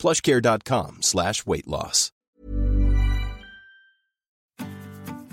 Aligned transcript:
plushcare.com 0.00 0.98
slash 1.00 1.44
weight 1.46 1.66
loss. 1.66 2.10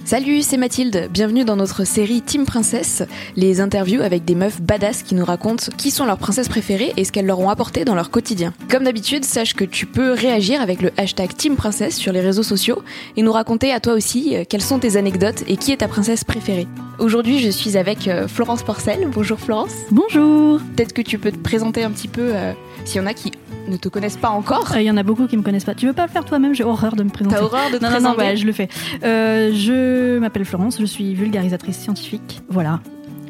Salut, 0.08 0.42
c'est 0.42 0.56
Mathilde. 0.56 1.10
Bienvenue 1.12 1.44
dans 1.44 1.58
notre 1.58 1.84
série 1.84 2.22
Team 2.22 2.46
Princesse, 2.46 3.04
les 3.36 3.60
interviews 3.60 4.02
avec 4.02 4.24
des 4.24 4.36
meufs 4.36 4.62
badass 4.62 5.04
qui 5.04 5.16
nous 5.16 5.26
racontent 5.26 5.66
qui 5.78 5.92
sont 5.92 6.06
leurs 6.06 6.18
princesses 6.18 6.48
préférées 6.48 6.94
et 6.96 7.04
ce 7.04 7.12
qu'elles 7.12 7.26
leur 7.26 7.42
ont 7.42 7.50
apporté 7.50 7.84
dans 7.84 7.94
leur 7.94 8.10
quotidien. 8.10 8.54
Comme 8.70 8.86
d'habitude, 8.86 9.26
sache 9.26 9.54
que 9.54 9.66
tu 9.66 9.86
peux 9.86 10.14
réagir 10.14 10.62
avec 10.62 10.82
le 10.82 10.92
hashtag 10.96 11.36
Team 11.36 11.58
Princesse 11.58 11.98
sur 11.98 12.14
les 12.14 12.22
réseaux 12.22 12.42
sociaux 12.42 12.84
et 13.18 13.22
nous 13.22 13.34
raconter 13.34 13.74
à 13.74 13.82
toi 13.82 13.96
aussi 13.96 14.38
euh, 14.38 14.46
quelles 14.48 14.62
sont 14.62 14.80
tes 14.80 14.96
anecdotes 14.96 15.44
et 15.50 15.58
qui 15.58 15.74
est 15.74 15.78
ta 15.78 15.90
princesse 15.90 16.24
préférée. 16.24 16.68
Aujourd'hui, 17.00 17.40
je 17.40 17.50
suis 17.50 17.76
avec 17.76 18.08
euh, 18.08 18.30
Florence 18.30 18.64
Porcel. 18.64 19.10
Bonjour 19.12 19.38
Florence. 19.38 19.74
Bonjour. 19.92 20.62
Peut-être 20.78 20.94
que 20.94 21.02
tu 21.02 21.20
peux 21.20 21.34
te 21.34 21.38
présenter 21.38 21.84
un 21.84 21.92
petit 21.92 22.08
peu 22.08 22.34
euh, 22.34 22.54
s'il 22.86 23.02
y 23.02 23.04
en 23.04 23.08
a 23.08 23.14
qui 23.14 23.34
ne 23.68 23.78
te 23.78 23.90
connaissent 23.90 24.18
pas 24.18 24.30
encore. 24.30 24.72
Il 24.76 24.84
y 24.84 24.92
en 24.92 24.98
a 24.98 25.04
beaucoup 25.04 25.28
qui 25.28 25.38
me 25.38 25.44
connaissent 25.44 25.66
pas. 25.66 25.76
Tu 25.76 25.88
veux 25.88 25.94
pas 25.94 26.06
le 26.06 26.12
faire 26.12 26.26
toi-même? 26.26 26.56
J'ai 26.56 26.64
horreur 26.64 26.96
de 26.96 27.04
me 27.04 27.10
présenter. 27.10 27.36
T'as 27.36 27.44
horreur 27.44 27.72
de 27.72 27.78
te 27.78 27.84
non, 27.84 27.90
non, 27.90 27.96
présenter 27.96 28.18
non, 28.18 28.24
ouais, 28.24 28.38
je 28.38 28.46
le 28.46 28.52
fais. 28.54 28.70
Euh, 29.04 29.52
je 29.54 30.18
m'appelle 30.20 30.46
Florence, 30.46 30.80
je 30.80 30.86
suis 30.86 31.14
vulgarisatrice 31.14 31.78
scientifique. 31.78 32.42
Voilà. 32.50 32.80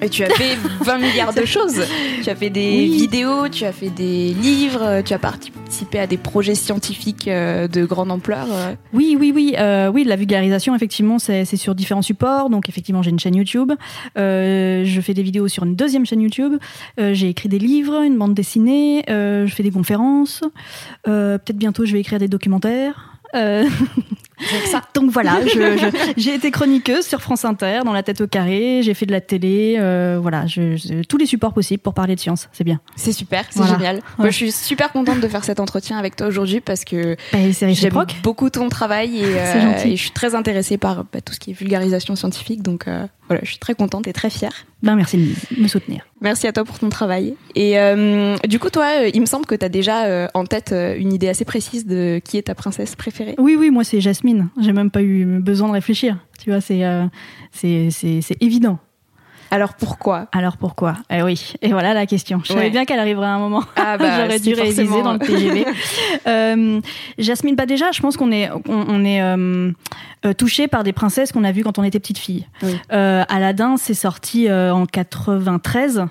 Et 0.02 0.10
tu 0.10 0.24
as 0.24 0.30
fait 0.30 0.56
20 0.82 0.98
milliards 1.00 1.34
de 1.34 1.44
choses. 1.46 1.82
Tu 2.24 2.30
as 2.30 2.36
fait 2.36 2.50
des 2.52 2.88
Oui. 2.90 2.98
vidéos, 2.98 3.50
tu 3.50 3.66
as 3.66 3.72
fait 3.72 3.90
des 3.90 4.34
livres, 4.34 5.02
tu 5.04 5.14
as 5.14 5.18
participé 5.20 5.98
à 6.00 6.06
des 6.08 6.18
projets 6.18 6.54
scientifiques 6.56 7.28
euh, 7.28 7.68
de 7.68 7.84
grande 7.84 8.12
ampleur. 8.12 8.46
euh. 8.52 8.76
Oui, 8.94 9.18
oui, 9.20 9.32
oui, 9.34 9.56
euh, 9.58 9.90
oui. 9.92 10.04
La 10.04 10.16
vulgarisation, 10.16 10.76
effectivement, 10.76 11.18
c'est 11.18 11.46
sur 11.56 11.74
différents 11.74 12.04
supports. 12.04 12.50
Donc, 12.52 12.70
effectivement, 12.70 13.02
j'ai 13.02 13.10
une 13.10 13.20
chaîne 13.20 13.36
YouTube. 13.36 13.72
Euh, 14.20 14.84
je 14.86 15.02
fais 15.02 15.16
des 15.16 15.24
vidéos 15.24 15.48
sur 15.48 15.64
une 15.64 15.76
deuxième 15.76 16.06
chaîne 16.06 16.22
YouTube. 16.22 16.54
Euh, 17.00 17.14
j'ai 17.16 17.30
écrit 17.30 17.50
des 17.50 17.60
livres, 17.60 18.04
une 18.04 18.18
bande 18.18 18.36
dessinée. 18.36 19.04
je 19.08 19.52
fais 19.54 19.64
des 19.64 19.72
conférences. 19.72 20.42
Peut-être 21.04 21.58
bientôt, 21.58 21.86
je 21.86 21.94
vais 21.94 22.02
écrire 22.02 22.20
des 22.20 22.28
documentaires. 22.28 23.14
Donc 24.94 25.12
voilà, 25.12 25.40
j'ai 26.18 26.34
été 26.36 26.52
chroniqueuse 26.52 27.06
sur 27.06 27.22
France 27.22 27.46
Inter, 27.46 27.80
dans 27.86 27.94
la 27.94 28.04
tête 28.04 28.22
au 28.22 28.28
carré, 28.28 28.82
j'ai 28.84 28.94
fait 28.94 29.06
de 29.06 29.12
la 29.12 29.22
télé, 29.22 29.76
euh, 29.80 30.20
voilà, 30.22 30.46
je- 30.46 30.76
je- 30.76 31.04
tous 31.04 31.18
les 31.18 31.26
supports 31.26 31.54
possibles 31.54 31.82
pour 31.82 31.94
parler 31.94 32.16
de 32.16 32.20
science, 32.20 32.48
c'est 32.54 32.64
bien. 32.64 32.80
C'est 32.96 33.12
super, 33.14 33.46
c'est 33.50 33.60
Voilà. 33.60 33.74
génial. 33.78 34.02
Moi, 34.18 34.30
je 34.30 34.36
suis 34.36 34.52
super 34.52 34.92
contente 34.92 35.20
de 35.20 35.28
faire 35.28 35.44
cet 35.44 35.60
entretien 35.60 35.98
avec 35.98 36.16
toi 36.16 36.28
aujourd'hui 36.28 36.62
parce 36.62 36.84
que 36.86 37.16
c'est 37.32 37.74
j'aime 37.74 37.94
beaucoup 38.24 38.50
ton 38.50 38.70
travail 38.70 39.18
et, 39.20 39.24
euh, 39.38 39.84
et 39.86 39.92
je 39.96 40.02
suis 40.02 40.12
très 40.12 40.36
intéressée 40.36 40.78
par 40.78 41.04
bah, 41.12 41.22
tout 41.24 41.34
ce 41.34 41.40
qui 41.40 41.52
est 41.52 41.54
vulgarisation 41.54 42.16
scientifique. 42.16 42.62
Donc 42.64 42.88
euh, 42.88 43.06
voilà, 43.28 43.42
je 43.44 43.50
suis 43.50 43.60
très 43.60 43.76
contente 43.76 44.08
et 44.08 44.14
très 44.14 44.30
fière. 44.30 44.54
Ben, 44.84 44.96
merci 44.96 45.18
de 45.18 45.62
me 45.62 45.68
soutenir. 45.68 46.06
Merci 46.22 46.46
à 46.46 46.52
toi 46.54 46.64
pour 46.64 46.78
ton 46.78 46.90
travail. 46.90 47.36
Et 47.56 47.80
euh, 47.80 48.36
du 48.48 48.60
coup, 48.60 48.70
toi, 48.70 48.86
euh, 49.02 49.10
il 49.14 49.22
me 49.22 49.26
semble 49.26 49.46
que 49.48 49.56
tu 49.56 49.66
as 49.66 49.70
déjà 49.70 50.06
euh, 50.06 50.28
en 50.36 50.46
tête 50.46 50.72
une 50.72 51.12
idée 51.14 51.30
assez 51.30 51.46
précise 51.46 51.86
de 51.88 52.22
qui 52.24 52.38
est 52.38 52.44
ta 52.44 52.54
princesse 52.56 52.96
préférée. 52.96 53.34
Oui, 53.40 53.56
oui, 53.58 53.72
moi 53.72 53.84
c'est 53.84 54.02
Jasmine, 54.02 54.50
j'ai 54.62 54.74
même 54.74 54.92
pas 54.92 55.02
eu 55.02 55.26
besoin 55.40 55.68
de 55.70 55.74
réfléchir, 55.74 56.18
tu 56.44 56.52
vois, 56.52 56.60
euh, 56.72 57.06
c'est- 57.52 57.90
c'est 57.92 58.38
évident. 58.42 58.78
Alors 59.52 59.74
pourquoi? 59.76 60.28
Alors 60.32 60.58
pourquoi? 60.58 60.96
Eh 61.10 61.22
oui, 61.22 61.54
et 61.62 61.70
voilà 61.72 61.94
la 61.94 62.06
question. 62.06 62.42
Je 62.44 62.54
savais 62.54 62.70
bien 62.70 62.86
qu'elle 62.86 63.00
arriverait 63.00 63.28
à 63.28 63.32
un 63.34 63.40
moment. 63.40 63.64
Ah 63.76 63.98
bah, 64.00 64.22
J'aurais 64.22 64.40
dû 64.40 64.54
c'est 64.56 64.62
réviser 64.62 64.86
forcément- 64.86 65.04
dans 65.04 65.14
le 65.14 65.20
TGV. 65.20 65.66
euh, 66.28 66.82
Jasmine, 67.18 67.56
bah 67.56 67.66
déjà, 67.66 67.92
je 67.92 68.02
pense 68.02 68.18
qu'on 68.18 68.32
est, 68.32 68.50
on, 68.68 68.86
on 68.90 69.06
est 69.06 69.22
euh, 69.22 69.72
euh, 70.26 70.34
touché 70.34 70.68
par 70.68 70.84
des 70.84 70.94
princesses 70.94 71.32
qu'on 71.32 71.44
a 71.44 71.52
vues 71.52 71.64
quand 71.64 71.80
on 71.80 71.84
était 71.84 72.00
petite 72.00 72.18
fille. 72.18 72.46
Oui. 72.64 72.76
Euh, 72.92 73.24
Aladdin, 73.30 73.78
c'est 73.78 73.94
sorti 73.94 74.52
en 74.52 74.86
93 74.86 76.06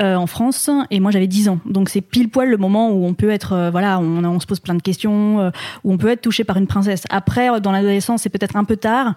euh, 0.00 0.14
en 0.16 0.26
France, 0.26 0.70
et 0.90 1.00
moi 1.00 1.10
j'avais 1.10 1.26
10 1.26 1.48
ans. 1.48 1.58
Donc 1.66 1.88
c'est 1.88 2.00
pile 2.00 2.28
poil 2.30 2.48
le 2.48 2.56
moment 2.56 2.90
où 2.90 3.06
on 3.06 3.14
peut 3.14 3.30
être, 3.30 3.68
voilà, 3.70 3.98
on, 4.00 4.24
on 4.24 4.40
se 4.40 4.46
pose 4.46 4.60
plein 4.60 4.74
de 4.74 4.82
questions, 4.82 5.52
où 5.84 5.92
on 5.92 5.98
peut 5.98 6.08
être 6.08 6.22
touché 6.22 6.44
par 6.44 6.56
une 6.56 6.66
princesse. 6.66 7.04
Après, 7.10 7.60
dans 7.60 7.72
l'adolescence, 7.72 8.22
c'est 8.22 8.30
peut-être 8.30 8.56
un 8.56 8.64
peu 8.64 8.76
tard. 8.76 9.14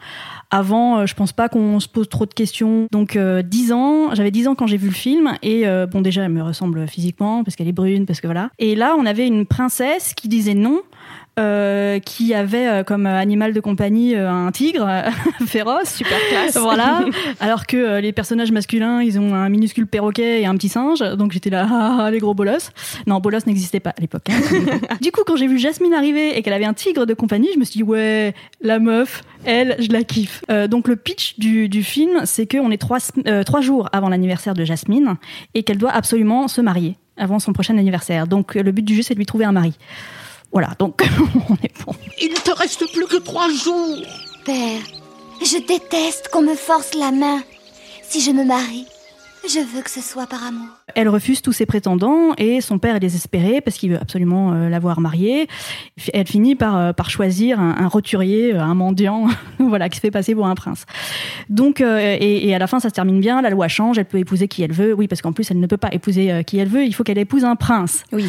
Avant, 0.52 1.06
je 1.06 1.14
pense 1.16 1.32
pas 1.34 1.50
qu'on 1.50 1.80
se 1.80 1.88
pose 1.88 2.08
trop 2.10 2.26
de 2.26 2.34
questions. 2.34 2.88
Donc 2.92 3.18
10 3.56 3.72
ans, 3.72 4.14
j'avais 4.14 4.32
10 4.32 4.50
ans 4.50 4.56
quand 4.56 4.68
j'ai 4.68 4.76
vu 4.76 4.90
le 4.90 4.94
film 4.94 5.38
et 5.42 5.66
euh, 5.66 5.88
bon 5.88 6.02
déjà 6.02 6.24
elle 6.24 6.32
me 6.32 6.44
ressemble 6.44 6.90
physiquement 6.90 7.46
parce 7.46 7.56
qu'elle 7.56 7.70
est 7.70 7.72
brune 7.72 8.06
parce 8.06 8.20
que 8.20 8.28
voilà. 8.28 8.50
Et 8.60 8.76
là, 8.76 8.98
on 9.00 9.06
avait 9.06 9.26
une 9.26 9.46
princesse 9.46 10.14
qui 10.14 10.28
disait 10.28 10.56
non. 10.56 10.82
Euh, 11.38 12.00
qui 12.00 12.34
avait 12.34 12.68
euh, 12.68 12.84
comme 12.84 13.06
animal 13.06 13.54
de 13.54 13.60
compagnie 13.60 14.16
euh, 14.16 14.30
un 14.32 14.52
tigre 14.52 14.86
euh, 14.88 15.10
féroce, 15.46 15.90
Super 15.94 16.18
classe. 16.30 16.58
voilà. 16.58 17.04
Alors 17.40 17.66
que 17.68 17.76
euh, 17.78 18.02
les 18.02 18.14
personnages 18.14 18.52
masculins, 18.52 19.02
ils 19.02 19.20
ont 19.20 19.34
un 19.36 19.50
minuscule 19.50 19.88
perroquet 19.88 20.42
et 20.42 20.46
un 20.46 20.54
petit 20.56 20.70
singe. 20.70 21.00
Donc 21.00 21.32
j'étais 21.34 21.50
là, 21.50 21.68
ah, 21.70 21.98
ah, 22.06 22.12
les 22.12 22.20
gros 22.20 22.34
bolos. 22.34 22.72
Non, 23.08 23.20
bolos 23.20 23.46
n'existait 23.48 23.80
pas 23.80 23.92
à 23.92 24.02
l'époque. 24.02 24.24
hein. 24.30 24.96
du 25.02 25.12
coup, 25.12 25.22
quand 25.26 25.36
j'ai 25.36 25.48
vu 25.48 25.60
Jasmine 25.60 25.94
arriver 25.94 26.38
et 26.38 26.42
qu'elle 26.42 26.54
avait 26.54 26.66
un 26.66 26.74
tigre 26.74 27.06
de 27.06 27.14
compagnie, 27.14 27.50
je 27.54 27.60
me 27.60 27.66
suis 27.66 27.80
dit, 27.80 27.84
ouais, 27.84 28.34
la 28.62 28.80
meuf, 28.80 29.24
elle, 29.46 29.76
je 29.80 29.92
la 29.92 30.04
kiffe. 30.04 30.42
Euh, 30.50 30.68
donc 30.68 30.88
le 30.88 30.96
pitch 30.96 31.38
du, 31.38 31.68
du 31.70 31.84
film, 31.84 32.22
c'est 32.26 32.46
qu'on 32.50 32.72
est 32.72 32.78
trois, 32.78 33.00
euh, 33.28 33.44
trois 33.44 33.62
jours 33.62 33.90
avant 33.92 34.10
l'anniversaire 34.10 34.54
de 34.54 34.64
Jasmine 34.64 35.16
et 35.54 35.64
qu'elle 35.64 35.78
doit 35.78 35.92
absolument 35.92 36.48
se 36.48 36.62
marier 36.62 36.96
avant 37.18 37.40
son 37.40 37.54
prochain 37.54 37.78
anniversaire. 37.78 38.28
Donc 38.28 38.56
euh, 38.56 38.64
le 38.64 38.72
but 38.72 38.84
du 38.84 38.96
jeu, 38.96 39.02
c'est 39.02 39.14
de 39.14 39.20
lui 39.20 39.26
trouver 39.26 39.46
un 39.46 39.52
mari. 39.52 39.74
Voilà, 40.56 40.70
donc 40.80 41.02
on 41.50 41.56
est 41.56 41.84
bon. 41.86 41.94
Il 42.22 42.30
ne 42.30 42.38
te 42.38 42.52
reste 42.52 42.90
plus 42.94 43.08
que 43.08 43.18
trois 43.18 43.50
jours. 43.50 44.02
Père, 44.46 44.80
je 45.42 45.58
déteste 45.58 46.30
qu'on 46.30 46.44
me 46.44 46.56
force 46.56 46.94
la 46.94 47.12
main. 47.12 47.42
Si 48.02 48.22
je 48.22 48.32
me 48.32 48.46
marie, 48.46 48.88
je 49.44 49.60
veux 49.60 49.82
que 49.82 49.90
ce 49.90 50.00
soit 50.00 50.28
par 50.28 50.46
amour. 50.46 50.70
Elle 50.96 51.10
refuse 51.10 51.42
tous 51.42 51.52
ses 51.52 51.66
prétendants 51.66 52.34
et 52.38 52.62
son 52.62 52.80
père 52.80 52.96
est 52.96 53.00
désespéré 53.00 53.62
parce 53.62 53.78
qu'il 53.78 53.92
veut 53.92 54.00
absolument 54.00 54.54
euh, 54.54 54.70
la 54.70 54.80
voir 54.80 55.00
mariée. 55.02 55.48
Elle 56.14 56.28
finit 56.28 56.56
par, 56.56 56.78
euh, 56.78 56.94
par 56.94 57.10
choisir 57.10 57.60
un, 57.60 57.76
un 57.78 57.88
roturier, 57.88 58.56
euh, 58.56 58.62
un 58.62 58.74
mendiant, 58.74 59.28
voilà, 59.60 59.90
qui 59.90 59.98
se 59.98 60.02
fait 60.02 60.12
passer 60.12 60.34
pour 60.34 60.48
un 60.48 60.56
prince. 60.56 60.86
Donc, 61.50 61.82
euh, 61.82 62.18
et, 62.20 62.48
et 62.48 62.56
à 62.56 62.60
la 62.60 62.68
fin, 62.68 62.80
ça 62.80 62.90
se 62.90 62.94
termine 62.94 63.20
bien. 63.20 63.42
La 63.42 63.50
loi 63.50 63.68
change. 63.68 63.98
Elle 63.98 64.06
peut 64.06 64.20
épouser 64.20 64.48
qui 64.48 64.64
elle 64.64 64.72
veut. 64.72 64.94
Oui, 64.94 65.08
parce 65.08 65.22
qu'en 65.22 65.34
plus, 65.34 65.50
elle 65.52 65.60
ne 65.60 65.68
peut 65.68 65.78
pas 65.78 65.90
épouser 65.92 66.32
euh, 66.32 66.44
qui 66.44 66.58
elle 66.58 66.68
veut. 66.68 66.86
Il 66.86 66.94
faut 66.94 67.04
qu'elle 67.04 67.18
épouse 67.18 67.46
un 67.46 67.56
prince. 67.56 68.04
Oui. 68.12 68.28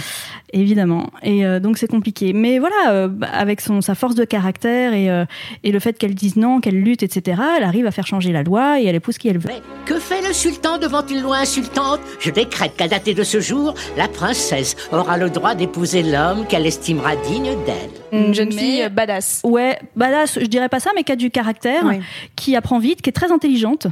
Évidemment. 0.53 1.11
Et 1.23 1.45
euh, 1.45 1.61
donc, 1.61 1.79
c'est 1.79 1.89
compliqué. 1.89 2.33
Mais 2.33 2.59
voilà, 2.59 3.09
avec 3.33 3.61
son, 3.61 3.81
sa 3.81 3.95
force 3.95 4.15
de 4.15 4.25
caractère 4.25 4.93
et, 4.93 5.11
euh, 5.11 5.25
et 5.65 5.73
le 5.73 5.79
fait 5.79 5.99
qu'elle 5.99 6.15
dise 6.15 6.37
non, 6.37 6.61
qu'elle 6.61 6.81
lutte, 6.81 7.03
etc., 7.03 7.41
elle 7.59 7.65
arrive 7.65 7.87
à 7.87 7.91
faire 7.91 8.07
changer 8.07 8.33
la 8.33 8.43
loi 8.43 8.81
et 8.81 8.87
elle 8.87 8.95
épouse 8.95 9.19
qui 9.19 9.29
elle 9.29 9.39
veut. 9.39 9.49
Mais 9.49 9.63
que 9.85 9.99
fait 9.99 10.27
le 10.27 10.33
sultan 10.33 10.79
devant 10.79 11.05
une 11.07 11.23
loi 11.23 11.39
insultante? 11.39 12.01
Je 12.21 12.31
décrète 12.57 12.77
qu'à 12.77 12.89
dater 12.89 13.13
de 13.13 13.23
ce 13.23 13.39
jour, 13.41 13.75
la 13.99 14.09
princesse 14.09 14.77
aura 14.91 15.19
le 15.19 15.29
droit 15.29 15.55
d'épouser 15.55 16.03
l'homme 16.03 16.47
qu'elle 16.49 16.65
estimera 16.67 17.15
digne 17.17 17.51
d'elle. 17.67 17.91
Une 18.13 18.33
jeune 18.35 18.49
Mais- 18.49 18.57
fille 18.63 18.83
euh, 18.83 18.89
badass. 18.89 19.43
Ouais, 19.45 19.79
badass, 19.95 20.39
je 20.41 20.47
dirais 20.47 20.71
pas 20.71 20.81
ça, 20.81 20.91
mais 20.97 21.03
qui 21.05 21.13
a 21.13 21.17
du 21.17 21.31
caractère, 21.31 21.85
Ouais. 21.85 22.01
qui 22.35 22.57
apprend 22.57 22.79
vite, 22.79 23.03
qui 23.03 23.11
est 23.11 23.13
très 23.13 23.31
intelligente 23.31 23.89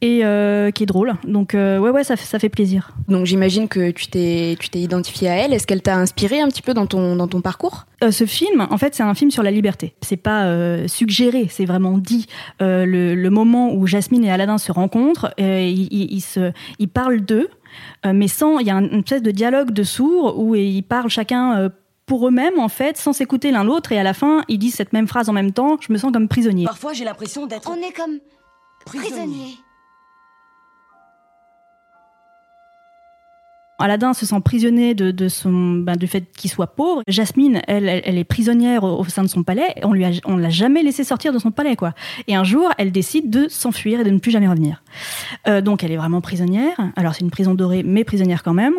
et 0.00 0.20
euh, 0.24 0.70
qui 0.70 0.84
est 0.84 0.86
drôle. 0.86 1.14
Donc 1.24 1.54
euh, 1.54 1.78
ouais, 1.78 1.90
ouais, 1.90 2.02
ça, 2.04 2.16
fait- 2.16 2.24
ça 2.24 2.38
fait 2.38 2.48
plaisir. 2.48 2.92
Donc 3.08 3.26
j'imagine 3.26 3.68
que 3.68 3.90
tu 3.90 4.06
t'es 4.06 4.56
tu 4.58 4.70
t'es 4.70 4.78
identifié 4.78 5.28
à 5.28 5.34
elle. 5.36 5.52
Est-ce 5.52 5.66
qu'elle 5.66 5.82
t'a 5.82 5.96
inspiré 5.96 6.40
un 6.40 6.48
petit 6.48 6.62
peu 6.62 6.72
dans 6.72 6.86
ton 6.86 7.14
dans 7.16 7.28
ton 7.28 7.42
parcours? 7.42 7.84
Euh, 8.02 8.10
ce 8.10 8.24
film, 8.24 8.66
en 8.70 8.78
fait, 8.78 8.94
c'est 8.94 9.02
un 9.02 9.14
film 9.14 9.30
sur 9.30 9.42
la 9.42 9.50
liberté. 9.50 9.94
C'est 10.00 10.16
pas 10.16 10.44
euh, 10.44 10.88
suggéré, 10.88 11.48
c'est 11.50 11.66
vraiment 11.66 11.98
dit. 11.98 12.26
Euh, 12.62 12.86
le, 12.86 13.14
le 13.14 13.30
moment 13.30 13.70
où 13.74 13.86
Jasmine 13.86 14.24
et 14.24 14.30
Aladdin 14.30 14.56
se 14.56 14.72
rencontrent, 14.72 15.34
euh, 15.40 15.60
ils, 15.60 15.88
ils- 15.90 16.12
ils 16.14 16.20
se, 16.22 16.52
ils 16.78 16.88
parlent 16.88 17.20
d'eux, 17.20 17.48
euh, 17.48 17.56
mais 18.04 18.28
sans, 18.28 18.58
il 18.58 18.66
y 18.66 18.70
a 18.70 18.76
un- 18.76 18.88
une 18.88 19.00
espèce 19.00 19.22
de 19.22 19.30
dialogue 19.30 19.70
de 19.72 19.82
sourds 19.82 20.38
où 20.38 20.54
ils 20.54 20.82
parlent 20.82 21.10
chacun. 21.10 21.58
euh, 21.58 21.68
pour 22.06 22.26
eux-mêmes, 22.26 22.58
en 22.58 22.68
fait, 22.68 22.96
sans 22.96 23.12
s'écouter 23.12 23.50
l'un 23.50 23.64
l'autre, 23.64 23.92
et 23.92 23.98
à 23.98 24.02
la 24.02 24.14
fin, 24.14 24.42
ils 24.48 24.56
disent 24.58 24.72
cette 24.76 24.94
même 24.94 25.06
phrase 25.06 25.28
en 25.28 25.34
même 25.34 25.52
temps. 25.52 25.76
Je 25.78 25.92
me 25.92 25.98
sens 25.98 26.10
comme 26.10 26.26
prisonnier. 26.26 26.64
Parfois, 26.64 26.94
j'ai 26.94 27.04
l'impression 27.04 27.44
d'être 27.44 27.70
On 27.70 27.76
est 27.86 27.92
comme 27.94 28.18
prisonnier. 28.86 29.10
prisonnier. 29.10 29.54
Aladdin 33.80 34.12
se 34.12 34.26
sent 34.26 34.40
prisonnier 34.44 34.94
de, 34.94 35.12
de 35.12 35.28
son, 35.28 35.74
ben, 35.74 35.94
du 35.94 36.08
fait 36.08 36.24
qu'il 36.36 36.50
soit 36.50 36.66
pauvre. 36.74 37.02
Jasmine, 37.06 37.60
elle, 37.68 37.88
elle, 37.88 38.02
elle 38.04 38.18
est 38.18 38.24
prisonnière 38.24 38.82
au, 38.82 38.98
au 38.98 39.04
sein 39.04 39.22
de 39.22 39.28
son 39.28 39.44
palais. 39.44 39.72
On 39.84 39.92
lui 39.92 40.04
a, 40.04 40.10
on 40.24 40.36
l'a 40.36 40.50
jamais 40.50 40.82
laissé 40.82 41.04
sortir 41.04 41.32
de 41.32 41.38
son 41.38 41.52
palais, 41.52 41.76
quoi. 41.76 41.92
Et 42.26 42.34
un 42.34 42.42
jour, 42.42 42.72
elle 42.76 42.90
décide 42.90 43.30
de 43.30 43.46
s'enfuir 43.48 44.00
et 44.00 44.04
de 44.04 44.10
ne 44.10 44.18
plus 44.18 44.32
jamais 44.32 44.48
revenir. 44.48 44.82
Donc 45.62 45.84
elle 45.84 45.92
est 45.92 45.96
vraiment 45.96 46.20
prisonnière. 46.20 46.76
Alors 46.96 47.14
c'est 47.14 47.22
une 47.22 47.30
prison 47.30 47.54
dorée, 47.54 47.82
mais 47.84 48.04
prisonnière 48.04 48.42
quand 48.42 48.54
même. 48.54 48.74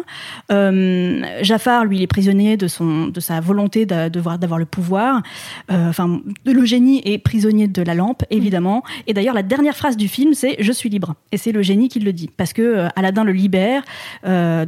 Jafar, 1.41 1.85
lui, 1.85 1.97
il 1.97 2.03
est 2.03 2.07
prisonnier 2.07 2.57
de 2.57 2.67
son, 2.67 3.07
de 3.07 3.19
sa 3.19 3.39
volonté 3.39 3.85
d'avoir 3.85 4.57
le 4.57 4.65
pouvoir. 4.65 5.21
Enfin, 5.69 6.21
le 6.45 6.65
génie 6.65 7.01
est 7.05 7.17
prisonnier 7.17 7.67
de 7.67 7.81
la 7.81 7.93
lampe, 7.93 8.23
évidemment. 8.29 8.83
Et 9.07 9.13
d'ailleurs, 9.13 9.35
la 9.35 9.43
dernière 9.43 9.75
phrase 9.75 9.97
du 9.97 10.07
film, 10.07 10.33
c'est 10.33 10.55
"Je 10.59 10.71
suis 10.71 10.89
libre". 10.89 11.15
Et 11.31 11.37
c'est 11.37 11.51
le 11.51 11.61
génie 11.61 11.89
qui 11.89 11.99
le 11.99 12.13
dit, 12.13 12.29
parce 12.35 12.53
que 12.53 12.87
Aladdin 12.95 13.23
le 13.23 13.33
libère. 13.33 13.83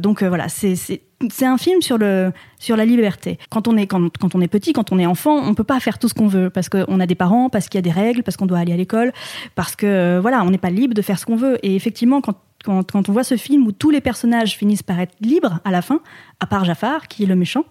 donc 0.00 0.22
voilà, 0.22 0.48
c'est 0.48 1.02
c'est 1.30 1.46
un 1.46 1.58
film 1.58 1.82
sur 1.82 1.98
le 1.98 2.32
sur 2.58 2.76
la 2.76 2.84
liberté. 2.84 3.38
Quand 3.50 3.66
on 3.68 3.76
est 3.76 3.86
quand, 3.86 4.16
quand, 4.18 4.34
on 4.34 4.40
est 4.40 4.48
petit, 4.48 4.72
quand 4.72 4.92
on 4.92 4.98
est 4.98 5.06
enfant, 5.06 5.36
on 5.36 5.54
peut 5.54 5.64
pas 5.64 5.80
faire 5.80 5.98
tout 5.98 6.08
ce 6.08 6.14
qu'on 6.14 6.28
veut 6.28 6.50
parce 6.50 6.68
qu'on 6.68 7.00
a 7.00 7.06
des 7.06 7.14
parents, 7.14 7.50
parce 7.50 7.68
qu'il 7.68 7.78
y 7.78 7.80
a 7.80 7.82
des 7.82 7.90
règles, 7.90 8.22
parce 8.22 8.36
qu'on 8.36 8.46
doit 8.46 8.58
aller 8.58 8.72
à 8.72 8.76
l'école, 8.76 9.12
parce 9.54 9.76
que 9.76 9.86
euh, 9.86 10.20
voilà, 10.20 10.42
on 10.44 10.50
n'est 10.50 10.58
pas 10.58 10.70
libre 10.70 10.94
de 10.94 11.02
faire 11.02 11.18
ce 11.18 11.26
qu'on 11.26 11.36
veut. 11.36 11.58
Et 11.64 11.74
effectivement, 11.74 12.20
quand, 12.20 12.36
quand, 12.64 12.92
quand 12.92 13.08
on 13.08 13.12
voit 13.12 13.24
ce 13.24 13.36
film 13.36 13.66
où 13.66 13.72
tous 13.72 13.90
les 13.90 14.00
personnages 14.00 14.56
finissent 14.56 14.84
par 14.84 15.00
être 15.00 15.14
libres 15.20 15.58
à 15.64 15.72
la 15.72 15.82
fin, 15.82 16.00
à 16.38 16.46
part 16.46 16.64
Jafar 16.64 17.08
qui 17.08 17.24
est 17.24 17.26
le 17.26 17.36
méchant, 17.36 17.64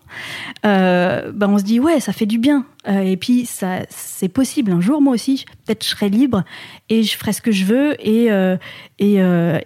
euh, 0.65 1.31
ben 1.33 1.50
on 1.50 1.57
se 1.57 1.63
dit 1.63 1.80
ouais, 1.80 2.00
ça 2.00 2.12
fait 2.12 2.25
du 2.25 2.38
bien. 2.38 2.65
Euh, 2.88 3.01
et 3.01 3.15
puis 3.15 3.45
ça, 3.45 3.80
c'est 3.89 4.30
possible. 4.30 4.71
Un 4.71 4.81
jour, 4.81 5.01
moi 5.01 5.13
aussi, 5.13 5.45
peut-être 5.65 5.86
je 5.86 5.89
serai 5.89 6.09
libre 6.09 6.44
et 6.89 7.04
je 7.04 7.18
ferai 7.18 7.31
ce 7.31 7.42
que 7.42 7.51
je 7.51 7.65
veux 7.65 7.95
et 8.06 8.30
et, 9.00 9.15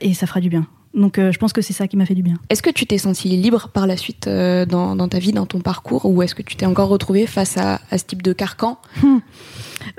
et 0.01 0.13
ça 0.13 0.27
fera 0.27 0.39
du 0.39 0.49
bien. 0.49 0.67
Donc 0.95 1.19
euh, 1.19 1.31
je 1.31 1.37
pense 1.37 1.53
que 1.53 1.61
c'est 1.61 1.73
ça 1.73 1.87
qui 1.87 1.97
m'a 1.97 2.05
fait 2.05 2.15
du 2.15 2.23
bien. 2.23 2.35
Est-ce 2.49 2.63
que 2.63 2.69
tu 2.69 2.85
t'es 2.85 2.97
sentie 2.97 3.29
libre 3.29 3.69
par 3.73 3.85
la 3.85 3.97
suite 3.97 4.27
euh, 4.27 4.65
dans, 4.65 5.07
ta 5.07 5.19
vie, 5.19 5.33
dans 5.33 5.45
ton 5.45 5.59
parcours, 5.59 6.05
ou 6.05 6.21
est-ce 6.23 6.33
que 6.33 6.41
tu 6.41 6.55
t'es 6.55 6.65
encore 6.65 6.87
retrouvée 6.87 7.27
face 7.27 7.57
à, 7.57 7.79
ce 7.91 8.03
type 8.03 8.21
de 8.21 8.33
carcan 8.33 8.79
hmm. 9.03 9.17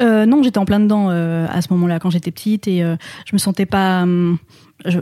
euh, 0.00 0.26
Non, 0.26 0.42
j'étais 0.42 0.58
en 0.58 0.64
plein 0.64 0.80
dedans 0.80 1.10
à 1.10 1.62
ce 1.62 1.72
moment-là 1.72 2.00
quand 2.00 2.10
j'étais 2.10 2.30
petite 2.30 2.66
et 2.66 2.80
je 2.80 3.32
me 3.32 3.38
sentais 3.38 3.66
pas. 3.66 4.02
Hum, 4.02 4.38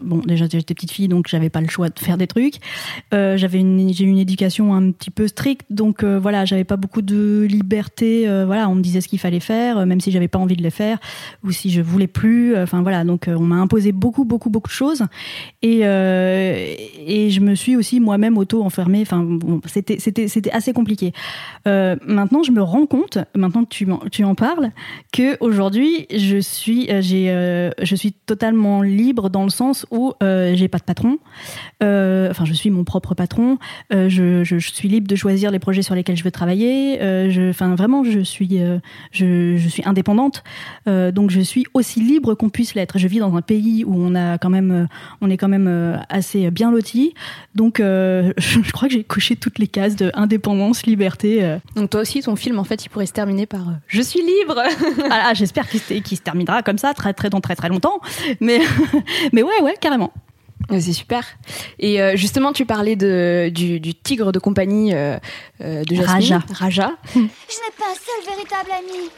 bon, 0.03 0.19
déjà 0.27 0.47
j'étais 0.51 0.75
petite 0.75 0.91
fille, 0.91 1.09
donc 1.09 1.29
j'avais 1.29 1.51
pas 1.51 1.61
le 1.61 1.69
choix 1.69 1.89
de 1.89 1.99
faire 1.99 2.17
des 2.17 2.27
trucs. 2.27 2.55
Euh, 3.13 3.37
j'avais 3.37 3.59
une, 3.59 3.93
j'ai 3.93 4.05
une 4.05 4.19
éducation 4.19 4.75
un 4.75 4.91
petit 4.91 5.11
peu 5.11 5.29
stricte, 5.29 5.67
donc 5.71 6.03
euh, 6.03 6.19
voilà, 6.19 6.45
j'avais 6.45 6.65
pas 6.65 6.77
beaucoup 6.77 7.03
de 7.03 7.47
liberté. 7.49 8.29
Euh, 8.29 8.45
voilà, 8.47 8.69
on 8.69 8.75
me 8.75 8.83
disait 8.83 9.01
ce 9.01 9.09
qu'il 9.09 9.19
fallait 9.19 9.41
faire, 9.41 9.87
même 9.87 10.01
si 10.01 10.11
j'avais 10.11 10.29
pas 10.29 10.39
envie 10.39 10.57
de 10.57 10.63
les 10.63 10.71
faire 10.71 10.99
ou 11.43 11.51
si 11.51 11.71
je 11.71 11.81
voulais 11.81 12.07
plus. 12.07 12.57
Enfin 12.57 12.83
voilà, 12.83 13.05
donc 13.05 13.29
on 13.29 13.41
m'a 13.41 13.57
imposé 13.57 13.93
beaucoup, 13.93 14.25
beaucoup, 14.25 14.51
beaucoup 14.51 14.69
de 14.69 14.75
choses 14.75 15.05
et 15.63 15.81
et 17.07 17.31
je 17.31 17.41
me 17.41 17.55
suis 17.55 17.77
aussi 17.77 18.01
moi-même 18.01 18.39
auto 18.39 18.63
enfermée. 18.63 19.03
Enfin 19.03 19.23
bon, 19.23 19.61
c'était 19.67 19.99
c'était 19.99 20.29
c'était 20.29 20.51
assez 20.51 20.73
compliqué. 20.73 21.13
maintenant, 21.67 22.43
je 22.43 22.53
me 22.53 22.63
rends 22.63 22.87
compte, 22.87 23.19
maintenant 23.35 23.65
que 23.65 23.71
tu 23.71 23.91
en, 23.91 24.01
tu 24.11 24.25
en 24.25 24.35
parles, 24.35 24.71
que 25.13 25.37
aujourd'hui 25.41 26.07
je 26.15 26.39
suis 26.39 26.89
j'ai 27.01 27.71
je 27.83 27.95
suis 27.95 28.13
totalement 28.13 28.83
libre 28.83 29.31
dans 29.31 29.45
le 29.45 29.51
sens 29.51 29.74
où 29.91 30.12
euh, 30.23 30.55
j'ai 30.55 30.69
pas 30.69 30.79
de 30.79 30.85
patron. 30.85 31.19
Euh, 31.82 32.31
enfin, 32.31 32.44
je 32.44 32.53
suis 32.53 32.71
mon 32.71 32.85
propre 32.85 33.15
patron. 33.15 33.59
Euh, 33.93 34.09
je, 34.09 34.44
je, 34.44 34.59
suis 34.59 34.88
libre 34.88 35.06
de 35.06 35.17
choisir 35.17 35.50
les 35.50 35.59
projets 35.59 35.82
sur 35.82 35.94
lesquels 35.94 36.17
je 36.17 36.25
veux 36.25 36.31
travailler. 36.31 36.99
je, 37.00 37.50
enfin, 37.50 37.75
vraiment, 37.75 38.05
je 38.05 38.21
suis, 38.21 38.61
je, 39.12 39.56
je, 39.56 39.69
suis 39.69 39.82
indépendante. 39.87 40.43
donc, 40.87 41.31
je 41.31 41.41
suis 41.41 41.65
aussi 41.75 42.00
libre 42.00 42.35
qu'on 42.35 42.49
puisse 42.49 42.75
l'être. 42.75 42.99
Je 42.99 43.09
vis 43.09 43.19
dans 43.19 43.35
un 43.37 43.43
pays 43.43 43.85
où 43.85 43.94
on 43.97 44.15
a 44.15 44.38
quand 44.38 44.50
même, 44.50 44.88
on 45.21 45.31
est 45.31 45.37
quand 45.37 45.49
même 45.49 45.99
assez 46.09 46.50
bien 46.50 46.70
loti. 46.70 47.15
Donc, 47.55 47.79
je, 47.81 48.73
crois 48.73 48.88
que 48.88 48.94
j'ai 48.94 49.05
coché 49.05 49.37
toutes 49.37 49.59
les 49.59 49.69
cases 49.69 49.97
de 49.97 50.11
indépendance, 50.15 50.87
liberté. 50.87 51.59
Donc, 51.77 51.91
toi 51.91 52.00
aussi, 52.00 52.23
ton 52.23 52.37
film, 52.37 52.59
en 52.59 52.65
fait, 52.65 52.85
il 52.85 52.88
pourrait 52.88 53.06
se 53.06 53.12
terminer 53.12 53.47
par 53.47 53.67
Je 53.87 54.03
suis 54.03 54.20
libre. 54.20 54.62
ah, 55.11 55.25
ah 55.27 55.35
J'espère 55.35 55.69
qu'il 55.69 55.81
se, 55.81 56.23
terminera 56.23 56.62
comme 56.62 56.79
ça, 56.79 56.94
très, 56.94 57.12
très, 57.12 57.31
dans 57.31 57.41
très, 57.41 57.56
très 57.56 57.69
longtemps. 57.69 58.00
Mais, 58.41 58.61
mais 59.32 59.43
ouais, 59.43 59.54
ouais, 59.62 59.77
carrément. 59.81 60.12
C'est 60.71 60.93
super. 60.93 61.25
Et 61.79 62.01
euh, 62.01 62.17
justement, 62.17 62.53
tu 62.53 62.65
parlais 62.65 62.97
de, 62.97 63.51
du, 63.51 63.95
tigre 63.95 64.33
de 64.33 64.39
compagnie 64.39 64.95
euh, 64.95 65.19
euh, 65.62 65.85
de 65.85 65.95
Jasmine. 65.95 66.15
Raja. 66.15 66.43
Raja. 66.53 66.93
Je 67.15 67.21
n'ai 67.21 67.29
pas 67.79 67.85
un 67.91 67.95
seul 67.95 68.35
véritable 68.35 68.71
ami. 68.79 69.11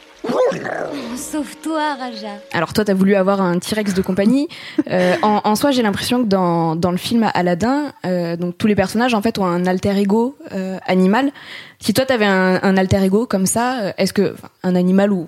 Sauf 1.15 1.57
toi, 1.61 1.95
Raja. 1.95 2.39
Alors 2.51 2.73
toi, 2.73 2.83
tu 2.83 2.91
as 2.91 2.93
voulu 2.93 3.15
avoir 3.15 3.41
un 3.41 3.59
T-Rex 3.59 3.93
de 3.93 4.01
compagnie. 4.01 4.49
en, 5.21 5.55
soi, 5.55 5.71
j'ai 5.71 5.83
l'impression 5.83 6.23
que 6.23 6.27
dans, 6.27 6.75
dans, 6.75 6.91
le 6.91 6.97
film 6.97 7.29
Aladdin, 7.33 7.93
donc 8.37 8.57
tous 8.57 8.67
les 8.67 8.75
personnages 8.75 9.13
en 9.13 9.21
fait 9.21 9.37
ont 9.39 9.45
un 9.45 9.65
alter 9.65 9.97
ego 9.97 10.37
animal. 10.85 11.31
Si 11.79 11.93
toi, 11.93 12.05
tu 12.05 12.11
avais 12.11 12.25
un, 12.25 12.59
un, 12.61 12.77
alter 12.77 13.03
ego 13.03 13.25
comme 13.25 13.45
ça, 13.45 13.93
est-ce 13.97 14.11
que 14.11 14.35
un 14.63 14.75
animal 14.75 15.13
ou 15.13 15.27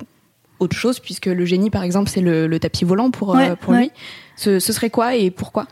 autre 0.59 0.75
chose, 0.75 1.00
puisque 1.00 1.27
le 1.27 1.45
génie, 1.45 1.69
par 1.69 1.83
exemple, 1.83 2.09
c'est 2.09 2.21
le, 2.21 2.59
tapis 2.59 2.83
volant 2.83 3.11
pour, 3.11 3.38
pour 3.61 3.73
lui. 3.73 3.91
Ce, 4.39 4.59
serait 4.59 4.89
quoi 4.89 5.15
et 5.15 5.31
pourquoi? 5.31 5.68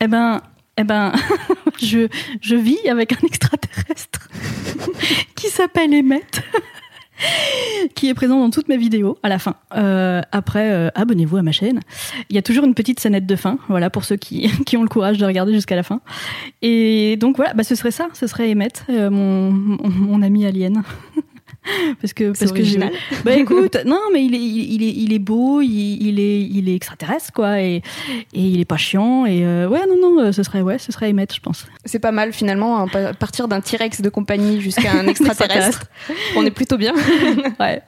Eh 0.00 0.08
ben, 0.08 0.40
eh 0.76 0.82
ben, 0.82 1.12
je, 1.82 2.08
je 2.40 2.56
vis 2.56 2.88
avec 2.88 3.12
un 3.12 3.24
extraterrestre 3.24 4.28
qui 5.36 5.46
s'appelle 5.48 5.94
Emmett. 5.94 6.42
qui 7.94 8.08
est 8.08 8.14
présent 8.14 8.40
dans 8.40 8.50
toutes 8.50 8.68
mes 8.68 8.76
vidéos 8.76 9.18
à 9.22 9.28
la 9.28 9.38
fin. 9.38 9.54
Euh, 9.76 10.20
après, 10.32 10.72
euh, 10.72 10.88
abonnez-vous 10.96 11.36
à 11.36 11.42
ma 11.42 11.52
chaîne. 11.52 11.78
Il 12.28 12.36
y 12.36 12.38
a 12.38 12.42
toujours 12.42 12.64
une 12.64 12.74
petite 12.74 12.98
scénette 12.98 13.26
de 13.26 13.36
fin, 13.36 13.58
voilà, 13.68 13.88
pour 13.88 14.04
ceux 14.04 14.16
qui, 14.16 14.50
qui 14.66 14.76
ont 14.76 14.82
le 14.82 14.88
courage 14.88 15.18
de 15.18 15.24
regarder 15.24 15.52
jusqu'à 15.52 15.76
la 15.76 15.84
fin. 15.84 16.00
Et 16.60 17.16
donc 17.18 17.36
voilà, 17.36 17.54
bah, 17.54 17.62
ce 17.62 17.76
serait 17.76 17.92
ça, 17.92 18.08
ce 18.14 18.26
serait 18.26 18.50
Emmett, 18.50 18.84
euh, 18.90 19.10
mon, 19.10 19.52
mon, 19.52 20.22
ami 20.22 20.44
alien. 20.44 20.82
parce 22.00 22.12
que 22.12 22.36
parce 22.36 22.52
que 22.52 22.62
j'ai 22.62 22.78
bah 23.24 23.34
écoute 23.36 23.76
non 23.86 24.00
mais 24.12 24.24
il 24.24 24.34
est 24.34 24.38
il 24.38 24.82
est 24.82 24.92
il 24.92 25.12
est 25.12 25.18
beau 25.20 25.60
il, 25.60 26.18
est 26.18 26.40
il 26.40 26.68
est 26.68 26.74
extraterrestre 26.74 27.32
quoi 27.32 27.60
et 27.60 27.76
et 28.32 28.40
il 28.40 28.60
est 28.60 28.64
pas 28.64 28.76
chiant 28.76 29.26
et 29.26 29.44
euh, 29.44 29.68
ouais 29.68 29.86
non 29.86 29.96
non 30.00 30.20
euh, 30.20 30.32
ce 30.32 30.42
serait 30.42 30.62
ouais 30.62 30.78
ce 30.78 30.90
serait 30.90 31.10
Emmett 31.10 31.32
je 31.32 31.40
pense. 31.40 31.66
C'est 31.84 32.00
pas 32.00 32.12
mal 32.12 32.32
finalement 32.32 32.86
à 32.86 33.14
partir 33.14 33.46
d'un 33.48 33.60
T-Rex 33.60 34.00
de 34.00 34.08
compagnie 34.08 34.60
jusqu'à 34.60 34.92
un 34.92 35.06
extraterrestre. 35.06 35.84
on 36.36 36.44
est 36.44 36.50
plutôt 36.50 36.78
bien. 36.78 36.94
Ouais 37.60 37.82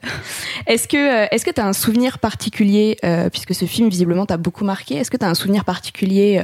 est-ce 0.66 0.88
que 0.88 0.96
euh, 0.96 1.26
est-ce 1.30 1.44
que 1.44 1.50
tu 1.50 1.60
as 1.60 1.66
un 1.66 1.72
souvenir 1.72 2.18
particulier 2.18 2.96
puisque 3.30 3.54
ce 3.54 3.64
film 3.64 3.88
visiblement 3.88 4.26
t'a 4.26 4.36
beaucoup 4.36 4.64
marqué 4.64 4.96
est-ce 4.96 5.10
que 5.10 5.16
tu 5.16 5.24
as 5.24 5.28
un 5.28 5.34
souvenir 5.34 5.64
particulier 5.64 6.42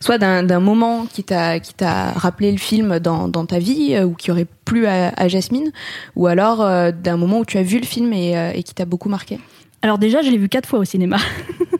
soit 0.00 0.18
d'un 0.18 0.60
moment 0.60 1.06
qui 1.06 1.24
t'a 1.24 1.60
qui 1.60 1.74
t'a 1.74 2.12
rappelé 2.12 2.52
le 2.52 2.58
film 2.58 2.98
dans 2.98 3.28
dans 3.28 3.46
ta 3.46 3.58
vie 3.58 3.98
ou 4.02 4.14
qui 4.14 4.30
aurait 4.30 4.46
plu 4.64 4.86
à, 4.86 5.08
à 5.16 5.28
Jasmine 5.28 5.72
ou 6.16 6.26
alors 6.26 6.62
euh, 6.62 6.90
d'un 6.92 7.16
moment 7.16 7.40
où 7.40 7.44
tu 7.44 7.58
as 7.58 7.62
vu 7.62 7.78
le 7.78 7.86
film 7.86 8.12
et, 8.12 8.36
euh, 8.36 8.52
et 8.54 8.62
qui 8.62 8.74
t'a 8.74 8.84
beaucoup 8.84 9.08
marqué? 9.08 9.38
Alors 9.82 9.98
déjà, 9.98 10.22
je 10.22 10.30
l'ai 10.30 10.38
vu 10.38 10.48
quatre 10.48 10.68
fois 10.68 10.78
au 10.78 10.84
cinéma. 10.84 11.16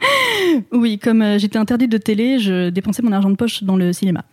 oui, 0.72 0.98
comme 0.98 1.22
euh, 1.22 1.38
j'étais 1.38 1.58
interdite 1.58 1.90
de 1.90 1.98
télé, 1.98 2.38
je 2.38 2.70
dépensais 2.70 3.02
mon 3.02 3.12
argent 3.12 3.30
de 3.30 3.36
poche 3.36 3.62
dans 3.62 3.76
le 3.76 3.92
cinéma. 3.92 4.24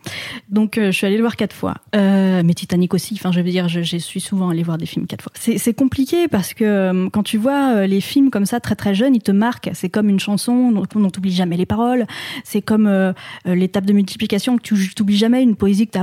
Donc 0.50 0.78
euh, 0.78 0.88
je 0.88 0.98
suis 0.98 1.06
allée 1.06 1.18
le 1.18 1.22
voir 1.22 1.36
quatre 1.36 1.56
fois. 1.56 1.76
Euh, 1.96 2.42
mais 2.44 2.54
Titanic 2.54 2.94
aussi, 2.94 3.16
enfin 3.16 3.32
je 3.32 3.40
veux 3.40 3.50
dire, 3.50 3.68
je, 3.68 3.82
suis 3.98 4.20
souvent 4.20 4.50
allée 4.50 4.64
voir 4.64 4.78
des 4.78 4.86
films 4.86 5.08
quatre 5.08 5.24
fois. 5.24 5.32
C'est 5.36 5.74
compliqué 5.74 6.28
parce 6.28 6.54
que 6.54 6.64
euh, 6.64 7.10
quand 7.10 7.24
tu 7.24 7.38
vois 7.38 7.88
les 7.88 8.02
films 8.02 8.30
comme 8.30 8.46
ça 8.46 8.60
très 8.60 8.76
très 8.76 8.96
jeunes, 8.96 9.16
ils 9.16 9.22
te 9.22 9.32
marquent. 9.32 9.70
C'est 9.74 9.90
comme 9.90 10.10
une 10.10 10.20
chanson 10.20 10.72
dont 10.72 10.86
on 10.96 11.00
n'oublie 11.00 11.32
jamais 11.32 11.58
les 11.58 11.66
paroles. 11.66 12.06
C'est 12.44 12.62
comme 12.62 13.14
l'étape 13.46 13.86
de 13.86 13.94
multiplication 13.94 14.58
que 14.58 14.62
tu 14.62 14.76
n'oublies 15.00 15.18
jamais, 15.18 15.44
une 15.44 15.56
poésie 15.56 15.88
que 15.88 15.92
tu 15.92 15.98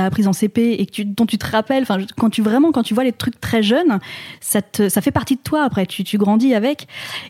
as 0.00 0.04
apprise 0.04 0.28
en 0.28 0.32
CP 0.32 0.76
et 0.80 1.04
dont 1.04 1.26
tu 1.26 1.38
te 1.38 1.46
rappelles. 1.46 1.82
Enfin, 1.82 1.98
quand 2.16 2.30
tu 2.30 2.42
vraiment 2.42 2.72
quand 2.72 2.82
tu 2.82 2.94
vois 2.94 3.04
les 3.04 3.12
trucs 3.12 3.40
très 3.40 3.62
jeunes, 3.62 3.98
ça, 4.40 4.60
fait 5.00 5.10
partie 5.10 5.36
de 5.36 5.40
toi 5.42 5.64
après. 5.64 5.86
Tu, 5.86 6.04
tu 6.04 6.18
grandis 6.18 6.54
avec. 6.54 6.86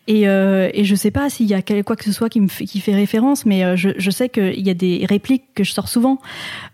Et, 0.07 0.23
et 0.23 0.85
je 0.85 0.95
sais 0.95 1.11
pas 1.11 1.31
s'il 1.31 1.47
y 1.47 1.55
a 1.55 1.63
quoi 1.85 1.97
que 1.97 2.05
ce 2.05 2.13
soit 2.13 2.29
qui 2.29 2.41
me 2.41 2.49
fait, 2.49 2.65
qui 2.65 2.81
fait 2.81 2.95
référence, 2.95 3.47
mais 3.47 3.65
euh, 3.65 3.77
je, 3.77 3.91
je 3.97 4.11
sais 4.11 4.29
qu'il 4.29 4.61
y 4.61 4.71
a 4.71 4.75
des 4.75 5.07
répliques 5.09 5.45
que 5.55 5.65
je 5.65 5.73
sors 5.73 5.89
souvent. 5.89 6.19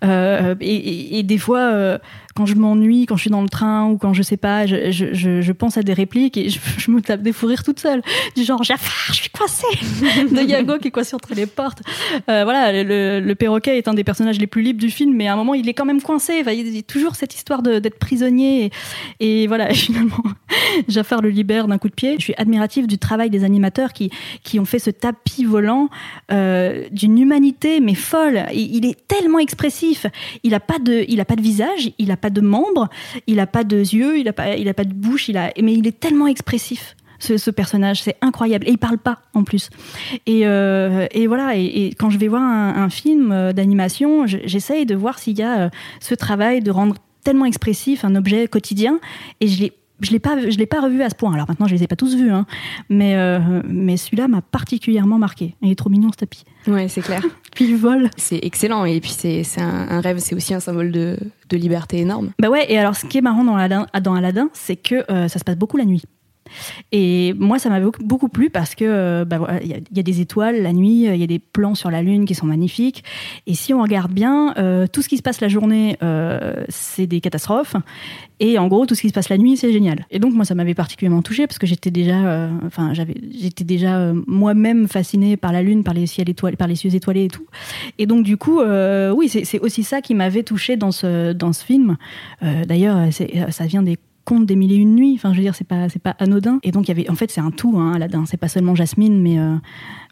Euh, 0.04 0.54
et, 0.60 1.22
des 1.22 1.38
fois, 1.38 1.60
euh, 1.72 1.98
quand 2.36 2.46
je 2.46 2.54
m'ennuie, 2.54 3.06
quand 3.06 3.16
je 3.16 3.22
suis 3.22 3.30
dans 3.30 3.40
le 3.40 3.48
train 3.48 3.86
ou 3.86 3.96
quand 3.96 4.12
je 4.12 4.22
sais 4.22 4.36
pas, 4.36 4.66
je, 4.66 4.90
je, 4.90 5.40
je 5.40 5.52
pense 5.52 5.78
à 5.78 5.82
des 5.82 5.94
répliques 5.94 6.36
et 6.36 6.50
je, 6.50 6.90
me 6.90 7.00
tape 7.00 7.22
des 7.22 7.32
fous 7.32 7.46
rires 7.46 7.64
toute 7.64 7.80
seule. 7.80 8.02
Du 8.36 8.44
genre, 8.44 8.62
Jafar, 8.62 9.14
je 9.14 9.14
suis 9.14 9.30
coincée 9.30 9.66
de 10.30 10.42
Yago 10.42 10.78
qui 10.78 10.88
est 10.88 10.90
coincé 10.90 11.16
entre 11.16 11.34
les 11.34 11.46
portes. 11.46 11.80
Euh, 12.28 12.44
voilà, 12.44 12.84
le, 12.84 13.20
le, 13.20 13.34
perroquet 13.34 13.78
est 13.78 13.88
un 13.88 13.94
des 13.94 14.04
personnages 14.04 14.38
les 14.38 14.46
plus 14.46 14.60
libres 14.60 14.78
du 14.78 14.90
film, 14.90 15.14
mais 15.14 15.28
à 15.28 15.32
un 15.32 15.36
moment, 15.36 15.54
il 15.54 15.66
est 15.68 15.74
quand 15.74 15.86
même 15.86 16.02
coincé. 16.02 16.38
Enfin, 16.42 16.52
il 16.52 16.68
y 16.68 16.78
a 16.78 16.82
toujours 16.82 17.14
cette 17.14 17.34
histoire 17.34 17.62
d'être 17.62 17.98
prisonnier. 17.98 18.70
Et, 19.20 19.42
et 19.42 19.46
voilà, 19.46 19.70
finalement, 19.72 20.22
Jafar 20.88 21.22
le 21.22 21.30
libère 21.30 21.68
d'un 21.68 21.78
coup 21.78 21.88
de 21.88 21.94
pied. 21.94 22.16
Je 22.18 22.24
suis 22.24 22.34
admirative 22.36 22.86
du 22.86 22.98
travail 22.98 23.30
des 23.30 23.44
animateurs 23.44 23.94
qui, 23.94 24.10
qui 24.42 24.60
ont 24.60 24.66
fait 24.66 24.78
ce 24.78 24.90
tapis 24.90 25.44
volant 25.44 25.88
euh, 26.30 26.84
d'une 26.92 27.18
humanité, 27.18 27.80
mais 27.80 27.94
folle. 27.94 28.44
Il, 28.52 28.76
il 28.76 28.84
est 28.84 29.08
tellement 29.08 29.38
expressif. 29.38 30.06
Il 30.42 30.52
a 30.54 30.60
pas 30.60 30.78
de, 30.78 31.06
il 31.08 31.18
a 31.20 31.24
pas 31.24 31.36
de 31.36 31.42
visage, 31.42 31.92
il 31.98 32.10
a 32.10 32.16
pas 32.18 32.25
de 32.30 32.40
membres, 32.40 32.88
il 33.26 33.40
a 33.40 33.46
pas 33.46 33.64
de 33.64 33.76
yeux, 33.76 34.18
il 34.18 34.28
a 34.28 34.32
pas, 34.32 34.56
il 34.56 34.68
a 34.68 34.74
pas 34.74 34.84
de 34.84 34.94
bouche, 34.94 35.28
il 35.28 35.36
a, 35.36 35.52
mais 35.60 35.74
il 35.74 35.86
est 35.86 35.98
tellement 35.98 36.26
expressif. 36.26 36.96
Ce, 37.18 37.50
personnage, 37.50 38.02
c'est 38.02 38.16
incroyable. 38.20 38.68
Et 38.68 38.72
il 38.72 38.78
parle 38.78 38.98
pas 38.98 39.20
en 39.32 39.42
plus. 39.42 39.70
Et, 40.26 40.46
euh, 40.46 41.06
voilà. 41.26 41.56
Et, 41.56 41.94
quand 41.98 42.10
je 42.10 42.18
vais 42.18 42.28
voir 42.28 42.42
un, 42.42 42.90
film 42.90 43.32
euh, 43.32 43.52
d'animation, 43.52 44.26
j'essaye 44.26 44.86
de 44.86 44.94
voir 44.94 45.18
s'il 45.18 45.38
y 45.38 45.42
a 45.42 45.60
euh, 45.60 45.68
ce 46.00 46.14
travail 46.14 46.60
de 46.60 46.70
rendre 46.70 46.96
tellement 47.24 47.46
expressif 47.46 48.04
un 48.04 48.14
objet 48.14 48.46
quotidien. 48.48 49.00
Et 49.40 49.48
je 49.48 49.60
l'ai 49.62 49.72
je 50.00 50.10
l'ai 50.10 50.18
pas, 50.18 50.38
je 50.48 50.56
l'ai 50.58 50.66
pas 50.66 50.80
revu 50.80 51.02
à 51.02 51.10
ce 51.10 51.14
point. 51.14 51.32
Alors 51.32 51.48
maintenant, 51.48 51.66
je 51.66 51.74
les 51.74 51.82
ai 51.82 51.86
pas 51.86 51.96
tous 51.96 52.16
vus, 52.16 52.30
hein. 52.30 52.46
mais 52.88 53.16
euh, 53.16 53.62
mais 53.66 53.96
celui-là 53.96 54.28
m'a 54.28 54.42
particulièrement 54.42 55.18
marqué. 55.18 55.54
Il 55.62 55.70
est 55.70 55.76
trop 55.76 55.90
mignon 55.90 56.10
ce 56.12 56.18
tapis. 56.18 56.44
Ouais, 56.66 56.88
c'est 56.88 57.00
clair. 57.00 57.22
puis 57.54 57.66
il 57.66 57.76
vole. 57.76 58.10
C'est 58.16 58.40
excellent 58.42 58.84
et 58.84 59.00
puis 59.00 59.10
c'est 59.10 59.42
c'est 59.44 59.62
un, 59.62 59.88
un 59.88 60.00
rêve, 60.00 60.18
c'est 60.18 60.34
aussi 60.34 60.54
un 60.54 60.60
symbole 60.60 60.92
de, 60.92 61.18
de 61.48 61.56
liberté 61.56 61.98
énorme. 61.98 62.30
Bah 62.40 62.48
ouais. 62.48 62.70
Et 62.70 62.78
alors, 62.78 62.96
ce 62.96 63.06
qui 63.06 63.18
est 63.18 63.22
marrant 63.22 63.44
dans 63.44 63.56
Aladdin, 63.56 63.86
dans 64.02 64.14
Aladdin, 64.14 64.48
c'est 64.52 64.76
que 64.76 65.10
euh, 65.10 65.28
ça 65.28 65.38
se 65.38 65.44
passe 65.44 65.56
beaucoup 65.56 65.76
la 65.76 65.84
nuit. 65.84 66.02
Et 66.92 67.34
moi, 67.38 67.58
ça 67.58 67.68
m'avait 67.68 67.86
beaucoup 68.00 68.28
plu 68.28 68.50
parce 68.50 68.74
que 68.74 68.84
euh, 68.84 69.24
bah, 69.24 69.40
il 69.62 69.68
y, 69.68 70.00
a- 70.00 70.02
des 70.02 70.20
étoiles 70.20 70.62
la 70.62 70.72
nuit, 70.72 71.08
euh, 71.08 71.14
il 71.14 71.20
y 71.20 71.24
a 71.24 71.26
des 71.26 71.38
plans 71.38 71.74
sur 71.74 71.90
la 71.90 72.02
lune 72.02 72.24
qui 72.24 72.34
sont 72.34 72.46
magnifiques. 72.46 73.04
Et 73.46 73.54
si 73.54 73.74
on 73.74 73.82
regarde 73.82 74.12
bien, 74.12 74.54
euh, 74.58 74.86
tout 74.86 75.02
ce 75.02 75.08
qui 75.08 75.16
se 75.16 75.22
passe 75.22 75.40
la 75.40 75.48
journée, 75.48 75.96
c'est 76.68 77.06
des 77.06 77.20
catastrophes. 77.20 77.76
Et 78.38 78.58
en 78.58 78.68
gros, 78.68 78.84
tout 78.86 78.94
ce 78.94 79.00
qui 79.00 79.08
se 79.08 79.14
passe 79.14 79.28
la 79.30 79.38
nuit, 79.38 79.56
c'est 79.56 79.72
génial. 79.72 80.06
Et 80.10 80.18
donc 80.18 80.34
moi, 80.34 80.44
ça 80.44 80.54
m'avait 80.54 80.74
particulièrement 80.74 81.22
touchée 81.22 81.46
parce 81.46 81.58
que 81.58 81.66
j'étais 81.66 81.90
déjà, 81.90 82.50
j'étais 83.32 83.64
déjà 83.64 84.12
moi-même 84.26 84.88
fascinée 84.88 85.36
par 85.36 85.52
la 85.52 85.62
lune, 85.62 85.84
par 85.84 85.94
les 85.94 86.06
ciels 86.06 86.28
étoilés, 86.28 86.56
par 86.56 86.68
les 86.68 86.76
cieux 86.76 86.94
étoilés 86.94 87.24
et 87.24 87.28
tout. 87.28 87.46
Et 87.98 88.06
donc 88.06 88.24
du 88.24 88.36
coup, 88.36 88.60
oui, 88.62 89.28
c'est 89.28 89.58
aussi 89.60 89.82
ça 89.82 90.00
qui 90.02 90.14
m'avait 90.14 90.42
touchée 90.42 90.76
dans 90.76 90.90
ce 90.92 91.32
dans 91.32 91.52
ce 91.52 91.64
film. 91.64 91.96
D'ailleurs, 92.42 92.98
ça 93.50 93.66
vient 93.66 93.82
des 93.82 93.98
contes 94.26 94.44
des 94.44 94.56
mille 94.56 94.72
et 94.72 94.76
une 94.76 94.94
nuits. 94.94 95.14
Enfin, 95.14 95.32
je 95.32 95.38
veux 95.38 95.42
dire, 95.42 95.54
c'est 95.54 95.66
pas 95.66 95.88
c'est 95.88 96.02
pas 96.02 96.14
anodin. 96.18 96.58
Et 96.62 96.72
donc 96.72 96.86
il 96.86 96.88
y 96.88 96.90
avait, 96.90 97.08
en 97.08 97.14
fait, 97.14 97.30
c'est 97.30 97.40
un 97.40 97.50
tout, 97.50 97.78
hein, 97.78 97.94
Aladdin. 97.94 98.26
C'est 98.26 98.36
pas 98.36 98.48
seulement 98.48 98.74
Jasmine, 98.74 99.22
mais 99.22 99.38
euh, 99.38 99.56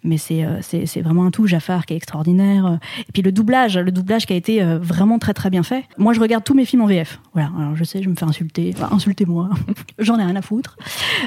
mais 0.05 0.19
c'est 0.19 0.45
euh, 0.45 0.61
c'est 0.63 1.01
vraiment 1.01 1.25
un 1.25 1.31
tout. 1.31 1.47
Jafar 1.47 1.87
qui 1.87 1.95
est 1.95 1.97
extraordinaire. 1.97 2.79
Et 3.01 3.13
puis 3.13 3.23
le 3.23 3.33
doublage, 3.33 3.77
le 3.79 3.91
doublage 3.91 4.27
qui 4.27 4.33
a 4.33 4.37
été 4.37 4.63
euh, 4.63 4.79
vraiment 4.79 5.19
très 5.19 5.35
très 5.35 5.51
bien 5.51 5.63
fait. 5.63 5.85
Moi, 5.99 6.13
je 6.13 6.21
regarde 6.21 6.45
tous 6.45 6.55
mes 6.55 6.65
films 6.65 6.83
en 6.83 6.87
VF. 6.87 7.21
Voilà. 7.33 7.51
Alors 7.59 7.77
je 7.77 7.85
sais, 7.85 8.03
je 8.03 8.09
me 8.09 8.15
fais 8.15 8.25
insulter. 8.25 8.73
Enfin, 8.77 8.89
insultez-moi. 8.93 9.51
J'en 9.99 10.19
ai 10.19 10.25
rien 10.25 10.37
à 10.37 10.43
foutre. 10.43 10.77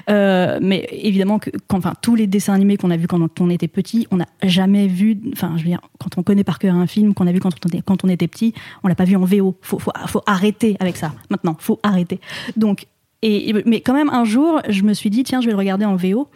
Euh, 0.10 0.60
mais 0.62 0.88
évidemment 0.91 1.39
que, 1.39 1.50
quand, 1.67 1.81
tous 2.01 2.15
les 2.15 2.27
dessins 2.27 2.53
animés 2.53 2.77
qu'on 2.77 2.91
a 2.91 2.98
vus 2.98 3.07
quand 3.07 3.41
on 3.41 3.50
était 3.50 3.67
petit, 3.67 4.07
on 4.12 4.17
n'a 4.17 4.27
jamais 4.43 4.88
vu. 4.88 5.19
Enfin, 5.34 5.53
je 5.57 5.63
veux 5.63 5.69
dire, 5.69 5.81
quand 6.00 6.17
on 6.17 6.24
connaît 6.24 6.43
par 6.43 6.60
cœur 6.60 6.75
un 6.75 6.88
film 6.88 7.13
qu'on 7.13 7.27
a 7.27 7.31
vu 7.31 7.39
quand 7.39 7.50
on 7.50 7.67
était, 7.67 7.81
quand 7.81 8.03
on 8.03 8.10
était 8.10 8.27
petit, 8.27 8.53
on 8.84 8.88
l'a 8.88 8.96
pas 8.96 9.05
vu 9.05 9.15
en 9.15 9.25
VO. 9.25 9.57
Faut, 9.62 9.79
faut, 9.79 9.91
faut 10.07 10.22
arrêter 10.25 10.77
avec 10.79 10.98
ça. 10.98 11.13
Maintenant, 11.29 11.55
faut 11.60 11.79
arrêter. 11.84 12.19
Donc 12.55 12.88
mais 13.24 13.82
quand 13.82 13.94
même, 13.94 14.10
un 14.10 14.26
jour, 14.26 14.62
je 14.70 14.84
me 14.84 14.94
suis 14.94 15.10
dit, 15.10 15.24
tiens, 15.24 15.42
je 15.42 15.48
vais 15.48 15.52
le 15.52 15.58
regarder 15.58 15.86
en 15.86 15.96
VO 15.96 16.30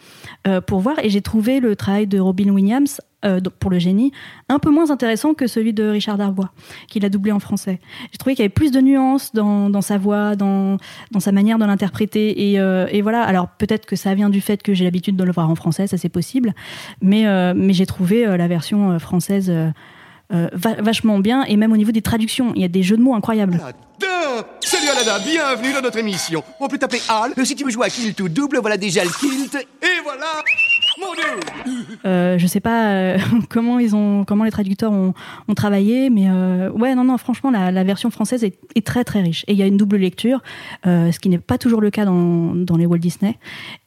euh, 0.46 0.60
pour 0.60 0.80
voir. 0.80 0.98
Et 1.02 1.10
j'ai 1.10 1.22
trouvé 1.22 1.60
le 1.60 1.76
travail 1.76 2.06
de 2.06 2.18
Robin 2.18 2.50
Williams 2.50 3.00
euh, 3.24 3.40
pour 3.60 3.70
le 3.70 3.78
génie 3.78 4.10
un 4.48 4.58
peu 4.58 4.68
moins 4.68 4.90
intéressant 4.90 5.32
que 5.32 5.46
celui 5.46 5.72
de 5.72 5.84
Richard 5.84 6.18
Darbois, 6.18 6.50
qu'il 6.88 7.04
a 7.04 7.08
doublé 7.08 7.30
en 7.30 7.38
français. 7.38 7.78
J'ai 8.10 8.18
trouvé 8.18 8.34
qu'il 8.34 8.42
y 8.42 8.46
avait 8.46 8.52
plus 8.52 8.72
de 8.72 8.80
nuances 8.80 9.32
dans, 9.32 9.80
sa 9.80 9.96
voix, 9.96 10.34
dans, 10.34 10.78
sa 11.20 11.30
manière 11.30 11.58
de 11.58 11.64
l'interpréter. 11.64 12.50
Et, 12.50 12.58
euh, 12.58 12.88
et 12.90 13.00
voilà, 13.00 13.22
alors 13.22 13.48
peut-être 13.48 13.86
que 13.86 13.94
ça 13.94 14.14
vient 14.14 14.28
du 14.28 14.40
fait 14.40 14.60
que 14.60 14.74
j'ai 14.74 14.84
l'habitude 14.84 15.14
de 15.14 15.24
le 15.24 15.30
voir 15.30 15.48
en 15.48 15.54
français, 15.54 15.86
ça 15.86 15.96
c'est 15.96 16.08
possible. 16.08 16.52
Mais, 17.00 17.22
j'ai 17.72 17.86
trouvé 17.86 18.26
la 18.36 18.48
version 18.48 18.98
française. 18.98 19.52
Euh, 20.32 20.48
va- 20.52 20.74
vachement 20.80 21.18
bien 21.18 21.44
et 21.44 21.56
même 21.56 21.72
au 21.72 21.76
niveau 21.76 21.92
des 21.92 22.02
traductions 22.02 22.52
il 22.54 22.62
y 22.62 22.64
a 22.64 22.68
des 22.68 22.82
jeux 22.82 22.96
de 22.96 23.02
mots 23.02 23.14
incroyables 23.14 23.60
Salut 24.60 24.88
Aladdin, 24.88 25.18
bienvenue 25.24 25.72
dans 25.74 25.82
notre 25.82 25.98
émission. 25.98 26.42
On 26.58 26.66
peut 26.66 26.78
t'appeler 26.78 27.02
Al. 27.08 27.32
Si 27.44 27.54
tu 27.54 27.64
veux 27.64 27.70
jouer 27.70 27.86
à 27.86 27.90
Kilt 27.90 28.18
ou 28.20 28.28
double, 28.30 28.58
voilà 28.60 28.76
déjà 28.78 29.04
le 29.04 29.10
Kilt. 29.10 29.54
Et 29.54 30.00
voilà 30.02 30.24
Euh, 32.04 32.38
je 32.38 32.46
sais 32.46 32.60
pas 32.60 32.92
euh, 32.92 33.18
comment 33.48 33.78
ils 33.78 33.94
ont, 33.94 34.24
comment 34.24 34.44
les 34.44 34.50
traducteurs 34.50 34.92
ont, 34.92 35.14
travaillé, 35.54 36.08
mais 36.08 36.28
euh, 36.28 36.70
ouais, 36.70 36.94
non, 36.94 37.04
non, 37.04 37.18
franchement, 37.18 37.50
la, 37.50 37.84
version 37.84 38.10
française 38.10 38.42
est, 38.42 38.86
très 38.86 39.04
très 39.04 39.20
riche. 39.20 39.44
Et 39.48 39.52
il 39.52 39.58
y 39.58 39.62
a 39.62 39.66
une 39.66 39.76
double 39.76 39.96
lecture, 39.96 40.42
ce 40.84 41.18
qui 41.18 41.28
n'est 41.28 41.38
pas 41.38 41.58
toujours 41.58 41.80
le 41.80 41.90
cas 41.90 42.04
dans, 42.04 42.76
les 42.76 42.86
Walt 42.86 42.98
Disney, 42.98 43.36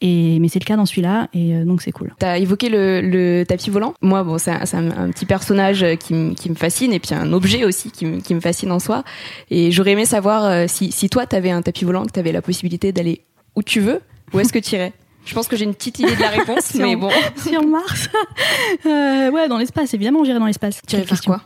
mais 0.02 0.48
c'est 0.48 0.60
le 0.60 0.66
cas 0.66 0.76
dans 0.76 0.86
celui-là, 0.86 1.28
et 1.34 1.54
donc 1.64 1.82
c'est 1.82 1.92
cool. 1.92 2.14
T'as 2.20 2.38
évoqué 2.38 2.70
le, 2.70 3.44
tapis 3.48 3.70
volant. 3.72 3.94
Moi, 4.02 4.24
bon, 4.24 4.38
c'est 4.38 4.52
un, 4.52 5.10
petit 5.10 5.26
personnage 5.26 5.86
qui, 5.98 6.14
me- 6.14 6.56
fascine 6.56 6.94
et 6.94 7.00
puis 7.00 7.16
un 7.16 7.34
objet 7.34 7.66
aussi 7.66 7.92
qui, 7.92 8.06
me- 8.06 8.40
fascine 8.40 8.72
en 8.72 8.80
soi. 8.80 9.04
Et 9.50 9.72
j'aurais 9.72 9.92
aimé 9.92 10.06
savoir 10.06 10.70
si, 10.70 10.92
si 10.92 11.10
toi, 11.10 11.26
t'avais 11.26 11.52
un 11.52 11.62
tapis 11.62 11.84
volant, 11.84 12.06
que 12.06 12.12
t'avais 12.12 12.32
la 12.32 12.42
possibilité 12.42 12.92
d'aller 12.92 13.24
où 13.56 13.64
tu 13.64 13.80
veux, 13.80 14.02
où 14.34 14.40
est-ce 14.40 14.54
que 14.54 14.60
tu 14.60 14.76
irais? 14.76 14.94
Je 15.26 15.34
pense 15.34 15.48
que 15.48 15.56
j'ai 15.56 15.66
une 15.66 15.74
petite 15.74 16.00
idée 16.00 16.16
de 16.16 16.22
la 16.22 16.30
réponse, 16.30 16.74
mais 16.76 16.96
on- 16.96 17.00
bon. 17.00 17.10
Sur 17.38 17.66
Mars, 17.68 18.10
Euh, 18.86 19.32
ouais, 19.32 19.48
dans 19.48 19.58
l'espace, 19.58 19.94
évidemment, 19.94 20.24
j'irai 20.24 20.40
dans 20.40 20.46
l'espace. 20.46 20.82
Tu 20.88 20.96
irais 20.96 21.06
faire 21.06 21.22
quoi 21.22 21.42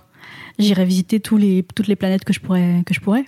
J'irai 0.58 0.84
visiter 0.86 1.20
tous 1.22 1.38
les, 1.38 1.66
toutes 1.76 1.88
les 1.88 1.96
planètes 1.96 2.26
que 2.26 2.34
je 2.34 2.40
pourrais, 2.42 2.84
que 2.86 2.94
je 2.94 3.00
pourrais. 3.00 3.24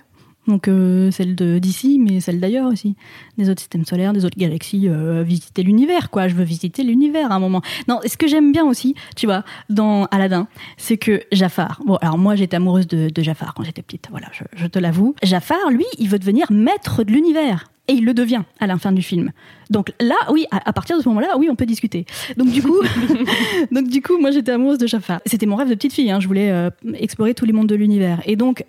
Donc 0.48 0.66
euh, 0.66 1.10
celle 1.10 1.36
d'ici, 1.36 1.98
mais 1.98 2.20
celle 2.20 2.40
d'ailleurs 2.40 2.66
aussi, 2.66 2.96
des 3.38 3.48
autres 3.48 3.60
systèmes 3.60 3.84
solaires, 3.84 4.12
des 4.12 4.24
autres 4.24 4.38
galaxies, 4.38 4.88
euh, 4.88 5.22
visiter 5.22 5.62
l'univers, 5.62 6.10
quoi. 6.10 6.28
Je 6.28 6.34
veux 6.34 6.44
visiter 6.44 6.82
l'univers 6.82 7.30
à 7.30 7.36
un 7.36 7.38
moment. 7.38 7.62
Non, 7.88 8.00
ce 8.04 8.16
que 8.16 8.26
j'aime 8.26 8.50
bien 8.52 8.64
aussi, 8.64 8.94
tu 9.14 9.26
vois, 9.26 9.44
dans 9.70 10.06
Aladdin, 10.06 10.48
c'est 10.76 10.96
que 10.96 11.22
Jafar. 11.30 11.80
Bon, 11.86 11.96
alors 11.96 12.18
moi 12.18 12.34
j'étais 12.34 12.56
amoureuse 12.56 12.88
de, 12.88 13.08
de 13.08 13.22
Jafar 13.22 13.54
quand 13.54 13.62
j'étais 13.62 13.82
petite, 13.82 14.08
voilà, 14.10 14.26
je, 14.32 14.42
je 14.54 14.66
te 14.66 14.78
l'avoue. 14.78 15.14
Jafar, 15.22 15.70
lui, 15.70 15.84
il 15.98 16.08
veut 16.08 16.18
devenir 16.18 16.50
maître 16.50 17.04
de 17.04 17.12
l'univers. 17.12 17.68
Et 17.88 17.94
il 17.94 18.04
le 18.04 18.14
devient 18.14 18.42
à 18.60 18.68
la 18.68 18.78
fin 18.78 18.92
du 18.92 19.02
film. 19.02 19.32
Donc 19.68 19.92
là, 20.00 20.14
oui, 20.30 20.46
à, 20.52 20.68
à 20.68 20.72
partir 20.72 20.96
de 20.96 21.02
ce 21.02 21.08
moment-là, 21.08 21.36
oui, 21.36 21.48
on 21.50 21.56
peut 21.56 21.66
discuter. 21.66 22.06
Donc 22.36 22.48
du 22.48 22.62
coup, 22.62 22.80
donc 23.72 23.88
du 23.88 24.00
coup, 24.00 24.18
moi 24.18 24.30
j'étais 24.30 24.52
amoureuse 24.52 24.78
de 24.78 24.86
Jafar. 24.86 25.20
C'était 25.26 25.46
mon 25.46 25.56
rêve 25.56 25.68
de 25.68 25.74
petite 25.74 25.92
fille. 25.92 26.10
Hein. 26.10 26.20
Je 26.20 26.28
voulais 26.28 26.50
euh, 26.50 26.70
explorer 26.94 27.34
tous 27.34 27.44
les 27.44 27.52
mondes 27.52 27.68
de 27.68 27.74
l'univers. 27.74 28.22
Et 28.24 28.36
donc 28.36 28.64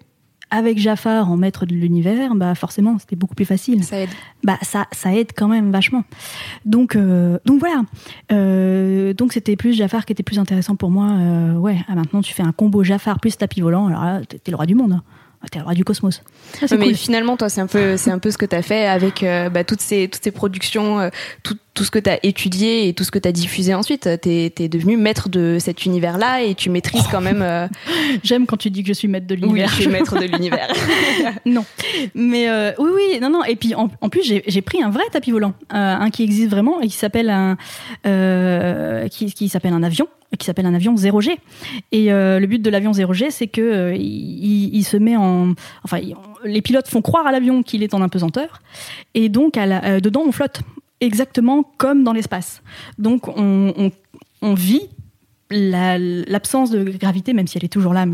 avec 0.56 0.78
Jafar 0.78 1.32
en 1.32 1.36
maître 1.38 1.66
de 1.66 1.74
l'univers, 1.74 2.36
bah 2.36 2.54
forcément 2.54 3.00
c'était 3.00 3.16
beaucoup 3.16 3.34
plus 3.34 3.46
facile. 3.46 3.84
Ça 3.84 3.98
aide. 4.00 4.10
Bah 4.44 4.58
ça, 4.62 4.86
ça 4.92 5.14
aide 5.14 5.32
quand 5.36 5.48
même 5.48 5.72
vachement. 5.72 6.04
Donc 6.66 6.96
euh, 6.96 7.40
donc 7.46 7.60
voilà. 7.60 7.82
Euh, 8.32 9.14
donc 9.14 9.34
c'était 9.34 9.56
plus 9.56 9.74
Jafar 9.74 10.06
qui 10.06 10.14
était 10.14 10.24
plus 10.24 10.40
intéressant 10.40 10.76
pour 10.76 10.92
moi. 10.92 11.08
Euh, 11.10 11.54
ouais. 11.56 11.78
ah, 11.88 11.96
maintenant 11.96 12.22
tu 12.22 12.34
fais 12.34 12.44
un 12.44 12.52
combo 12.52 12.84
Jafar 12.84 13.20
plus 13.20 13.36
tapis 13.38 13.62
volant. 13.62 13.88
Alors 13.88 14.04
là 14.04 14.22
t'es 14.26 14.52
le 14.52 14.56
roi 14.56 14.66
du 14.66 14.76
monde. 14.76 14.94
hein. 14.94 15.04
Ah, 15.42 15.48
T'es 15.52 15.60
le 15.60 15.66
roi 15.66 15.74
du 15.74 15.84
cosmos. 15.84 16.22
C'est 16.54 16.78
mais 16.78 16.86
cool. 16.86 16.96
finalement, 16.96 17.36
toi, 17.36 17.50
c'est 17.50 17.60
un 17.60 17.68
peu, 17.68 17.98
c'est 17.98 18.12
un 18.12 18.20
peu 18.20 18.32
ce 18.32 18.38
que 18.38 18.46
t'as 18.46 18.62
fait 18.62 18.86
avec 18.86 19.26
bah, 19.52 19.66
toutes 19.66 19.82
ces, 19.82 20.08
toutes 20.08 20.24
ces 20.24 20.32
productions, 20.32 21.10
tout, 21.44 21.58
tout 21.74 21.84
ce 21.84 21.89
que 21.89 21.98
t'as 21.98 22.18
étudié 22.22 22.88
et 22.88 22.94
tout 22.94 23.03
ce 23.03 23.10
que 23.10 23.18
t'as 23.18 23.32
diffusé 23.32 23.74
ensuite. 23.74 24.08
T'es, 24.22 24.51
t'es 24.56 24.68
devenu 24.70 24.96
maître 24.96 25.27
de 25.30 25.58
cet 25.60 25.86
univers-là 25.86 26.44
et 26.44 26.53
tu 26.53 26.70
maîtrises 26.70 27.08
quand 27.10 27.20
même. 27.22 27.42
euh, 27.42 27.68
J'aime 28.24 28.46
quand 28.46 28.58
tu 28.58 28.70
dis 28.70 28.84
que 28.84 28.89
je 28.89 28.94
suis 28.94 29.08
maître 29.08 29.25
de 29.25 29.34
oui, 29.34 29.42
l'univers. 29.42 29.70
je 29.70 29.75
suis 29.82 29.88
maître 29.89 30.20
de 30.20 30.25
l'univers. 30.25 30.68
non. 31.48 31.65
Mais 32.13 32.48
euh, 32.48 32.74
oui, 32.77 32.89
oui, 32.96 33.20
non, 33.20 33.30
non. 33.32 33.44
Et 33.44 33.56
puis 33.56 33.74
en, 33.74 33.89
en 34.01 34.10
plus, 34.10 34.22
j'ai 34.46 34.62
pris 34.62 34.84
un 34.84 34.92
vrai 34.92 35.03
tapis 35.12 35.32
volant, 35.32 35.53
euh, 35.74 35.96
un 35.96 36.10
qui 36.12 36.22
existe 36.24 36.51
vraiment 36.51 36.80
et 36.80 36.88
qui 36.88 36.96
s'appelle 36.98 37.30
un, 37.32 37.58
euh, 38.06 39.08
qui, 39.08 39.34
qui 39.34 39.50
s'appelle 39.50 39.74
un 39.74 39.84
avion, 39.84 40.08
qui 40.38 40.46
s'appelle 40.46 40.65
un 40.65 40.74
avion 40.74 40.96
0G. 40.96 41.38
Et 41.92 42.12
euh, 42.12 42.39
le 42.39 42.48
but 42.48 42.62
de 42.62 42.70
l'avion 42.70 42.92
0G, 42.92 43.27
c'est 43.32 43.48
que 43.48 43.62
euh, 43.62 43.96
il, 43.96 44.75
il 44.75 44.84
se 44.84 44.98
met 44.98 45.15
en, 45.18 45.53
enfin, 45.84 45.98
il- 45.98 46.15
les 46.46 46.62
pilotes 46.62 46.88
font 46.88 47.01
croire 47.01 47.25
à 47.25 47.32
l'avion 47.32 47.63
qu'il 47.63 47.84
est 47.84 47.94
en 47.94 48.01
impesanteur, 48.01 48.62
et 49.13 49.30
donc 49.30 49.58
à 49.58 49.65
la- 49.65 49.84
euh, 49.86 50.00
dedans 50.00 50.24
on 50.27 50.32
flotte, 50.32 50.62
exactement 51.04 51.64
comme 51.78 52.04
dans 52.04 52.14
l'espace. 52.14 52.62
Donc 52.98 53.28
on, 53.28 53.74
on, 53.78 53.92
on 54.42 54.54
vit 54.54 54.82
la- 55.52 56.00
l'absence 56.00 56.72
de 56.72 56.84
gravité, 56.84 57.32
même 57.34 57.46
si 57.46 57.58
elle 57.60 57.66
est 57.66 57.68
toujours 57.68 57.94
là, 57.94 58.06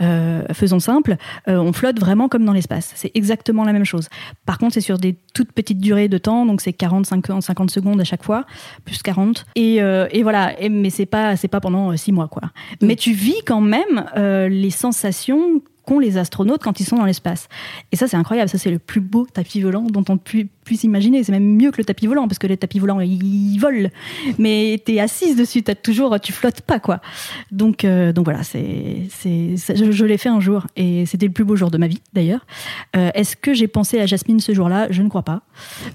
euh, 0.00 0.42
faisons 0.54 0.78
simple, 0.80 1.16
euh, 1.48 1.58
on 1.58 1.72
flotte 1.74 1.98
vraiment 2.00 2.28
comme 2.28 2.44
dans 2.46 2.54
l'espace. 2.54 2.92
C'est 2.94 3.10
exactement 3.14 3.64
la 3.64 3.72
même 3.74 3.84
chose. 3.84 4.08
Par 4.46 4.56
contre, 4.56 4.74
c'est 4.74 4.80
sur 4.80 4.96
des 4.96 5.16
toutes 5.34 5.52
petites 5.52 5.78
durées 5.80 6.08
de 6.08 6.16
temps, 6.16 6.46
donc 6.46 6.62
c'est 6.62 6.72
40, 6.72 7.04
50, 7.04 7.42
50 7.42 7.70
secondes 7.70 8.00
à 8.00 8.04
chaque 8.04 8.22
fois, 8.24 8.46
plus 8.86 9.02
40. 9.02 9.44
Et, 9.56 9.82
euh, 9.82 10.06
et 10.10 10.22
voilà, 10.22 10.58
et- 10.58 10.70
mais 10.70 10.88
c'est 10.90 11.04
pas, 11.06 11.36
c'est 11.36 11.48
pas 11.48 11.60
pendant 11.60 11.90
euh, 11.92 11.96
six 11.96 12.12
mois, 12.12 12.28
quoi. 12.28 12.42
Mais 12.80 12.96
tu 12.96 13.12
vis 13.12 13.42
quand 13.44 13.60
même 13.60 14.06
les 14.50 14.70
sensations 14.70 15.60
qu'ont 15.86 15.98
les 15.98 16.16
astronautes 16.18 16.62
quand 16.62 16.78
ils 16.80 16.84
sont 16.84 16.96
dans 16.96 17.04
l'espace. 17.06 17.48
Et 17.90 17.96
ça, 17.96 18.06
c'est 18.06 18.16
incroyable. 18.16 18.48
Ça, 18.48 18.58
c'est 18.58 18.70
le 18.70 18.78
plus 18.78 19.00
beau 19.00 19.26
tapis 19.26 19.60
volant 19.62 19.82
dont 19.82 20.04
on 20.08 20.18
pu- 20.18 20.48
imaginer. 20.76 21.24
C'est 21.24 21.32
même 21.32 21.56
mieux 21.56 21.70
que 21.70 21.78
le 21.78 21.84
tapis 21.84 22.06
volant, 22.06 22.28
parce 22.28 22.38
que 22.38 22.46
les 22.46 22.56
tapis 22.56 22.78
volants, 22.78 23.00
ils 23.00 23.58
volent. 23.58 23.88
Mais 24.38 24.80
t'es 24.84 25.00
assise 25.00 25.36
dessus, 25.36 25.62
t'as 25.62 25.74
toujours, 25.74 26.18
tu 26.20 26.32
flottes 26.32 26.60
pas, 26.62 26.80
quoi. 26.80 27.00
Donc, 27.50 27.84
euh, 27.84 28.12
donc 28.12 28.24
voilà, 28.24 28.42
c'est, 28.42 29.02
c'est, 29.10 29.56
je, 29.56 30.04
l'ai 30.04 30.18
fait 30.18 30.28
un 30.28 30.40
jour, 30.40 30.66
et 30.76 31.06
c'était 31.06 31.26
le 31.26 31.32
plus 31.32 31.44
beau 31.44 31.56
jour 31.56 31.70
de 31.70 31.78
ma 31.78 31.86
vie, 31.86 32.00
d'ailleurs. 32.12 32.46
Euh, 32.96 33.10
est-ce 33.14 33.36
que 33.36 33.54
j'ai 33.54 33.68
pensé 33.68 34.00
à 34.00 34.06
Jasmine 34.06 34.40
ce 34.40 34.52
jour-là? 34.52 34.88
Je 34.90 35.02
ne 35.02 35.08
crois 35.08 35.22
pas. 35.22 35.42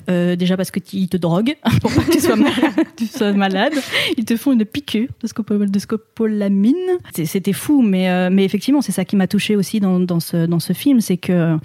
Euh, 0.10 0.36
déjà 0.36 0.58
parce 0.58 0.72
que 0.72 0.80
ils 0.94 1.10
te 1.10 1.18
droguent 1.18 1.56
pour 1.82 1.92
pas 1.94 2.02
que 2.02 2.12
tu 2.98 3.08
sois, 3.08 3.34
malade. 3.34 3.74
Ils 4.18 4.26
te 4.26 4.38
font 4.38 4.52
une 4.52 4.66
piqûre 4.66 5.10
de, 5.22 5.28
scopo- 5.28 5.70
de 5.70 5.80
scopolamine. 5.80 6.76
C'était 7.14 7.54
fou, 7.54 7.82
mais, 7.82 8.30
mais 8.30 8.46
effectivement, 8.46 8.82
c'est 8.82 8.92
ça 8.92 9.06
qui 9.06 9.16
m'a 9.16 9.28
touché 9.28 9.56
aussi 9.56 9.80
dans, 9.80 10.00
dans 10.00 10.20
ce 10.20 10.74
film, 10.74 11.02
c'est 11.02 11.18
que 11.18 11.58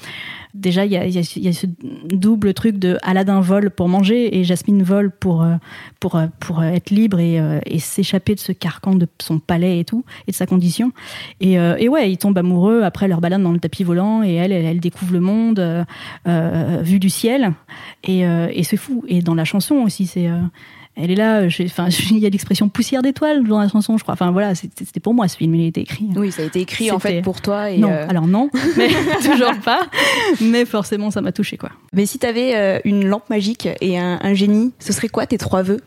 déjà, 0.55 0.85
il 0.85 0.93
y 0.93 0.97
a, 0.97 1.07
y 1.07 1.19
a- 1.19 1.53
ce 1.53 1.67
double 2.05 2.55
truc 2.55 2.79
de 2.79 2.99
Aladdin 3.03 3.41
vole 3.41 3.71
pour 3.71 3.89
manger 3.89 4.39
et 4.39 4.45
Jasmine 4.45 4.83
vole 4.83 5.11
pour 5.11 5.43
euh, 5.43 5.55
pour 6.01 6.17
euh, 6.17 6.27
pour 6.41 6.63
être 6.63 6.91
libre 6.91 7.21
et, 7.21 7.41
euh, 7.41 7.61
et 7.67 7.79
s'échapper 7.79 8.35
de 8.35 8.41
ce 8.41 8.53
carcan 8.53 8.95
de 8.95 9.07
son 9.21 9.39
palais 9.39 9.81
et 9.81 9.85
tout 9.85 10.05
et 10.27 10.33
de 10.33 10.37
sa 10.37 10.47
condition. 10.47 10.93
Et, 11.41 11.59
euh, 11.59 11.77
et 11.79 11.89
ouais, 11.89 12.11
ils 12.11 12.19
tombent 12.19 12.39
amoureux 12.39 12.83
après 12.83 13.09
leur 13.09 13.21
balade 13.21 13.43
dans 13.43 13.53
le 13.53 13.61
tapis 13.61 13.85
volant 13.85 14.23
et 14.23 14.35
elle 14.35 14.53
elle, 14.53 14.81
découvre 14.81 15.13
le 15.13 15.21
monde 15.21 15.59
euh, 15.59 15.85
euh, 16.27 16.81
vu 16.83 16.99
du 16.99 17.11
ciel 17.11 17.53
et, 18.05 18.27
euh, 18.27 18.49
et 18.53 18.63
c'est 18.65 18.77
fou. 18.77 19.05
Et 19.09 19.21
dans 19.23 19.35
la 19.35 19.45
chanson 19.45 19.77
aussi, 19.77 20.07
c'est 20.07 20.29
euh, 20.29 20.41
elle 20.97 21.11
est 21.11 21.17
là, 21.17 21.43
enfin, 21.65 21.89
il 22.11 22.19
y 22.19 22.27
a 22.27 22.29
l'expression 22.29 22.69
poussière 22.69 23.03
d'étoiles 23.03 23.45
dans 23.47 23.61
la 23.61 23.69
chanson, 23.69 23.97
je 23.97 24.03
crois. 24.03 24.15
Enfin 24.15 24.31
voilà, 24.31 24.55
c'était 24.55 25.01
pour 25.01 25.15
moi 25.15 25.29
ce 25.29 25.37
film, 25.37 25.55
il 25.55 25.65
a 25.65 25.69
été 25.69 25.81
écrit. 25.83 26.09
Oui, 26.17 26.33
ça 26.33 26.43
a 26.43 26.45
été 26.45 26.61
écrit 26.61 26.91
en 26.91 26.99
fait 26.99 27.23
pour 27.23 27.41
toi. 27.41 27.71
Et, 27.71 27.79
non, 27.79 27.91
euh, 27.91 28.07
alors 28.09 28.27
non, 28.27 28.51
mais 28.77 28.89
toujours 29.23 29.59
pas. 29.65 29.81
Mais 30.41 30.65
forcément, 30.65 31.11
ça 31.11 31.21
m'a 31.21 31.33
touché 31.33 31.57
quoi. 31.57 31.71
Mais 31.93 32.07
si 32.07 32.19
t'avais 32.19 32.57
euh, 32.57 32.81
une 32.85 33.07
lampe 33.07 33.31
magique 33.31 33.69
et 33.81 33.99
un, 33.99 34.19
un 34.23 34.35
génie, 34.35 34.73
ce 34.79 34.93
serait 34.93 35.09
quoi 35.09 35.27
tes 35.27 35.39
trois 35.39 35.63
vœux? 35.63 35.81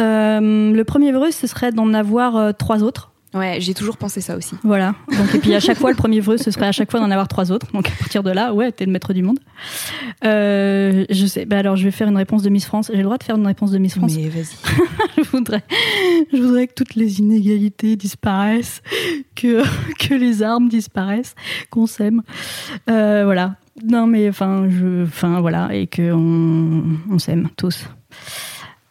Euh, 0.00 0.72
le 0.72 0.84
premier 0.84 1.12
vœu, 1.12 1.30
ce 1.30 1.46
serait 1.46 1.72
d'en 1.72 1.94
avoir 1.94 2.36
euh, 2.36 2.52
trois 2.52 2.82
autres. 2.82 3.12
Ouais, 3.34 3.56
j'ai 3.60 3.74
toujours 3.74 3.96
pensé 3.96 4.20
ça 4.20 4.36
aussi. 4.36 4.54
Voilà. 4.62 4.94
Donc, 5.10 5.34
et 5.34 5.38
puis 5.38 5.54
à 5.54 5.60
chaque 5.60 5.76
fois, 5.76 5.90
le 5.90 5.96
premier 5.96 6.20
vœu, 6.20 6.36
ce 6.38 6.52
serait 6.52 6.66
à 6.66 6.72
chaque 6.72 6.90
fois 6.90 7.00
d'en 7.00 7.10
avoir 7.10 7.26
trois 7.26 7.50
autres. 7.50 7.66
Donc 7.72 7.88
à 7.88 7.92
partir 7.98 8.22
de 8.22 8.30
là, 8.30 8.54
ouais, 8.54 8.70
t'es 8.70 8.86
le 8.86 8.92
maître 8.92 9.12
du 9.12 9.22
monde. 9.22 9.40
Euh, 10.24 11.04
je 11.10 11.26
sais. 11.26 11.44
Bah 11.44 11.58
alors, 11.58 11.74
je 11.74 11.84
vais 11.84 11.90
faire 11.90 12.08
une 12.08 12.16
réponse 12.16 12.42
de 12.42 12.48
Miss 12.48 12.64
France. 12.64 12.90
J'ai 12.92 12.98
le 12.98 13.04
droit 13.04 13.18
de 13.18 13.24
faire 13.24 13.36
une 13.36 13.46
réponse 13.46 13.72
de 13.72 13.78
Miss 13.78 13.96
France? 13.96 14.14
Mais 14.16 14.28
vas-y. 14.28 14.56
je 15.18 15.28
voudrais, 15.30 15.64
je 16.32 16.38
voudrais 16.38 16.68
que 16.68 16.74
toutes 16.74 16.94
les 16.94 17.18
inégalités 17.18 17.96
disparaissent, 17.96 18.82
que 19.34 19.62
que 19.98 20.14
les 20.14 20.42
armes 20.42 20.68
disparaissent, 20.68 21.34
qu'on 21.70 21.86
s'aime. 21.86 22.22
Euh, 22.88 23.22
voilà. 23.24 23.56
Non, 23.82 24.06
mais 24.06 24.28
enfin, 24.28 24.68
je, 24.70 25.02
enfin 25.02 25.40
voilà, 25.40 25.74
et 25.74 25.88
que 25.88 26.12
on, 26.12 26.84
on 27.10 27.18
s'aime 27.18 27.48
tous. 27.56 27.88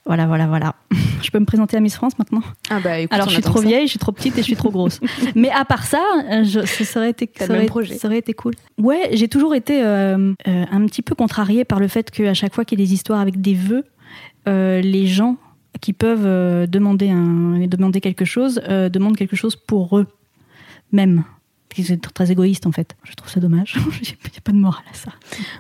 Voilà, 0.05 0.27
voilà, 0.27 0.48
voilà. 0.48 0.75
Je 1.22 1.31
peux 1.31 1.39
me 1.39 1.45
présenter 1.45 1.77
à 1.77 1.79
Miss 1.79 1.95
France 1.95 2.19
maintenant 2.19 2.41
Ah 2.69 2.79
bah 2.83 3.00
écoute, 3.00 3.13
Alors, 3.13 3.29
je 3.29 3.33
suis 3.36 3.41
trop 3.41 3.62
ça. 3.62 3.67
vieille, 3.67 3.86
je 3.86 3.91
suis 3.91 4.00
trop 4.00 4.12
petite 4.12 4.33
et 4.38 4.41
je 4.41 4.45
suis 4.45 4.57
trop 4.57 4.69
grosse. 4.72 5.00
Mais 5.36 5.50
à 5.50 5.63
part 5.63 5.86
ça, 5.86 6.03
euh, 6.29 6.43
je, 6.43 6.65
ça, 6.65 6.83
ça 6.83 7.00
aurait 7.00 7.12
été, 7.12 7.29
ça 7.38 7.45
aurait- 7.50 7.65
projet. 7.65 7.95
ça 7.95 8.10
aurait 8.10 8.17
été 8.17 8.33
cool. 8.33 8.53
Ouais, 8.77 9.10
j'ai 9.13 9.29
toujours 9.29 9.55
été 9.55 9.81
euh, 9.81 10.33
euh, 10.48 10.65
un 10.69 10.86
petit 10.86 11.01
peu 11.01 11.15
contrariée 11.15 11.63
par 11.63 11.79
le 11.79 11.88
fait 11.88 12.12
qu'à 12.12 12.33
chaque 12.33 12.53
fois 12.53 12.65
qu'il 12.65 12.77
y 12.79 12.83
a 12.83 12.86
des 12.86 12.93
histoires 12.93 13.22
avec 13.22 13.39
des 13.39 13.53
vœux, 13.53 13.86
euh, 14.50 14.81
les 14.81 15.07
gens 15.07 15.38
qui 15.79 15.93
peuvent 15.93 16.25
euh, 16.25 16.67
demander, 16.67 17.10
un, 17.10 17.65
demander 17.67 18.01
quelque 18.01 18.25
chose 18.25 18.62
euh, 18.67 18.89
demandent 18.89 19.15
quelque 19.15 19.38
chose 19.38 19.55
pour 19.55 19.98
eux 19.98 20.07
mêmes. 20.91 21.24
C'est 21.82 22.00
très 22.13 22.32
égoïste 22.32 22.68
en 22.68 22.72
fait. 22.72 22.96
Je 23.03 23.13
trouve 23.13 23.32
ça 23.32 23.39
dommage. 23.39 23.75
Il 24.01 24.08
n'y 24.08 24.38
a 24.38 24.42
pas 24.44 24.51
de 24.51 24.58
morale 24.58 24.84
à 24.92 24.96
ça. 24.96 25.12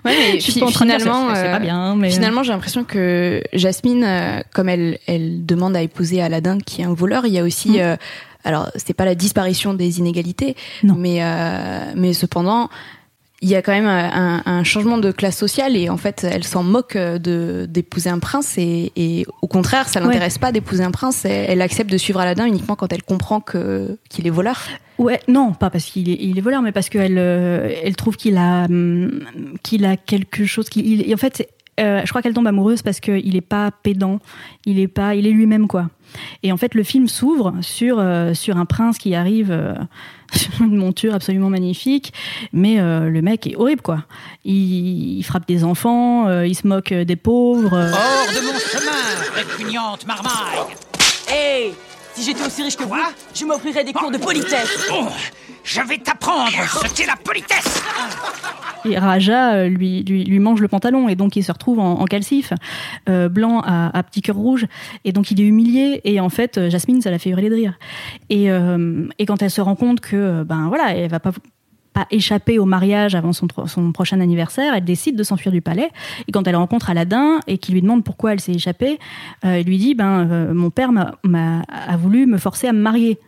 Ouais, 0.05 0.15
mais 0.33 0.39
Je 0.39 0.51
suis 0.51 0.59
pas 0.59 0.67
finalement, 0.67 1.33
c'est 1.33 1.47
euh, 1.47 1.51
pas 1.51 1.59
bien. 1.59 1.95
Mais 1.95 2.09
Finalement, 2.11 2.43
j'ai 2.43 2.51
l'impression 2.51 2.83
que 2.83 3.41
Jasmine, 3.53 4.03
euh, 4.03 4.41
comme 4.53 4.69
elle, 4.69 4.99
elle 5.07 5.45
demande 5.45 5.75
à 5.75 5.81
épouser 5.81 6.21
Aladdin, 6.21 6.59
qui 6.59 6.81
est 6.81 6.85
un 6.85 6.93
voleur, 6.93 7.25
il 7.25 7.33
y 7.33 7.39
a 7.39 7.43
aussi, 7.43 7.71
Mm. 7.71 7.79
euh, 7.79 7.95
alors 8.43 8.69
c'est 8.75 8.93
pas 8.93 9.05
la 9.05 9.15
disparition 9.15 9.73
des 9.73 9.99
inégalités, 9.99 10.55
Non. 10.83 10.95
mais 10.97 11.23
euh, 11.23 11.93
mais 11.95 12.13
cependant, 12.13 12.69
il 13.41 13.49
y 13.49 13.55
a 13.55 13.61
quand 13.61 13.73
même 13.73 13.87
un, 13.87 14.41
un 14.45 14.63
changement 14.63 14.97
de 14.97 15.11
classe 15.11 15.37
sociale 15.37 15.75
et 15.75 15.89
en 15.89 15.97
fait, 15.97 16.23
elle 16.29 16.45
s'en 16.45 16.63
moque 16.63 16.95
euh, 16.95 17.19
de 17.19 17.65
d'épouser 17.69 18.09
un 18.09 18.19
prince 18.19 18.57
et, 18.57 18.91
et 18.95 19.25
au 19.41 19.47
contraire, 19.47 19.89
ça 19.89 19.99
l'intéresse 19.99 20.37
pas 20.37 20.51
d'épouser 20.53 20.83
un 20.83 20.91
prince. 20.91 21.25
Elle, 21.25 21.49
elle 21.49 21.61
accepte 21.61 21.89
de 21.91 21.97
suivre 21.97 22.21
Aladdin 22.21 22.45
uniquement 22.45 22.75
quand 22.77 22.91
elle 22.93 23.03
comprend 23.03 23.41
que 23.41 23.97
qu'il 24.09 24.27
est 24.27 24.29
voleur. 24.29 24.61
Ouais, 24.99 25.19
non, 25.27 25.53
pas 25.53 25.69
parce 25.69 25.85
qu'il 25.85 26.09
est, 26.09 26.17
il 26.19 26.37
est 26.37 26.41
voleur, 26.41 26.61
mais 26.61 26.71
parce 26.71 26.89
qu'elle 26.89 27.17
euh, 27.17 27.69
elle 27.83 27.95
trouve 27.95 28.15
qu'il 28.15 28.37
a, 28.37 28.65
hum, 28.65 29.21
qu'il 29.63 29.85
a 29.85 29.97
quelque 29.97 30.45
chose. 30.45 30.69
Qu'il, 30.69 30.85
il- 31.01 31.13
en 31.13 31.17
fait, 31.17 31.37
c'est- 31.37 31.49
euh, 31.79 32.01
je 32.03 32.09
crois 32.09 32.21
qu'elle 32.21 32.35
tombe 32.35 32.45
amoureuse 32.45 32.83
parce 32.83 32.99
qu'il 32.99 33.35
est 33.35 33.41
pas 33.41 33.71
pédant, 33.71 34.19
il 34.67 34.79
est 34.79 34.87
pas, 34.87 35.15
il 35.15 35.25
est 35.25 35.31
lui-même 35.31 35.67
quoi. 35.67 35.89
Et 36.43 36.51
en 36.51 36.57
fait, 36.57 36.75
le 36.75 36.83
film 36.83 37.07
s'ouvre 37.07 37.55
sur 37.61 37.97
euh, 37.99 38.35
sur 38.35 38.57
un 38.57 38.65
prince 38.65 38.99
qui 38.99 39.15
arrive 39.15 39.49
euh, 39.51 39.73
sur 40.35 40.61
une 40.61 40.75
monture 40.77 41.15
absolument 41.15 41.49
magnifique, 41.49 42.13
mais 42.53 42.79
euh, 42.79 43.09
le 43.09 43.21
mec 43.23 43.47
est 43.47 43.55
horrible 43.55 43.81
quoi. 43.81 44.03
Il, 44.45 45.17
il 45.17 45.23
frappe 45.23 45.47
des 45.47 45.63
enfants, 45.63 46.27
euh, 46.27 46.45
il 46.45 46.53
se 46.53 46.67
moque 46.67 46.93
des 46.93 47.15
pauvres. 47.15 47.73
euh. 47.73 47.91
Hors 47.91 48.27
de 48.31 48.45
mon 48.45 48.59
chemin, 48.59 49.33
répugnante 49.33 50.05
marmaille 50.05 50.75
Hé 51.33 51.71
Si 52.15 52.23
j'étais 52.23 52.45
aussi 52.45 52.63
riche 52.63 52.77
que 52.77 52.83
vous, 52.83 52.95
je 53.33 53.45
m'offrirais 53.45 53.83
des 53.83 53.93
cours 53.93 54.11
de 54.11 54.17
politesse. 54.17 54.87
Oh, 54.93 55.07
Je 55.63 55.81
vais 55.81 55.97
t'apprendre 55.97 56.51
ce 56.51 56.93
qu'est 56.93 57.07
la 57.07 57.15
politesse 57.15 57.81
Et 58.85 58.97
Raja 58.99 59.53
euh, 59.55 59.67
lui, 59.67 60.03
lui, 60.03 60.23
lui 60.23 60.39
mange 60.39 60.61
le 60.61 60.67
pantalon 60.67 61.09
et 61.09 61.15
donc 61.15 61.35
il 61.35 61.43
se 61.43 61.51
retrouve 61.51 61.79
en, 61.79 61.99
en 61.99 62.05
calcif, 62.05 62.53
euh, 63.09 63.29
blanc 63.29 63.61
à, 63.61 63.97
à 63.97 64.03
petit 64.03 64.21
cœur 64.21 64.35
rouge. 64.35 64.67
Et 65.05 65.11
donc 65.11 65.31
il 65.31 65.41
est 65.41 65.45
humilié 65.45 66.01
et 66.03 66.19
en 66.19 66.29
fait 66.29 66.57
euh, 66.57 66.69
Jasmine 66.69 67.01
ça 67.01 67.09
l'a 67.09 67.17
fait 67.17 67.29
hurler 67.31 67.49
de 67.49 67.55
rire. 67.55 67.79
Et, 68.29 68.51
euh, 68.51 69.07
et 69.17 69.25
quand 69.25 69.41
elle 69.41 69.51
se 69.51 69.61
rend 69.61 69.75
compte 69.75 69.99
que 69.99 70.43
ben 70.43 70.67
voilà 70.67 70.95
elle 70.95 71.09
va 71.09 71.19
pas 71.19 71.31
pas 71.93 72.07
échapper 72.11 72.57
au 72.59 72.65
mariage 72.65 73.13
avant 73.15 73.33
son, 73.33 73.47
son 73.67 73.91
prochain 73.91 74.19
anniversaire, 74.19 74.73
elle 74.75 74.83
décide 74.83 75.15
de 75.15 75.23
s'enfuir 75.23 75.51
du 75.51 75.61
palais. 75.61 75.89
Et 76.27 76.31
quand 76.31 76.47
elle 76.47 76.55
rencontre 76.55 76.89
Aladdin 76.89 77.39
et 77.47 77.57
qu'il 77.59 77.75
lui 77.75 77.81
demande 77.81 78.03
pourquoi 78.03 78.33
elle 78.33 78.39
s'est 78.39 78.53
échappée, 78.53 78.99
euh, 79.45 79.59
il 79.59 79.67
lui 79.67 79.77
dit 79.77 79.93
ben 79.93 80.27
euh, 80.29 80.53
mon 80.53 80.69
père 80.71 80.91
m'a, 80.91 81.13
a 81.69 81.97
voulu 81.97 82.25
me 82.25 82.37
forcer 82.37 82.67
à 82.67 82.73
me 82.73 82.81
marier. 82.81 83.19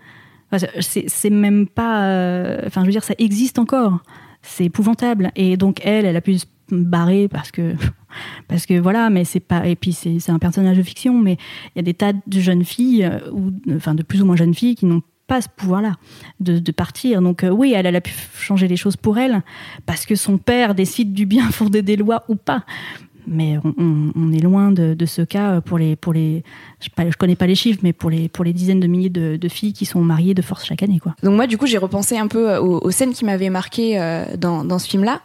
C'est 0.79 1.29
même 1.29 1.67
pas. 1.67 2.05
euh, 2.05 2.61
Enfin, 2.65 2.81
je 2.81 2.85
veux 2.85 2.91
dire, 2.91 3.03
ça 3.03 3.15
existe 3.17 3.59
encore. 3.59 3.99
C'est 4.41 4.65
épouvantable. 4.65 5.31
Et 5.35 5.57
donc 5.57 5.81
elle, 5.83 6.05
elle 6.05 6.15
a 6.15 6.21
pu 6.21 6.37
se 6.39 6.45
barrer 6.71 7.27
parce 7.27 7.51
que 7.51 7.73
parce 8.47 8.65
que 8.65 8.79
voilà. 8.79 9.09
Mais 9.09 9.25
c'est 9.25 9.39
pas. 9.39 9.67
Et 9.67 9.75
puis 9.75 9.91
c'est, 9.93 10.19
c'est 10.19 10.31
un 10.31 10.39
personnage 10.39 10.77
de 10.77 10.83
fiction. 10.83 11.19
Mais 11.19 11.37
il 11.75 11.77
y 11.77 11.79
a 11.79 11.83
des 11.83 11.93
tas 11.93 12.13
de 12.13 12.39
jeunes 12.39 12.63
filles 12.63 13.03
euh, 13.05 13.19
ou 13.31 13.51
enfin 13.75 13.95
de 13.95 14.03
plus 14.03 14.21
ou 14.21 14.25
moins 14.25 14.35
jeunes 14.35 14.53
filles 14.53 14.75
qui 14.75 14.85
n'ont 14.85 15.01
pas 15.27 15.41
ce 15.41 15.49
pouvoir-là 15.49 15.93
de, 16.39 16.71
partir. 16.71 17.21
Donc 17.21 17.43
euh, 17.43 17.49
oui, 17.49 17.73
elle, 17.75 17.85
elle 17.85 17.95
a 17.95 18.01
pu 18.01 18.13
changer 18.39 18.67
les 18.67 18.77
choses 18.77 18.95
pour 18.95 19.17
elle 19.17 19.41
parce 19.85 20.05
que 20.05 20.15
son 20.15 20.37
père 20.37 20.75
décide 20.75 21.13
du 21.13 21.25
bien 21.25 21.49
fondé 21.51 21.81
des 21.81 21.95
lois 21.95 22.23
ou 22.29 22.35
pas. 22.35 22.63
Mais 23.27 23.57
on, 23.63 23.73
on- 23.77 24.11
on 24.15 24.31
est 24.33 24.39
loin 24.39 24.71
de, 24.71 24.93
de 24.93 25.05
ce 25.05 25.21
cas 25.21 25.61
pour 25.61 25.77
les 25.77 25.95
pour 25.95 26.13
les 26.13 26.43
je, 26.81 26.89
pas- 26.89 27.09
je 27.09 27.17
connais 27.17 27.35
pas 27.35 27.47
les 27.47 27.55
chiffres 27.55 27.79
mais 27.83 27.93
pour 27.93 28.09
les 28.09 28.29
pour 28.29 28.43
les 28.45 28.53
dizaines 28.53 28.79
de 28.79 28.87
milliers 28.87 29.09
de, 29.09 29.35
de 29.35 29.49
filles 29.49 29.73
qui 29.73 29.85
sont 29.85 30.01
mariées 30.01 30.33
de 30.33 30.41
force 30.41 30.65
chaque 30.65 30.83
année 30.83 30.99
quoi. 30.99 31.15
Donc 31.23 31.35
moi, 31.35 31.47
du 31.47 31.57
coup, 31.57 31.65
j'ai 31.67 31.77
repensé 31.77 32.17
un 32.17 32.27
peu 32.27 32.49
euh, 32.51 32.61
aux, 32.61 32.79
aux 32.85 32.91
scènes 32.91 33.13
qui 33.13 33.25
m'avaient 33.25 33.49
marqué 33.49 33.99
euh, 33.99 34.25
dans, 34.37 34.63
dans 34.63 34.79
ce 34.79 34.87
film-là. 34.87 35.21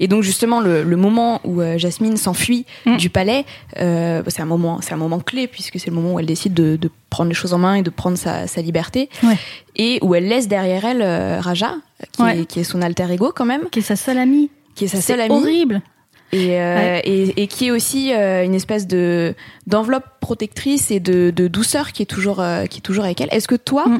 Et 0.00 0.08
donc 0.08 0.22
justement, 0.22 0.60
le, 0.60 0.82
le 0.82 0.96
moment 0.96 1.40
où 1.44 1.60
euh, 1.60 1.78
Jasmine 1.78 2.16
s'enfuit 2.16 2.64
Mm. 2.86 2.96
du 2.98 3.08
palais, 3.10 3.44
euh, 3.80 4.22
c'est 4.28 4.42
un 4.42 4.46
moment, 4.46 4.80
c'est 4.82 4.92
un 4.92 4.96
moment 4.98 5.18
clé 5.20 5.46
puisque 5.46 5.78
c'est 5.80 5.88
le 5.90 5.96
moment 5.96 6.14
où 6.14 6.18
elle 6.20 6.26
décide 6.26 6.54
de, 6.54 6.76
de 6.76 6.90
prendre 7.10 7.28
les 7.28 7.34
choses 7.34 7.52
en 7.54 7.58
main 7.58 7.74
et 7.76 7.82
de 7.82 7.90
prendre 7.90 8.18
sa, 8.18 8.46
sa 8.46 8.60
liberté, 8.60 9.08
Ouais. 9.22 9.36
et 9.76 9.98
où 10.02 10.14
elle 10.14 10.26
laisse 10.28 10.48
derrière 10.48 10.84
elle 10.84 11.00
euh, 11.02 11.40
Raja, 11.40 11.76
qui, 12.12 12.22
Ouais. 12.22 12.40
est, 12.40 12.44
qui 12.46 12.60
est 12.60 12.64
son 12.64 12.82
alter 12.82 13.06
ego 13.10 13.32
quand 13.34 13.44
même, 13.46 13.62
Qui 13.70 13.78
est 13.78 13.82
sa 13.82 13.96
seule 13.96 14.18
amie. 14.18 14.50
qui 14.74 14.84
est 14.84 14.88
sa 14.88 15.00
seule 15.00 15.20
amie. 15.20 15.32
horrible. 15.34 15.82
Et, 16.34 16.60
euh, 16.60 16.74
Ouais. 16.76 17.02
et, 17.04 17.42
et 17.42 17.46
qui 17.46 17.66
est 17.66 17.70
aussi 17.70 18.12
euh, 18.12 18.44
une 18.44 18.54
espèce 18.54 18.86
de 18.86 19.34
d'enveloppe 19.66 20.04
protectrice 20.20 20.90
et 20.90 21.00
de, 21.00 21.30
de 21.34 21.48
douceur 21.48 21.92
qui 21.92 22.02
est 22.02 22.06
toujours 22.06 22.40
euh, 22.40 22.66
qui 22.66 22.78
est 22.78 22.82
toujours 22.82 23.04
avec 23.04 23.20
elle. 23.20 23.28
Est-ce 23.30 23.48
que 23.48 23.54
toi, 23.54 23.84
Mm. 23.86 23.98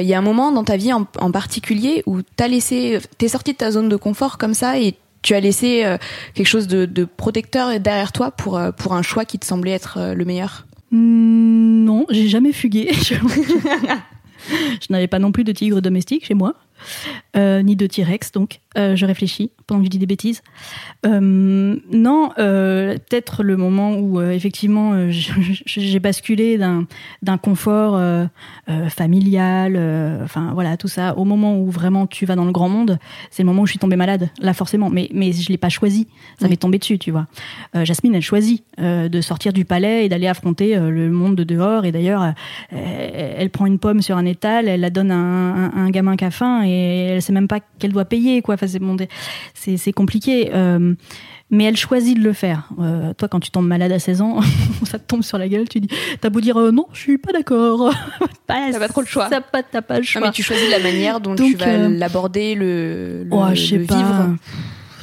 il 0.00 0.06
y 0.06 0.14
a 0.14 0.18
un 0.18 0.22
moment 0.22 0.50
dans 0.52 0.64
ta 0.64 0.76
vie 0.76 0.92
en, 0.92 1.06
en 1.20 1.30
particulier 1.30 2.02
où 2.06 2.20
t'as 2.36 2.48
laissé, 2.48 2.98
t'es 3.18 3.28
sorti 3.28 3.52
de 3.52 3.58
ta 3.58 3.70
zone 3.70 3.88
de 3.88 3.96
confort 3.96 4.36
comme 4.38 4.54
ça 4.54 4.78
et 4.78 4.94
tu 5.22 5.34
as 5.34 5.40
laissé 5.40 5.84
quelque 6.34 6.46
chose 6.46 6.66
de, 6.68 6.84
de 6.84 7.04
protecteur 7.04 7.78
derrière 7.80 8.12
toi 8.12 8.30
pour 8.32 8.60
pour 8.76 8.94
un 8.94 9.02
choix 9.02 9.24
qui 9.24 9.38
te 9.38 9.46
semblait 9.46 9.72
être 9.72 10.12
le 10.14 10.24
meilleur? 10.24 10.66
Mm, 10.90 11.84
Non, 11.84 12.06
j'ai 12.10 12.28
jamais 12.28 12.52
fugué. 12.52 12.90
je 14.48 14.86
n'avais 14.90 15.06
pas 15.08 15.18
non 15.18 15.32
plus 15.32 15.44
de 15.44 15.52
tigre 15.52 15.80
domestique 15.80 16.24
chez 16.24 16.34
moi, 16.34 16.54
euh, 17.38 17.62
ni 17.62 17.76
de 17.76 17.86
T-Rex, 17.86 18.32
donc 18.32 18.60
euh, 18.76 18.96
je 18.96 19.06
réfléchis 19.06 19.52
pendant 19.66 19.80
que 19.80 19.86
je 19.86 19.90
dis 19.90 19.98
des 19.98 20.06
bêtises. 20.06 20.42
Euh, 21.06 21.76
non, 21.92 22.30
peut-être 22.36 23.42
le 23.42 23.56
moment 23.56 23.96
où 23.96 24.20
effectivement 24.20 25.08
j'ai 25.10 25.98
basculé 26.00 26.58
d'un 26.58 27.38
confort 27.38 28.00
familial, 28.88 29.76
enfin 30.24 30.50
voilà 30.54 30.76
tout 30.76 30.88
ça, 30.88 31.16
au 31.16 31.24
moment 31.24 31.58
où 31.60 31.70
vraiment 31.70 32.06
tu 32.06 32.24
vas 32.26 32.34
dans 32.34 32.44
le 32.46 32.52
grand 32.52 32.68
monde, 32.68 32.98
c'est 33.30 33.42
le 33.42 33.46
moment 33.46 33.62
où 33.62 33.66
je 33.66 33.72
suis 33.72 33.78
tombée 33.78 33.96
malade, 33.96 34.30
là 34.40 34.54
forcément, 34.54 34.90
mais 34.90 35.08
mais 35.12 35.32
je 35.32 35.50
l'ai 35.50 35.58
pas 35.58 35.68
choisi, 35.68 36.06
ça 36.38 36.44
Oui. 36.46 36.50
m'est 36.50 36.56
tombé 36.56 36.78
dessus, 36.78 36.98
tu 36.98 37.10
vois. 37.10 37.26
Jasmine, 37.74 38.14
elle 38.14 38.22
choisit 38.22 38.64
de 38.78 39.20
sortir 39.20 39.52
du 39.52 39.64
palais 39.64 40.06
et 40.06 40.08
d'aller 40.08 40.26
affronter 40.28 40.76
le 40.76 41.10
monde 41.10 41.36
de 41.36 41.44
dehors. 41.44 41.84
Et 41.84 41.92
d'ailleurs, 41.92 42.32
elle, 42.70 43.34
elle 43.38 43.50
prend 43.50 43.66
une 43.66 43.78
pomme 43.78 44.02
sur 44.02 44.16
un 44.16 44.24
étal, 44.24 44.66
elle 44.66 44.80
la 44.80 44.90
donne 44.90 45.10
à 45.10 45.14
un 45.16 45.90
gamin 45.90 46.16
qui 46.16 46.24
a 46.24 46.30
faim 46.30 46.62
et 46.64 47.08
elle 47.16 47.22
sait 47.28 47.32
même 47.32 47.48
pas 47.48 47.60
qu'elle 47.78 47.92
doit 47.92 48.04
payer. 48.04 48.42
Quoi. 48.42 48.54
Enfin, 48.54 48.66
c'est, 48.66 48.78
bon, 48.78 48.96
c'est, 49.54 49.92
compliqué. 49.92 50.50
Euh, 50.52 50.94
mais 51.50 51.64
elle 51.64 51.76
choisit 51.76 52.18
de 52.18 52.22
le 52.22 52.32
faire. 52.32 52.68
Euh, 52.78 53.14
toi, 53.14 53.28
quand 53.28 53.40
tu 53.40 53.50
tombes 53.50 53.66
malade 53.66 53.92
à 53.92 53.98
16 53.98 54.20
ans, 54.22 54.40
ça 54.84 54.98
te 54.98 55.06
tombe 55.06 55.22
sur 55.22 55.38
la 55.38 55.48
gueule, 55.48 55.68
tu 55.68 55.80
dis, 55.80 55.88
t'as 56.20 56.30
beau 56.30 56.40
dire 56.40 56.56
euh, 56.58 56.70
non, 56.72 56.86
je 56.92 57.00
suis 57.00 57.18
pas 57.18 57.32
d'accord. 57.32 57.92
T'as 58.46 58.78
pas 58.78 58.88
trop 58.88 59.02
le 59.02 59.06
choix. 59.06 59.28
Ça, 59.28 59.40
pas, 59.42 59.62
t'as 59.62 59.82
pas 59.82 59.94
le 59.96 60.00
Non, 60.00 60.04
choix. 60.06 60.20
mais 60.22 60.30
tu 60.32 60.42
choisis 60.42 60.70
la 60.70 60.78
manière 60.78 61.20
dont 61.20 61.34
Donc, 61.34 61.46
tu 61.46 61.56
vas 61.56 61.88
l'aborder, 61.88 62.54
le, 62.54 63.24
le, 63.24 63.28
Oh, 63.30 63.44
je 63.52 63.62
sais 63.66 63.78
le 63.78 63.84
pas. 63.84 63.96
vivre. 63.96 64.36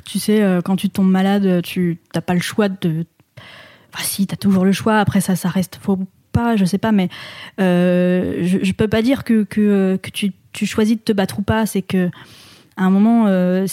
tu 0.03 0.17
sais, 0.19 0.43
quand 0.65 0.75
tu 0.75 0.89
tombes 0.89 1.11
malade, 1.11 1.61
tu 1.63 1.99
n'as 2.13 2.21
pas 2.21 2.33
le 2.33 2.41
choix 2.41 2.69
de. 2.69 3.05
Enfin, 3.93 4.03
si, 4.03 4.25
tu 4.25 4.33
as 4.33 4.37
toujours 4.37 4.65
le 4.65 4.71
choix. 4.71 4.97
Après, 4.97 5.21
ça, 5.21 5.35
ça 5.35 5.49
reste. 5.49 5.79
Faut 5.81 5.99
je 6.55 6.65
sais 6.65 6.77
pas, 6.77 6.91
mais 6.91 7.09
euh, 7.59 8.45
je, 8.45 8.71
peux 8.73 8.87
pas 8.87 9.01
dire 9.01 9.23
que, 9.23 9.43
que, 9.43 9.97
tu 10.53 10.65
choisis 10.65 10.97
de 10.97 11.01
te 11.01 11.11
battre 11.11 11.39
ou 11.39 11.41
pas. 11.41 11.65
C'est 11.65 11.81
que 11.81 12.09
à 12.77 12.83
un 12.83 12.89
moment, 12.89 13.25
euh, 13.27 13.67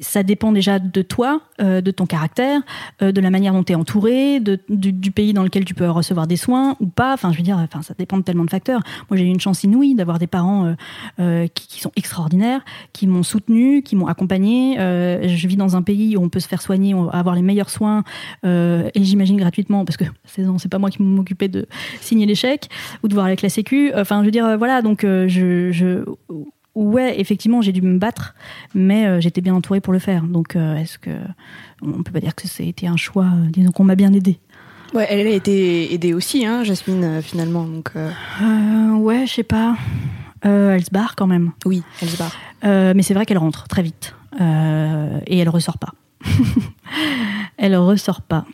ça 0.00 0.22
dépend 0.22 0.52
déjà 0.52 0.78
de 0.78 1.02
toi, 1.02 1.40
euh, 1.60 1.80
de 1.80 1.90
ton 1.90 2.06
caractère, 2.06 2.60
euh, 3.02 3.10
de 3.10 3.20
la 3.20 3.30
manière 3.30 3.52
dont 3.52 3.64
tu 3.64 3.72
es 3.72 3.74
entouré, 3.74 4.38
de, 4.38 4.60
du, 4.68 5.10
pays 5.10 5.32
dans 5.32 5.42
lequel 5.42 5.64
tu 5.64 5.74
peux 5.74 5.88
recevoir 5.90 6.28
des 6.28 6.36
soins 6.36 6.76
ou 6.78 6.86
pas. 6.86 7.12
Enfin, 7.12 7.32
je 7.32 7.38
veux 7.38 7.42
dire, 7.42 7.58
enfin, 7.58 7.82
ça 7.82 7.94
dépend 7.98 8.16
de 8.16 8.22
tellement 8.22 8.44
de 8.44 8.50
facteurs. 8.50 8.82
Moi, 9.10 9.16
j'ai 9.16 9.24
eu 9.24 9.28
une 9.28 9.40
chance 9.40 9.64
inouïe 9.64 9.96
d'avoir 9.96 10.18
des 10.18 10.28
parents 10.28 10.74
qui, 11.54 11.80
sont 11.80 11.92
extraordinaires, 11.96 12.64
qui 12.92 13.06
m'ont 13.06 13.22
soutenu, 13.22 13.82
qui 13.82 13.96
m'ont 13.96 14.06
accompagné. 14.06 14.76
Je 14.76 15.48
vis 15.48 15.56
dans 15.56 15.76
un 15.76 15.82
pays 15.82 16.16
où 16.16 16.22
on 16.22 16.28
peut 16.28 16.40
se 16.40 16.48
faire 16.48 16.62
soigner, 16.62 16.94
avoir 17.12 17.34
les 17.34 17.42
meilleurs 17.42 17.70
soins, 17.70 18.04
et 18.44 18.90
j'imagine 18.94 19.36
gratuitement, 19.36 19.84
parce 19.84 19.96
que 19.96 20.04
c'est 20.24 20.68
pas 20.68 20.78
moi 20.78 20.90
qui 20.90 21.02
m'occupais 21.02 21.48
de 21.48 21.66
signer 22.00 22.26
les 22.26 22.34
chèques 22.34 22.68
ou 23.02 23.08
de 23.08 23.14
voir 23.14 23.26
avec 23.26 23.42
la 23.42 23.48
Sécu. 23.48 23.92
Enfin, 23.94 24.20
je 24.20 24.26
veux 24.26 24.32
dire, 24.32 24.56
voilà, 24.58 24.82
donc 24.82 25.02
je 25.02 26.04
Ouais, 26.74 27.20
effectivement, 27.20 27.62
j'ai 27.62 27.72
dû 27.72 27.82
me 27.82 27.98
battre, 27.98 28.34
mais 28.74 29.06
euh, 29.06 29.20
j'étais 29.20 29.40
bien 29.40 29.54
entourée 29.54 29.80
pour 29.80 29.92
le 29.92 30.00
faire. 30.00 30.24
Donc, 30.24 30.56
euh, 30.56 30.76
est-ce 30.76 30.98
que 30.98 31.10
on 31.82 32.02
peut 32.02 32.12
pas 32.12 32.20
dire 32.20 32.34
que 32.34 32.44
été 32.62 32.88
un 32.88 32.96
choix 32.96 33.26
euh, 33.26 33.50
Disons 33.50 33.70
qu'on 33.70 33.84
m'a 33.84 33.94
bien 33.94 34.12
aidée. 34.12 34.38
Ouais, 34.92 35.06
elle 35.08 35.26
a 35.26 35.30
été 35.30 35.92
aidée 35.94 36.14
aussi, 36.14 36.44
hein, 36.46 36.64
Jasmine, 36.64 37.20
finalement. 37.22 37.64
Donc, 37.64 37.92
ouais, 37.94 39.26
je 39.26 39.32
sais 39.32 39.42
pas. 39.42 39.76
Elle 40.42 40.84
se 40.84 40.90
barre 40.90 41.16
quand 41.16 41.26
même. 41.26 41.52
oui, 41.64 41.82
elle 42.00 42.08
se 42.08 42.16
barre. 42.16 42.36
Mais 42.62 43.02
c'est 43.02 43.14
vrai 43.14 43.26
qu'elle 43.26 43.38
rentre 43.38 43.66
très 43.66 43.82
vite 43.82 44.14
et 44.40 45.38
elle 45.38 45.48
ressort 45.48 45.78
pas. 45.78 45.94
elle 47.56 47.76
ressort 47.76 48.22
pas. 48.22 48.44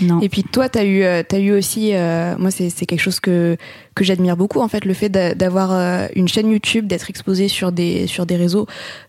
Non. 0.00 0.20
Et 0.20 0.28
puis 0.28 0.44
toi, 0.44 0.68
tu 0.68 0.78
as 0.78 0.84
eu, 0.84 1.02
euh, 1.02 1.22
t'as 1.28 1.40
eu 1.40 1.50
aussi, 1.52 1.94
euh, 1.94 2.36
moi 2.38 2.50
c'est 2.52 2.70
quelque 2.86 3.00
chose 3.00 3.18
que, 3.18 3.56
que 3.96 4.04
j'admire 4.04 4.36
beaucoup, 4.36 4.60
en 4.60 4.68
fait, 4.68 4.84
le 4.84 4.94
fait 4.94 5.08
d'a- 5.08 5.34
d'avoir 5.34 5.72
euh, 5.72 6.06
une 6.14 6.28
chaîne 6.28 6.48
YouTube, 6.50 6.86
d'être 6.86 7.10
exposé 7.10 7.48
sur 7.48 7.72
des, 7.72 8.06
sur 8.06 8.24
des 8.24 8.36
réseaux, 8.36 8.66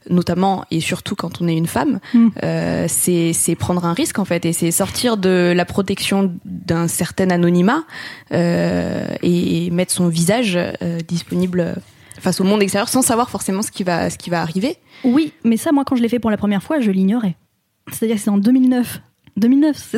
notamment 0.09 0.65
et 0.71 0.79
surtout 0.79 1.15
quand 1.15 1.39
on 1.39 1.47
est 1.47 1.55
une 1.55 1.67
femme, 1.67 1.99
Mm. 2.15 2.27
euh, 2.43 2.85
c'est 2.89 3.55
prendre 3.59 3.85
un 3.85 3.93
risque, 3.93 4.17
en 4.17 4.25
fait, 4.25 4.43
et 4.45 4.53
c'est 4.53 4.71
sortir 4.71 5.17
de 5.17 5.53
la 5.55 5.65
protection 5.65 6.33
d'un 6.45 6.87
certain 6.87 7.29
anonymat 7.29 7.83
euh, 8.31 9.05
et, 9.21 9.69
mettre 9.69 9.93
son 9.93 10.07
visage 10.07 10.57
disponible 11.07 11.75
face 12.19 12.39
au 12.41 12.43
monde 12.43 12.61
extérieur 12.63 12.89
sans 12.89 13.01
savoir 13.01 13.29
forcément 13.29 13.61
ce 13.61 13.71
qui 13.71 13.83
va, 13.83 14.09
ce 14.09 14.17
qui 14.17 14.29
va 14.29 14.41
arriver. 14.41 14.77
Oui, 15.03 15.33
mais 15.43 15.57
ça, 15.57 15.71
moi, 15.71 15.83
quand 15.85 15.95
je 15.95 16.01
l'ai 16.01 16.09
fait 16.09 16.19
pour 16.19 16.31
la 16.31 16.37
première 16.37 16.63
fois, 16.63 16.79
je 16.79 16.89
l'ignorais. 16.91 17.35
C'est-à-dire 17.91 18.15
que 18.15 18.21
c'est 18.23 18.29
en 18.31 18.37
2009. 18.37 19.01
2009, 19.37 19.75
c'est- 19.77 19.97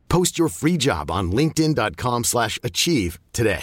Post 0.11 0.37
your 0.37 0.49
free 0.49 0.77
job 0.77 1.09
on 1.09 1.29
linkedin.com/achieve 1.33 2.25
slash 2.25 2.59
achieve 2.63 3.17
today. 3.31 3.59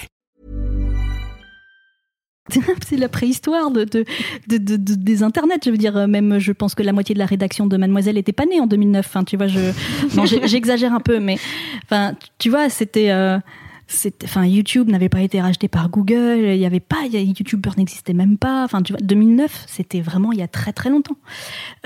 c'est 2.88 2.96
la 2.96 3.10
préhistoire 3.10 3.70
de, 3.70 3.84
de, 3.84 4.06
de- 4.48 4.56
de- 4.56 4.76
de- 4.76 4.94
des 4.94 5.22
internets. 5.22 5.58
Je 5.66 5.70
veux 5.70 5.76
dire, 5.76 6.08
même, 6.08 6.38
je 6.38 6.52
pense 6.52 6.74
que 6.74 6.82
la 6.82 6.94
moitié 6.94 7.12
de 7.14 7.18
la 7.18 7.26
rédaction 7.26 7.66
de 7.66 7.76
Mademoiselle 7.76 8.16
était 8.16 8.32
pas 8.32 8.46
née 8.46 8.60
en 8.60 8.66
2009. 8.66 9.04
Enfin, 9.06 9.24
tu 9.24 9.36
vois, 9.36 9.46
je, 9.48 9.60
non, 10.16 10.24
j'ai- 10.24 10.40
j'exagère 10.48 10.94
un 10.94 11.00
peu, 11.00 11.20
mais 11.20 11.36
enfin, 11.84 12.14
tu 12.38 12.48
vois, 12.48 12.70
c'était. 12.70 13.10
euh, 13.10 13.38
c'était- 13.86 14.24
Enfin, 14.24 14.46
YouTube 14.46 14.88
n'avait 14.88 15.10
pas 15.10 15.20
été 15.20 15.42
racheté 15.42 15.68
par 15.68 15.90
Google, 15.90 16.38
il 16.44 16.56
y 16.56 16.64
avait 16.64 16.80
pas, 16.80 17.00
il 17.04 17.12
y 17.12 17.18
a- 17.18 17.20
YouTuber 17.20 17.72
n'existait 17.76 18.14
même 18.14 18.38
pas. 18.38 18.64
Enfin, 18.64 18.80
tu 18.80 18.94
vois, 18.94 19.00
2009, 19.02 19.64
c'était 19.66 20.00
vraiment 20.00 20.32
il 20.32 20.38
y 20.38 20.42
a 20.42 20.48
très 20.48 20.72
très 20.72 20.88
longtemps. 20.88 21.18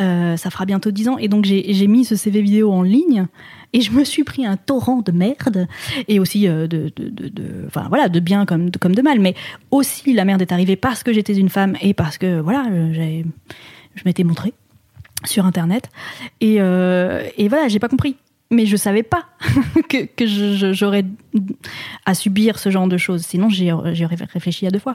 Euh, 0.01 0.37
ça 0.37 0.51
fera 0.51 0.67
bientôt 0.67 0.93
10 0.93 1.09
ans. 1.09 1.19
Et 1.19 1.27
donc, 1.27 1.45
j'ai 1.47 1.73
j'ai 1.75 1.89
mis 1.89 2.05
ce 2.05 2.15
CV 2.15 2.43
vidéo 2.43 2.71
en 2.71 2.83
ligne 2.83 3.27
et 3.73 3.81
je 3.81 3.91
me 3.93 4.05
suis 4.05 4.25
pris 4.25 4.45
un 4.47 4.57
torrent 4.57 5.01
de 5.01 5.13
merde 5.13 5.67
et 6.09 6.19
aussi 6.21 6.47
euh, 6.49 6.67
de, 6.67 6.93
de, 6.97 7.09
de, 7.29 7.67
voilà, 7.89 8.09
de 8.09 8.21
bien 8.21 8.45
comme 8.47 8.71
de, 8.71 8.79
comme 8.79 8.95
de 8.95 9.03
mal. 9.03 9.19
Mais 9.21 9.35
aussi, 9.71 10.13
la 10.13 10.25
merde 10.25 10.43
est 10.43 10.53
arrivée 10.53 10.77
parce 10.77 11.03
que 11.03 11.13
j'étais 11.13 11.35
une 11.35 11.49
femme 11.49 11.77
et 11.81 11.95
parce 11.95 12.19
que, 12.19 12.41
voilà, 12.41 12.65
j'avais- 12.93 13.25
je 13.95 14.03
m'étais 14.05 14.25
montrée 14.25 14.53
sur 15.25 15.45
Internet. 15.47 15.89
Et, 16.41 16.57
euh, 16.61 17.27
et 17.37 17.49
voilà, 17.49 17.69
j'ai 17.69 17.79
pas 17.79 17.89
compris. 17.89 18.17
Mais 18.51 18.67
je 18.67 18.77
savais 18.77 19.03
pas 19.03 19.25
que, 19.89 20.05
que 20.05 20.73
j'aurais 20.75 21.07
à 22.05 22.13
subir 22.15 22.59
ce 22.59 22.71
genre 22.71 22.87
de 22.89 22.99
choses. 22.99 23.23
Sinon, 23.23 23.49
aurais 23.73 24.17
réfléchi 24.35 24.67
à 24.67 24.71
deux 24.71 24.79
fois. 24.79 24.95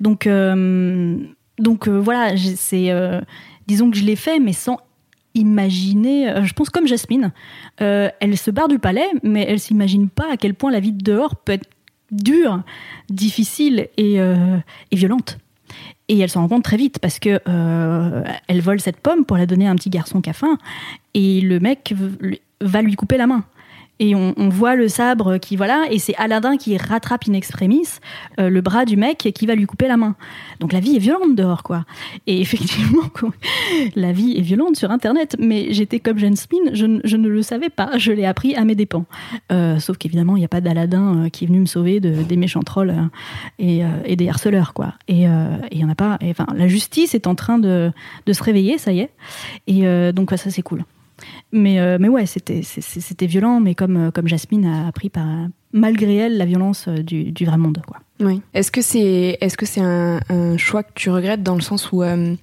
Donc, 0.00 0.26
euh, 0.26 1.16
donc 1.58 1.88
euh, 1.88 1.98
voilà, 1.98 2.36
j'ai- 2.36 2.56
c'est, 2.56 2.92
disons 3.66 3.90
que 3.90 3.96
je 3.96 4.04
l'ai 4.04 4.16
fait, 4.16 4.38
mais 4.40 4.52
sans 4.52 4.78
imaginer. 5.38 6.28
euh, 6.28 6.44
Je 6.44 6.52
pense 6.52 6.70
comme 6.70 6.86
Jasmine, 6.86 7.32
euh, 7.80 8.08
elle 8.20 8.36
se 8.36 8.50
barre 8.50 8.68
du 8.68 8.78
palais, 8.78 9.08
mais 9.22 9.44
elle 9.48 9.60
s'imagine 9.60 10.08
pas 10.08 10.32
à 10.32 10.36
quel 10.36 10.54
point 10.54 10.70
la 10.70 10.80
vie 10.80 10.92
de 10.92 11.02
dehors 11.02 11.36
peut 11.36 11.52
être 11.52 11.68
dure, 12.10 12.62
difficile 13.08 13.88
et, 13.96 14.20
euh, 14.20 14.56
et 14.90 14.96
violente. 14.96 15.38
Et 16.08 16.18
elle 16.18 16.30
s'en 16.30 16.40
rend 16.40 16.48
compte 16.48 16.64
très 16.64 16.78
vite 16.78 16.98
parce 17.00 17.18
que 17.18 17.38
elle 18.48 18.60
vole 18.62 18.80
cette 18.80 18.96
pomme 18.96 19.26
pour 19.26 19.36
la 19.36 19.44
donner 19.44 19.68
à 19.68 19.70
un 19.70 19.76
petit 19.76 19.90
garçon 19.90 20.22
qui 20.22 20.30
a 20.30 20.32
faim 20.32 20.56
et 21.12 21.42
le 21.42 21.60
mec 21.60 21.94
va 22.62 22.80
lui 22.80 22.94
couper 22.94 23.18
la 23.18 23.26
main. 23.26 23.44
Et 24.00 24.14
on, 24.14 24.32
on 24.36 24.48
voit 24.48 24.76
le 24.76 24.86
sabre 24.88 25.38
qui 25.38 25.56
voilà 25.56 25.86
et 25.90 25.98
c'est 25.98 26.14
Aladdin 26.16 26.56
qui 26.56 26.76
rattrape 26.76 27.24
in 27.28 27.32
extremis 27.32 27.86
euh, 28.38 28.48
le 28.48 28.60
bras 28.60 28.84
du 28.84 28.96
mec 28.96 29.18
qui 29.34 29.46
va 29.46 29.54
lui 29.56 29.66
couper 29.66 29.88
la 29.88 29.96
main. 29.96 30.14
Donc 30.60 30.72
la 30.72 30.78
vie 30.80 30.94
est 30.96 31.00
violente 31.00 31.34
dehors 31.34 31.62
quoi. 31.64 31.84
Et 32.28 32.40
effectivement 32.40 33.02
la 33.96 34.12
vie 34.12 34.36
est 34.36 34.40
violente 34.42 34.76
sur 34.76 34.90
internet. 34.90 35.36
Mais 35.38 35.72
j'étais 35.72 35.98
comme 36.00 36.18
Jasmine, 36.18 36.70
je, 36.72 36.86
ne- 36.86 37.00
je 37.04 37.16
ne 37.16 37.28
le 37.28 37.42
savais 37.42 37.70
pas. 37.70 37.90
Je 37.98 38.12
l'ai 38.12 38.24
appris 38.24 38.54
à 38.54 38.64
mes 38.64 38.74
dépens. 38.74 39.04
Euh, 39.50 39.78
sauf 39.80 39.96
qu'évidemment 39.98 40.36
il 40.36 40.40
n'y 40.40 40.44
a 40.44 40.48
pas 40.48 40.60
d'Aladin 40.60 41.24
euh, 41.24 41.28
qui 41.28 41.44
est 41.44 41.48
venu 41.48 41.60
me 41.60 41.66
sauver 41.66 42.00
de, 42.00 42.22
des 42.22 42.36
méchants 42.36 42.62
trolls 42.62 42.90
euh, 42.90 43.02
et, 43.58 43.84
euh, 43.84 43.88
et 44.04 44.14
des 44.16 44.28
harceleurs 44.28 44.74
quoi. 44.74 44.94
Et 45.08 45.22
il 45.72 45.78
y 45.78 45.84
en 45.84 45.88
a 45.90 45.94
pas. 45.94 46.18
Enfin 46.24 46.46
la 46.54 46.68
justice 46.68 47.14
est 47.14 47.26
en 47.26 47.34
train 47.34 47.58
de, 47.58 47.90
de 48.26 48.32
se 48.32 48.42
réveiller, 48.42 48.78
ça 48.78 48.92
y 48.92 49.00
est. 49.00 49.10
Et 49.66 49.82
donc 50.12 50.30
ça 50.30 50.50
c'est 50.50 50.62
cool. 50.62 50.84
Mais, 51.52 51.80
euh, 51.80 51.96
mais 52.00 52.08
ouais, 52.08 52.26
c'était 52.26 53.26
violent, 53.26 53.60
mais 53.60 53.74
comme, 53.74 53.96
euh, 53.96 54.10
comme 54.10 54.28
Jasmine 54.28 54.66
a 54.66 54.86
appris 54.88 55.08
par, 55.08 55.26
malgré 55.72 56.16
elle 56.16 56.36
la 56.36 56.44
violence 56.44 56.86
euh, 56.88 57.02
du, 57.02 57.32
du 57.32 57.44
vrai 57.44 57.56
monde. 57.56 57.82
Quoi. 57.86 57.98
Oui. 58.20 58.42
Est-ce 58.54 58.70
que 58.70 58.82
c'est 58.82 59.38
est-ce 59.40 59.56
que 59.56 59.66
c'est 59.66 59.80
un, 59.80 60.20
un 60.28 60.56
choix 60.56 60.82
que 60.82 60.92
tu 60.94 61.10
regrettes 61.10 61.42
dans 61.42 61.54
le 61.54 61.60
sens 61.60 61.92
où 61.92 62.02
euh, 62.02 62.34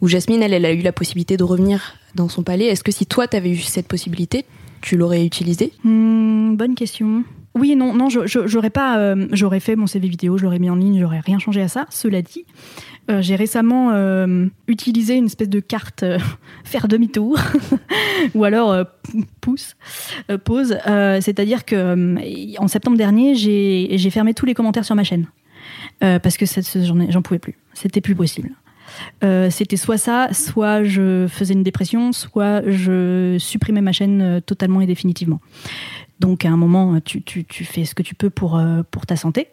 où 0.00 0.08
Jasmine 0.08 0.42
elle, 0.42 0.54
elle 0.54 0.64
a 0.64 0.72
eu 0.72 0.80
la 0.80 0.92
possibilité 0.92 1.36
de 1.36 1.44
revenir 1.44 1.94
dans 2.14 2.28
son 2.28 2.42
palais? 2.42 2.66
Est-ce 2.66 2.84
que 2.84 2.92
si 2.92 3.06
toi 3.06 3.28
t'avais 3.28 3.50
eu 3.50 3.58
cette 3.58 3.86
possibilité, 3.86 4.44
tu 4.80 4.96
l'aurais 4.96 5.24
utilisée? 5.24 5.72
Hmm, 5.84 6.54
bonne 6.56 6.74
question. 6.74 7.24
Oui, 7.56 7.74
non, 7.74 7.94
non, 7.94 8.08
j'aurais 8.08 8.70
pas, 8.70 8.98
euh, 8.98 9.26
j'aurais 9.32 9.58
fait 9.58 9.74
mon 9.74 9.88
CV 9.88 10.08
vidéo, 10.08 10.38
je 10.38 10.44
l'aurais 10.44 10.60
mis 10.60 10.70
en 10.70 10.76
ligne, 10.76 11.00
j'aurais 11.00 11.18
rien 11.18 11.40
changé 11.40 11.60
à 11.60 11.66
ça. 11.66 11.86
Cela 11.90 12.22
dit, 12.22 12.44
euh, 13.10 13.22
j'ai 13.22 13.34
récemment 13.34 13.90
euh, 13.92 14.46
utilisé 14.68 15.16
une 15.16 15.26
espèce 15.26 15.48
de 15.48 15.60
carte 15.60 16.02
euh, 16.02 16.18
faire 16.64 16.88
demi-tour 16.88 17.38
ou 18.34 18.44
alors 18.44 18.84
pouce, 19.40 19.76
pause. 20.44 20.78
C'est-à-dire 21.20 21.64
que 21.64 22.58
en 22.58 22.68
septembre 22.68 22.96
dernier, 22.96 23.34
j'ai 23.34 24.10
fermé 24.10 24.34
tous 24.34 24.46
les 24.46 24.54
commentaires 24.54 24.84
sur 24.84 24.94
ma 24.94 25.04
chaîne 25.04 25.26
parce 26.00 26.36
que 26.36 26.46
j'en 26.46 27.00
ai- 27.00 27.10
j'en 27.10 27.22
pouvais 27.22 27.38
plus. 27.38 27.58
C'était 27.74 28.00
plus 28.00 28.14
possible. 28.14 28.50
C'était 29.50 29.76
soit 29.76 29.98
ça, 29.98 30.28
soit 30.32 30.84
je 30.84 31.26
faisais 31.28 31.54
une 31.54 31.62
dépression, 31.62 32.12
soit 32.12 32.62
je 32.68 33.36
supprimais 33.38 33.80
ma 33.80 33.92
chaîne 33.92 34.40
totalement 34.44 34.80
et 34.80 34.86
définitivement. 34.86 35.40
Donc 36.20 36.44
à 36.44 36.50
un 36.50 36.56
moment, 36.56 37.00
tu, 37.00 37.24
fais 37.64 37.84
ce 37.84 37.94
que 37.94 38.02
tu 38.02 38.14
peux 38.14 38.30
pour, 38.30 38.60
pour 38.90 39.06
ta 39.06 39.16
santé. 39.16 39.48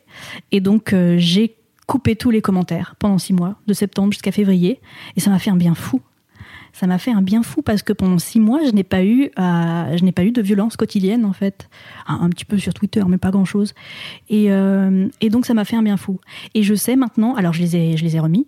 Et 0.52 0.60
donc 0.60 0.93
j'ai 1.17 1.56
coupé 1.88 2.15
tous 2.15 2.30
les 2.30 2.41
commentaires 2.41 2.95
pendant 3.00 3.17
six 3.17 3.34
mois, 3.34 3.56
de 3.65 3.73
septembre 3.73 4.12
jusqu'à 4.13 4.32
février, 4.32 4.80
et 5.15 5.19
ça 5.19 5.30
m'a 5.32 5.39
fait 5.39 5.50
un 5.50 5.56
bien 5.56 5.73
fou. 5.73 6.02
Ça 6.73 6.86
m'a 6.86 7.00
fait 7.00 7.12
un 7.12 7.23
bien 7.23 7.41
fou 7.41 7.63
parce 7.63 7.82
que 7.82 7.91
pendant 7.91 8.19
six 8.19 8.39
mois, 8.39 8.60
je 8.63 8.69
n'ai 8.71 8.84
pas 8.84 9.04
eu, 9.04 9.32
à- 9.36 9.95
je 9.97 10.04
n'ai 10.04 10.12
pas 10.12 10.23
eu 10.23 10.32
de 10.32 10.41
violence 10.43 10.76
quotidienne 10.78 11.26
en 11.26 11.34
fait, 11.34 11.69
un, 12.08 12.19
un 12.21 12.30
petit 12.30 12.45
peu 12.45 12.60
sur 12.60 12.71
Twitter, 12.76 13.02
mais 13.08 13.17
pas 13.17 13.32
grand 13.32 13.45
chose. 13.45 13.73
Et, 14.30 14.52
euh, 14.52 15.08
et 15.19 15.30
donc 15.30 15.47
ça 15.47 15.56
m'a 15.56 15.65
fait 15.65 15.76
un 15.76 15.82
bien 15.82 15.97
fou. 15.97 16.19
Et 16.54 16.62
je 16.62 16.76
sais 16.76 16.95
maintenant, 16.95 17.34
alors 17.34 17.54
je 17.54 17.62
les 17.62 17.76
ai, 17.78 17.97
je 17.97 18.04
les 18.04 18.15
ai 18.15 18.19
remis, 18.19 18.45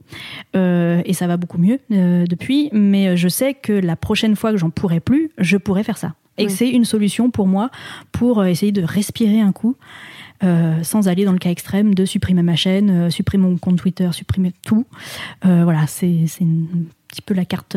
euh, 0.56 1.02
et 1.06 1.13
ça 1.13 1.25
va 1.25 1.38
beaucoup 1.38 1.58
mieux 1.58 1.80
euh, 1.91 2.25
depuis, 2.28 2.69
mais 2.71 3.17
je 3.17 3.30
sais 3.30 3.56
que 3.56 3.73
la 3.73 3.95
prochaine 3.95 4.36
fois 4.36 4.52
que 4.52 4.58
j'en 4.58 4.69
pourrai 4.69 4.99
plus, 4.99 5.32
je 5.39 5.58
pourrai 5.58 5.84
faire 5.84 5.97
ça. 5.97 6.13
et 6.38 6.45
que 6.45 6.52
c'est 6.52 6.69
une 6.69 6.86
solution 6.86 7.32
pour 7.32 7.47
moi 7.47 7.69
pour 8.12 8.45
essayer 8.45 8.71
de 8.71 8.82
respirer 8.84 9.41
un 9.41 9.52
coup. 9.52 9.75
Sans 10.41 11.08
aller 11.08 11.25
dans 11.25 11.34
le 11.34 11.38
cas 11.38 11.49
extrême 11.49 11.93
de 11.93 12.06
supprimer 12.06 12.43
ma 12.43 12.56
chaîne, 12.56 13.12
supprimer 13.12 13.43
mon 13.47 13.58
compte 13.58 13.78
Twitter, 13.78 14.10
supprimer 14.12 14.54
tout. 14.65 14.86
voilà, 15.43 15.86
c'est 15.88 16.25
un 16.41 16.84
petit 17.08 17.21
peu 17.21 17.34
la 17.34 17.45
carte 17.45 17.75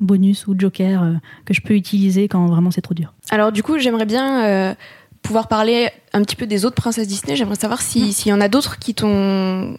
bonus 0.00 0.46
ou 0.46 0.54
joker 0.58 1.14
que 1.44 1.54
je 1.54 1.60
peux 1.60 1.74
utiliser 1.74 2.28
quand 2.28 2.46
vraiment 2.46 2.70
c'est 2.70 2.82
trop 2.82 2.94
dur. 2.94 3.14
Alors 3.30 3.52
du 3.52 3.62
coup, 3.62 3.78
j'aimerais 3.78 4.06
bien 4.06 4.76
pouvoir 5.24 5.48
parler 5.48 5.88
un 6.12 6.22
petit 6.22 6.36
peu 6.36 6.46
des 6.46 6.64
autres 6.64 6.76
princesses 6.76 7.08
Disney. 7.08 7.34
J'aimerais 7.34 7.56
savoir 7.56 7.82
s'il 7.82 8.28
y 8.28 8.32
en 8.32 8.40
a 8.40 8.48
d'autres 8.48 8.78
qui 8.78 8.94
t'ont 8.94 9.76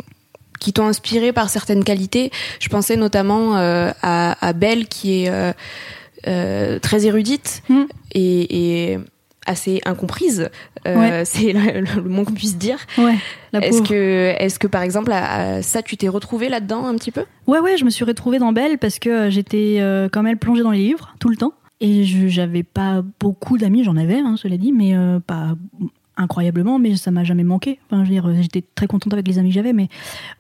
qui 0.60 0.74
t'ont 0.74 0.88
inspiré 0.88 1.32
par 1.32 1.50
certaines 1.50 1.84
qualités. 1.84 2.32
Je 2.60 2.70
pensais 2.70 2.98
notamment 2.98 3.58
euh, 3.58 3.92
à, 4.02 4.54
Belle 4.54 4.88
qui 4.88 5.24
est 5.24 5.30
euh, 5.30 5.54
euh, 6.28 6.80
très 6.80 7.06
érudite 7.06 7.62
hmm. 7.70 7.84
et, 8.14 8.98
assez 9.46 9.82
incomprise. 9.86 10.50
C'est 10.86 11.54
le, 11.54 12.02
moins 12.02 12.24
qu'on 12.26 12.34
puisse 12.34 12.58
dire. 12.58 12.78
est-ce 13.54 13.82
que, 13.82 14.36
est-ce 14.38 14.60
que 14.60 14.68
par 14.68 14.82
exemple, 14.82 15.12
ça, 15.62 15.82
tu 15.82 15.98
t'es 15.98 16.08
retrouvée 16.08 16.50
là-dedans 16.50 16.86
un 16.86 16.96
petit 16.96 17.12
peu? 17.12 17.26
Ouais, 17.48 17.60
ouais, 17.60 17.78
je 17.78 17.86
me 17.86 17.90
suis 17.90 18.06
retrouvée 18.06 18.40
dans 18.40 18.54
Belle 18.54 18.78
parce 18.78 19.00
que 19.00 19.30
j'étais 19.30 19.82
comme 20.12 20.28
elle 20.28 20.38
plongée 20.38 20.64
dans 20.64 20.72
les 20.72 20.80
livres 20.80 21.16
tout 21.20 21.30
le 21.30 21.38
temps. 21.38 21.54
Et 21.82 22.06
je 22.06 22.28
j'avais 22.28 22.64
pas 22.64 23.04
beaucoup 23.20 23.58
d'amis, 23.58 23.84
j'en 23.84 23.98
avais, 23.98 24.20
hein, 24.20 24.36
cela 24.38 24.58
dit, 24.58 24.72
mais 24.72 24.96
euh, 24.96 25.20
pas 25.20 25.56
incroyablement, 26.18 26.80
mais 26.80 26.96
ça 26.96 27.12
m'a 27.12 27.26
jamais 27.26 27.44
manqué. 27.44 27.80
Enfin, 27.90 28.06
j'étais 28.06 28.64
très 28.76 28.88
contente 28.88 29.12
avec 29.12 29.28
les 29.28 29.38
amis 29.40 29.50
que 29.50 29.56
j'avais, 29.56 29.74
mais 29.74 29.90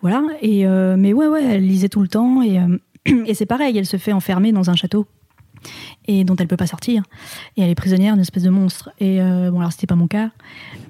voilà. 0.01 0.23
Et 0.41 0.65
euh, 0.65 0.95
mais 0.97 1.11
ouais, 1.11 1.27
ouais, 1.27 1.43
elle 1.43 1.67
lisait 1.67 1.89
tout 1.89 2.01
le 2.01 2.07
temps 2.07 2.41
et, 2.41 2.59
euh, 2.59 2.77
et 3.25 3.33
c'est 3.33 3.45
pareil, 3.45 3.77
elle 3.77 3.85
se 3.85 3.97
fait 3.97 4.13
enfermer 4.13 4.53
dans 4.53 4.69
un 4.69 4.75
château 4.75 5.07
et 6.08 6.23
dont 6.23 6.36
elle 6.36 6.47
peut 6.47 6.58
pas 6.58 6.67
sortir. 6.67 7.04
Et 7.58 7.62
elle 7.62 7.69
est 7.69 7.75
prisonnière 7.75 8.13
d'une 8.13 8.21
espèce 8.21 8.43
de 8.43 8.49
monstre. 8.49 8.91
Et 8.99 9.19
bon, 9.19 9.60
alors 9.60 9.71
c'était 9.71 9.88
pas 9.88 9.95
mon 9.95 10.08
cas, 10.08 10.32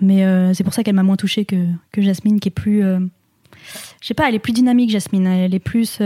mais 0.01 0.53
c'est 0.53 0.63
pour 0.63 0.73
ça 0.73 0.83
qu'elle 0.83 0.95
m'a 0.95 1.03
moins 1.03 1.17
touchée 1.17 1.45
que, 1.45 1.67
que 1.91 2.01
Jasmine, 2.01 2.39
qui 2.39 2.49
est 2.49 2.51
plus, 2.51 2.81
je 2.81 4.07
sais 4.07 4.13
pas, 4.13 4.27
elle 4.27 4.35
est 4.35 4.39
plus 4.39 4.53
dynamique, 4.53 4.89
Jasmine. 4.89 5.27
Elle 5.27 5.53
est 5.53 5.59
plus 5.59 6.01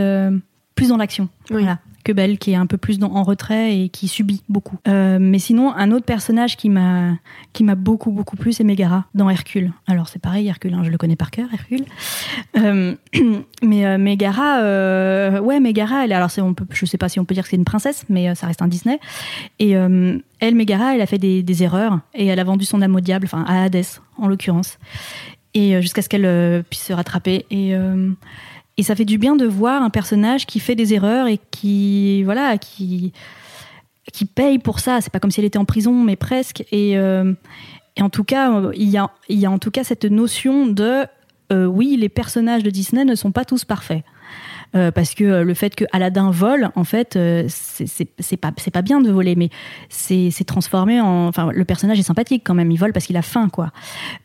plus 0.74 0.88
dans 0.88 0.96
l'action. 0.96 1.28
Voilà 1.50 1.78
Belle, 2.12 2.38
qui 2.38 2.52
est 2.52 2.56
un 2.56 2.66
peu 2.66 2.76
plus 2.76 3.02
en 3.02 3.22
retrait 3.22 3.78
et 3.78 3.88
qui 3.88 4.08
subit 4.08 4.42
beaucoup. 4.48 4.76
Euh, 4.88 5.18
mais 5.20 5.38
sinon, 5.38 5.74
un 5.74 5.90
autre 5.92 6.04
personnage 6.04 6.56
qui 6.56 6.68
m'a 6.68 7.16
qui 7.52 7.64
m'a 7.64 7.74
beaucoup 7.74 8.10
beaucoup 8.10 8.36
plu, 8.36 8.52
c'est 8.52 8.64
Megara 8.64 9.06
dans 9.14 9.28
Hercule. 9.30 9.72
Alors 9.86 10.08
c'est 10.08 10.18
pareil, 10.20 10.46
Hercule, 10.48 10.74
hein, 10.74 10.82
je 10.84 10.90
le 10.90 10.98
connais 10.98 11.16
par 11.16 11.30
cœur, 11.30 11.48
Hercule. 11.52 11.84
Euh, 12.56 12.94
mais 13.62 13.86
euh, 13.86 13.98
Megara, 13.98 15.40
ouais, 15.40 15.60
Megara, 15.60 16.04
elle, 16.04 16.12
alors 16.12 16.30
je 16.30 16.86
sais 16.86 16.98
pas 16.98 17.08
si 17.08 17.20
on 17.20 17.24
peut 17.24 17.34
dire 17.34 17.44
que 17.44 17.50
c'est 17.50 17.56
une 17.56 17.64
princesse, 17.64 18.04
mais 18.08 18.34
ça 18.34 18.46
reste 18.46 18.62
un 18.62 18.68
Disney. 18.68 18.98
Et 19.58 19.70
elle, 19.70 20.54
Megara, 20.54 20.94
elle 20.94 21.00
a 21.00 21.06
fait 21.06 21.18
des, 21.18 21.42
des, 21.42 21.62
erreurs 21.62 22.00
et 22.14 22.26
elle 22.26 22.40
a 22.40 22.44
vendu 22.44 22.64
son 22.64 22.82
âme 22.82 22.94
au 22.94 23.00
diable, 23.00 23.26
enfin 23.26 23.44
à 23.46 23.64
Hadès 23.64 24.00
en 24.16 24.28
l'occurrence, 24.28 24.78
et 25.54 25.80
jusqu'à 25.82 26.02
ce 26.02 26.08
qu'elle 26.08 26.62
puisse 26.64 26.84
se 26.84 26.92
rattraper. 26.92 27.46
Et 27.50 27.74
et 28.76 28.82
ça 28.82 28.94
fait 28.94 29.04
du 29.04 29.18
bien 29.18 29.36
de 29.36 29.46
voir 29.46 29.82
un 29.82 29.90
personnage 29.90 30.46
qui 30.46 30.60
fait 30.60 30.74
des 30.74 30.94
erreurs 30.94 31.26
et 31.26 31.38
qui, 31.50 32.22
voilà, 32.24 32.58
qui, 32.58 33.12
qui 34.12 34.24
paye 34.24 34.58
pour 34.58 34.80
ça. 34.80 35.00
C'est 35.00 35.12
pas 35.12 35.20
comme 35.20 35.30
si 35.30 35.40
elle 35.40 35.46
était 35.46 35.58
en 35.58 35.64
prison, 35.64 35.92
mais 36.02 36.16
presque. 36.16 36.64
Et, 36.72 36.96
euh, 36.96 37.32
et 37.96 38.02
en 38.02 38.10
tout 38.10 38.24
cas, 38.24 38.70
il 38.74 38.88
y, 38.88 38.96
a, 38.96 39.10
il 39.28 39.38
y 39.38 39.46
a 39.46 39.50
en 39.50 39.58
tout 39.58 39.70
cas 39.70 39.84
cette 39.84 40.04
notion 40.04 40.66
de 40.66 41.04
euh, 41.52 41.66
oui, 41.66 41.96
les 41.98 42.08
personnages 42.08 42.62
de 42.62 42.70
Disney 42.70 43.04
ne 43.04 43.14
sont 43.14 43.32
pas 43.32 43.44
tous 43.44 43.64
parfaits. 43.64 44.04
Euh, 44.76 44.90
parce 44.90 45.14
que 45.14 45.24
euh, 45.24 45.44
le 45.44 45.54
fait 45.54 45.74
que 45.74 45.84
Aladdin 45.92 46.30
vole, 46.30 46.70
en 46.76 46.84
fait, 46.84 47.16
euh, 47.16 47.44
c'est 47.48 48.36
pas 48.36 48.52
pas 48.72 48.82
bien 48.82 49.00
de 49.00 49.10
voler, 49.10 49.34
mais 49.34 49.50
c'est 49.88 50.44
transformé 50.46 51.00
en, 51.00 51.26
enfin, 51.26 51.50
le 51.52 51.64
personnage 51.64 51.98
est 51.98 52.04
sympathique 52.04 52.42
quand 52.44 52.54
même. 52.54 52.70
Il 52.70 52.78
vole 52.78 52.92
parce 52.92 53.06
qu'il 53.06 53.16
a 53.16 53.22
faim, 53.22 53.48
quoi. 53.48 53.72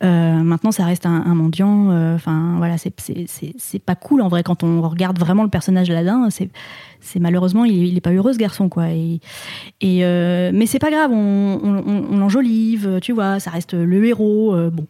maintenant, 0.02 0.72
ça 0.72 0.86
reste 0.86 1.06
un, 1.06 1.36
mendiant. 1.36 2.14
Enfin, 2.14 2.56
voilà, 2.58 2.76
c'est 2.78 3.80
pas 3.80 3.96
cool 3.96 4.22
en 4.22 4.28
vrai 4.28 4.44
quand 4.44 4.64
on 4.64 4.82
regarde 4.82 5.18
vraiment 5.20 5.44
le 5.44 5.50
personnage 5.50 5.88
d'Aladdin. 5.88 6.30
C'est 6.30 7.20
malheureusement 7.20 7.66
il, 7.66 7.86
il, 7.86 7.98
est 7.98 8.02
pas 8.02 8.12
heureux 8.12 8.34
ce 8.34 8.40
garçon 8.40 8.68
quoi 8.68 8.90
et, 8.90 9.20
et 9.80 10.00
mais 10.52 10.66
c'est 10.66 10.80
pas 10.80 10.90
grave 10.90 11.12
on, 11.12 11.60
on 12.12 12.18
l'enjolive 12.18 13.00
tu 13.00 13.12
vois 13.12 13.40
ça 13.40 13.52
reste 13.52 13.76
le 13.76 14.06
héros 14.06 14.56
bon 14.72 14.88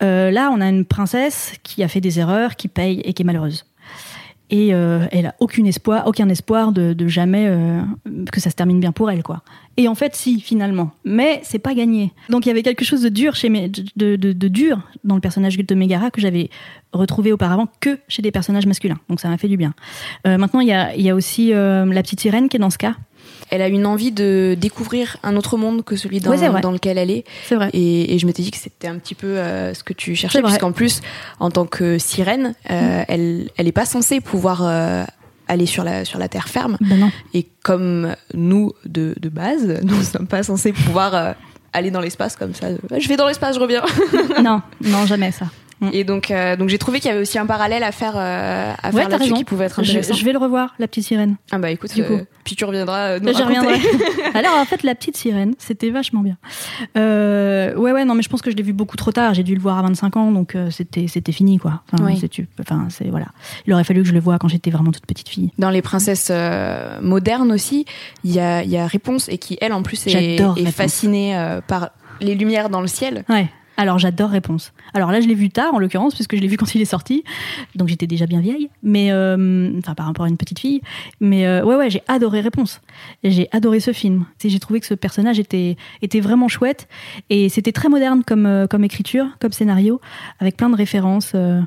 là 0.00 0.50
on 0.50 0.60
a 0.62 0.68
une 0.68 0.86
princesse 0.86 1.52
qui 1.62 1.82
a 1.82 1.88
fait 1.88 2.00
des 2.00 2.18
erreurs 2.18 2.56
qui 2.56 2.68
paye 2.68 3.00
et 3.00 3.12
qui 3.12 3.22
est 3.22 3.26
malheureuse 3.26 3.66
et 4.50 4.74
euh, 4.74 5.06
elle 5.10 5.26
a 5.26 5.34
aucun 5.40 5.64
espoir, 5.64 6.06
aucun 6.06 6.28
espoir 6.28 6.72
de, 6.72 6.94
jamais 7.08 7.46
euh, 7.46 7.80
que 8.30 8.40
ça 8.40 8.50
se 8.50 8.54
termine 8.54 8.78
bien 8.78 8.92
pour 8.92 9.10
elle, 9.10 9.22
quoi. 9.22 9.42
Et 9.76 9.88
en 9.88 9.94
fait, 9.94 10.14
si 10.14 10.40
finalement, 10.40 10.92
mais 11.04 11.40
c'est 11.42 11.58
pas 11.58 11.74
gagné. 11.74 12.12
Donc 12.28 12.46
il 12.46 12.48
y 12.48 12.52
avait 12.52 12.62
quelque 12.62 12.84
chose 12.84 13.02
de 13.02 13.08
dur 13.08 13.34
chez 13.34 13.48
de, 13.48 14.16
de, 14.16 14.48
dur 14.48 14.80
dans 15.02 15.16
le 15.16 15.20
personnage 15.20 15.56
de 15.56 15.74
Megara 15.74 16.10
que 16.10 16.20
j'avais 16.20 16.50
retrouvé 16.92 17.32
auparavant 17.32 17.66
que 17.80 17.98
chez 18.06 18.22
des 18.22 18.30
personnages 18.30 18.66
masculins. 18.66 19.00
Donc 19.08 19.18
ça 19.18 19.28
m'a 19.28 19.38
fait 19.38 19.48
du 19.48 19.56
bien. 19.56 19.74
Euh, 20.26 20.38
maintenant, 20.38 20.60
il 20.60 20.68
y 20.68 20.72
a, 20.72 20.94
y 20.94 21.10
a, 21.10 21.14
aussi 21.14 21.48
la 21.48 22.02
petite 22.02 22.20
sirène 22.20 22.48
qui 22.48 22.56
est 22.56 22.60
dans 22.60 22.70
ce 22.70 22.78
cas, 22.78 22.94
elle 23.54 23.62
a 23.62 23.68
une 23.68 23.86
envie 23.86 24.10
de 24.10 24.56
découvrir 24.58 25.16
un 25.22 25.36
autre 25.36 25.56
monde 25.56 25.84
que 25.84 25.94
celui 25.94 26.18
dans, 26.18 26.60
dans 26.60 26.72
lequel 26.72 26.98
elle 26.98 27.10
est. 27.10 27.24
C'est 27.46 27.54
vrai. 27.54 27.70
Et, 27.72 28.18
je 28.18 28.26
m'étais 28.26 28.42
dit 28.42 28.50
que 28.50 28.56
c'était 28.56 28.88
un 28.88 28.98
petit 28.98 29.14
peu 29.14 29.38
euh, 29.38 29.72
ce 29.74 29.84
que 29.84 29.92
tu 29.92 30.16
cherchais, 30.16 30.42
puisqu'en 30.42 30.72
plus, 30.72 31.02
en 31.38 31.50
tant 31.50 31.64
que 31.64 31.96
sirène, 31.98 32.54
euh, 32.70 33.00
mm. 33.00 33.04
elle, 33.06 33.50
elle 33.56 33.68
est 33.68 33.72
pas 33.72 33.84
censée 33.84 34.20
pouvoir 34.20 34.64
euh, 34.64 35.04
aller 35.46 35.66
sur 35.66 35.84
la 35.84 36.04
sur 36.04 36.18
la 36.18 36.28
terre 36.28 36.48
ferme. 36.48 36.76
Ben 36.80 37.12
et 37.32 37.46
comme 37.62 38.16
nous 38.34 38.72
de, 38.86 39.14
de 39.20 39.28
base, 39.28 39.64
nous 39.84 39.98
ne 39.98 40.02
sommes 40.02 40.26
pas 40.26 40.42
censés 40.42 40.72
pouvoir 40.72 41.36
aller 41.72 41.92
dans 41.92 42.00
l'espace 42.00 42.34
comme 42.34 42.54
ça. 42.54 42.68
Je 42.98 43.08
vais 43.08 43.16
dans 43.16 43.28
l'espace, 43.28 43.54
je 43.54 43.60
reviens. 43.60 43.84
non, 44.42 44.62
non, 44.80 45.06
jamais 45.06 45.30
ça. 45.30 45.46
Mm. 45.84 45.90
Et 45.92 46.04
donc, 46.04 46.30
euh, 46.30 46.56
donc 46.56 46.68
j'ai 46.68 46.78
trouvé 46.78 47.00
qu'il 47.00 47.08
y 47.08 47.12
avait 47.12 47.22
aussi 47.22 47.38
un 47.38 47.46
parallèle 47.46 47.82
à 47.82 47.92
faire, 47.92 48.14
euh, 48.16 48.72
à 48.82 48.92
faire 48.92 49.08
là-dessus 49.08 49.32
qui 49.32 49.44
pouvait 49.44 49.66
être 49.66 49.80
intéressant. 49.80 50.14
Je, 50.14 50.24
vais 50.24 50.32
le 50.32 50.38
revoir, 50.38 50.74
la 50.78 50.88
petite 50.88 51.04
sirène. 51.04 51.36
Ah 51.50 51.58
bah 51.58 51.70
écoute, 51.70 51.90
euh, 51.98 52.24
puis 52.44 52.56
tu 52.56 52.64
reviendras. 52.64 53.18
Nous 53.20 53.32
je 53.32 53.42
reviendrai. 53.42 53.78
Alors 54.34 54.56
en 54.56 54.64
fait, 54.64 54.82
la 54.82 54.94
petite 54.94 55.16
sirène, 55.16 55.54
c'était 55.58 55.90
vachement 55.90 56.22
bien. 56.22 56.36
ouais 56.96 57.92
ouais 57.92 58.04
non 58.04 58.14
mais 58.14 58.22
je 58.22 58.28
pense 58.28 58.42
que 58.42 58.50
je 58.50 58.56
l'ai 58.56 58.62
vu 58.62 58.72
beaucoup 58.72 58.96
trop 58.96 59.12
tard. 59.12 59.34
J'ai 59.34 59.42
dû 59.42 59.54
le 59.54 59.60
voir 59.60 59.78
à 59.78 59.82
25 59.82 60.16
ans, 60.16 60.32
donc 60.32 60.56
c'était 60.70 61.06
c'était 61.08 61.32
fini 61.32 61.58
quoi. 61.58 61.82
Enfin, 61.92 62.04
oui. 62.04 62.18
c'est 62.20 62.30
enfin 62.60 62.86
c'est 62.90 63.08
voilà. 63.08 63.26
Il 63.66 63.72
aurait 63.72 63.84
fallu 63.84 64.02
que 64.02 64.08
je 64.08 64.14
le 64.14 64.20
voie 64.20 64.38
quand 64.38 64.48
j'étais 64.48 64.70
vraiment 64.70 64.92
toute 64.92 65.06
petite 65.06 65.28
fille. 65.28 65.50
Dans 65.58 65.70
les 65.70 65.82
princesses 65.82 66.30
modernes 67.00 67.52
aussi, 67.52 67.84
il 68.24 68.32
y 68.32 68.40
a 68.40 68.62
y 68.64 68.76
a 68.76 68.86
Réponse 68.86 69.28
et 69.28 69.38
qui 69.38 69.58
elle 69.60 69.72
en 69.72 69.82
plus 69.82 70.06
est, 70.06 70.40
est 70.40 70.70
fascinée 70.70 71.58
par 71.66 71.90
les 72.20 72.34
lumières 72.34 72.68
dans 72.68 72.80
le 72.80 72.86
ciel. 72.86 73.24
Ouais. 73.28 73.48
Alors 73.76 73.98
j'adore 73.98 74.30
Réponse. 74.30 74.72
Alors 74.94 75.10
là 75.10 75.20
je 75.20 75.26
l'ai 75.26 75.34
vu 75.34 75.50
tard 75.50 75.74
en 75.74 75.78
l'occurrence 75.78 76.14
puisque 76.14 76.36
je 76.36 76.40
l'ai 76.40 76.46
vu 76.46 76.56
quand 76.56 76.74
il 76.74 76.80
est 76.80 76.86
sorti, 76.86 77.24
donc 77.74 77.88
j'étais 77.88 78.06
déjà 78.06 78.26
bien 78.26 78.40
vieille, 78.40 78.70
mais 78.82 79.10
euh, 79.10 79.72
enfin 79.78 79.94
par 79.94 80.06
rapport 80.06 80.24
à 80.24 80.28
une 80.28 80.36
petite 80.36 80.58
fille. 80.58 80.80
Mais 81.20 81.46
euh, 81.46 81.64
ouais 81.64 81.76
ouais 81.76 81.90
j'ai 81.90 82.02
adoré 82.06 82.40
Réponse. 82.40 82.80
J'ai 83.24 83.48
adoré 83.52 83.80
ce 83.80 83.92
film. 83.92 84.26
J'ai 84.44 84.60
trouvé 84.60 84.80
que 84.80 84.86
ce 84.86 84.94
personnage 84.94 85.40
était 85.40 85.76
était 86.02 86.20
vraiment 86.20 86.48
chouette 86.48 86.88
et 87.30 87.48
c'était 87.48 87.72
très 87.72 87.88
moderne 87.88 88.22
comme 88.24 88.46
euh, 88.46 88.66
comme 88.66 88.84
écriture, 88.84 89.26
comme 89.40 89.52
scénario, 89.52 90.00
avec 90.40 90.56
plein 90.56 90.70
de 90.70 90.76
références. 90.76 91.32
Euh, 91.34 91.60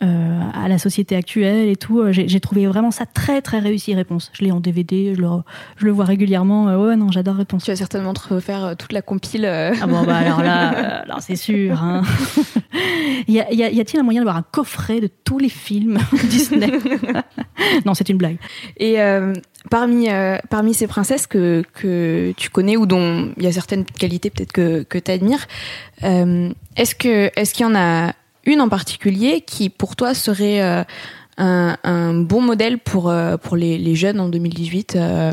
à 0.00 0.68
la 0.68 0.78
société 0.78 1.16
actuelle 1.16 1.68
et 1.68 1.76
tout. 1.76 2.00
Euh, 2.00 2.12
j'ai 2.12 2.40
trouvé 2.40 2.66
vraiment 2.66 2.90
ça 2.90 3.06
très 3.06 3.42
très 3.42 3.58
réussi 3.58 3.94
Réponse. 3.94 4.30
Je 4.32 4.44
l'ai 4.44 4.52
en 4.52 4.60
DVD, 4.60 5.14
je 5.14 5.20
le, 5.20 5.28
je 5.76 5.84
le 5.84 5.90
vois 5.90 6.04
régulièrement. 6.04 6.68
Euh, 6.68 6.86
ouais 6.86 6.96
non, 6.96 7.10
j'adore 7.10 7.36
Réponse. 7.36 7.64
Tu 7.64 7.70
vas 7.70 7.76
certainement 7.76 8.14
te 8.14 8.34
refaire 8.34 8.74
toute 8.78 8.92
la 8.92 9.02
compile. 9.02 9.46
Ah 9.46 9.86
bon 9.86 10.02
bah 10.04 10.16
alors 10.16 10.42
là, 10.42 11.04
c'est 11.20 11.36
sûr. 11.36 11.82
Hein. 11.82 12.02
y 13.28 13.40
a-t-il 13.40 14.00
un 14.00 14.02
moyen 14.02 14.20
d'avoir 14.20 14.36
un 14.36 14.44
coffret 14.50 15.00
de 15.00 15.08
tous 15.24 15.38
les 15.38 15.48
films 15.48 15.98
Disney 16.24 16.70
Non, 17.84 17.94
c'est 17.94 18.08
une 18.08 18.18
blague. 18.18 18.38
Et 18.76 18.96
parmi 19.70 20.08
parmi 20.48 20.74
ces 20.74 20.86
princesses 20.86 21.26
que 21.26 21.62
que 21.74 22.32
tu 22.36 22.50
connais 22.50 22.76
ou 22.76 22.86
dont 22.86 23.32
il 23.36 23.42
y 23.42 23.46
a 23.46 23.52
certaines 23.52 23.84
qualités 23.84 24.30
peut-être 24.30 24.52
que 24.52 24.82
que 24.82 24.98
tu 24.98 25.10
admires, 25.10 25.46
est-ce 26.02 26.94
que 26.94 27.30
est-ce 27.36 27.54
qu'il 27.54 27.66
y 27.66 27.68
en 27.68 27.74
a 27.74 28.12
une 28.44 28.60
en 28.60 28.68
particulier 28.68 29.42
qui 29.42 29.70
pour 29.70 29.96
toi 29.96 30.14
serait 30.14 30.84
euh, 31.40 31.72
un, 31.84 32.14
bon 32.14 32.42
modèle 32.42 32.78
pour 32.78 33.08
euh, 33.08 33.36
pour 33.36 33.56
les, 33.56 33.94
jeunes 33.94 34.20
en 34.20 34.28
2018 34.28 34.96
euh, 34.96 35.32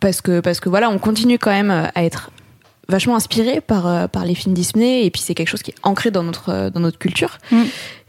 parce 0.00 0.20
que 0.20 0.40
parce 0.40 0.58
que 0.60 0.68
voilà 0.68 0.90
on 0.90 0.98
continue 0.98 1.38
quand 1.38 1.50
même 1.50 1.70
à 1.70 2.04
être 2.04 2.30
vachement 2.88 3.14
inspiré 3.14 3.60
par 3.60 4.08
par 4.08 4.24
les 4.24 4.34
films 4.34 4.54
Disney 4.54 5.04
et 5.04 5.10
puis 5.10 5.20
c'est 5.20 5.34
quelque 5.34 5.48
chose 5.48 5.62
qui 5.62 5.70
est 5.70 5.76
ancré 5.84 6.10
dans 6.10 6.24
notre 6.24 6.70
dans 6.70 6.80
notre 6.80 6.98
culture 6.98 7.38
mm. 7.52 7.62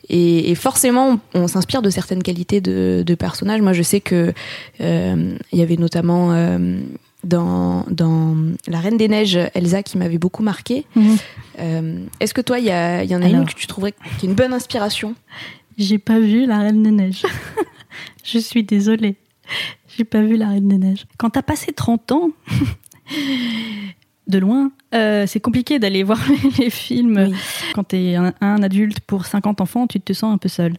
et, 0.10 0.56
forcément 0.56 1.20
on, 1.36 1.48
s'inspire 1.48 1.84
de 1.84 1.92
certaines 1.92 2.24
qualités 2.24 2.60
de, 2.60 3.04
de, 3.06 3.16
personnages 3.16 3.62
moi 3.62 3.74
je 3.74 3.84
sais 3.84 4.02
que 4.02 4.34
il 4.80 5.38
y 5.54 5.62
avait 5.62 5.78
notamment 5.78 6.34
dans, 7.24 7.86
dans 7.90 8.36
La 8.68 8.80
Reine 8.80 8.98
des 8.98 9.08
Neiges, 9.08 9.40
Elsa, 9.54 9.84
qui 9.84 9.98
m'avait 9.98 10.18
beaucoup 10.18 10.44
marqué. 10.44 10.86
Mhm. 10.96 11.18
Euh, 11.60 12.06
est-ce 12.20 12.34
que 12.34 12.42
toi, 12.42 12.60
il 12.60 12.66
y, 12.66 12.68
y, 12.68 13.16
en 13.16 13.22
a 13.22 13.28
une 13.28 13.46
que 13.46 13.54
tu 13.54 13.68
trouverais 13.68 13.94
qui 14.20 14.26
est 14.26 14.30
une 14.30 14.36
bonne 14.36 14.54
inspiration? 14.54 15.16
J'ai 15.78 15.98
pas 15.98 16.20
vu 16.20 16.46
La 16.46 16.60
Reine 16.60 16.84
des 16.84 16.92
Neiges. 16.92 17.24
Je 18.24 18.40
suis 18.40 18.64
désolée. 18.64 19.16
J'ai 19.98 20.04
pas 20.04 20.22
vu 20.22 20.38
La 20.38 20.50
Reine 20.50 20.68
des 20.68 20.78
Neiges. 20.78 21.06
Quand 21.18 21.32
t'as 21.32 21.42
passé 21.42 21.74
30 21.74 22.12
ans, 22.12 22.32
de 24.32 24.40
loin. 24.40 24.72
Euh, 24.96 25.26
c'est 25.28 25.40
compliqué 25.40 25.78
d'aller 25.78 26.04
voir 26.04 26.20
les 26.60 26.70
films 26.70 27.34
quand 27.76 27.90
tu 27.90 27.98
es 27.98 28.16
un, 28.16 28.34
un, 28.42 28.64
adulte 28.64 29.00
pour 29.02 29.26
50 29.26 29.62
enfants, 29.62 29.86
tu 29.86 30.00
te 30.00 30.14
sens 30.14 30.34
un 30.34 30.38
peu 30.38 30.50
seul. 30.50 30.74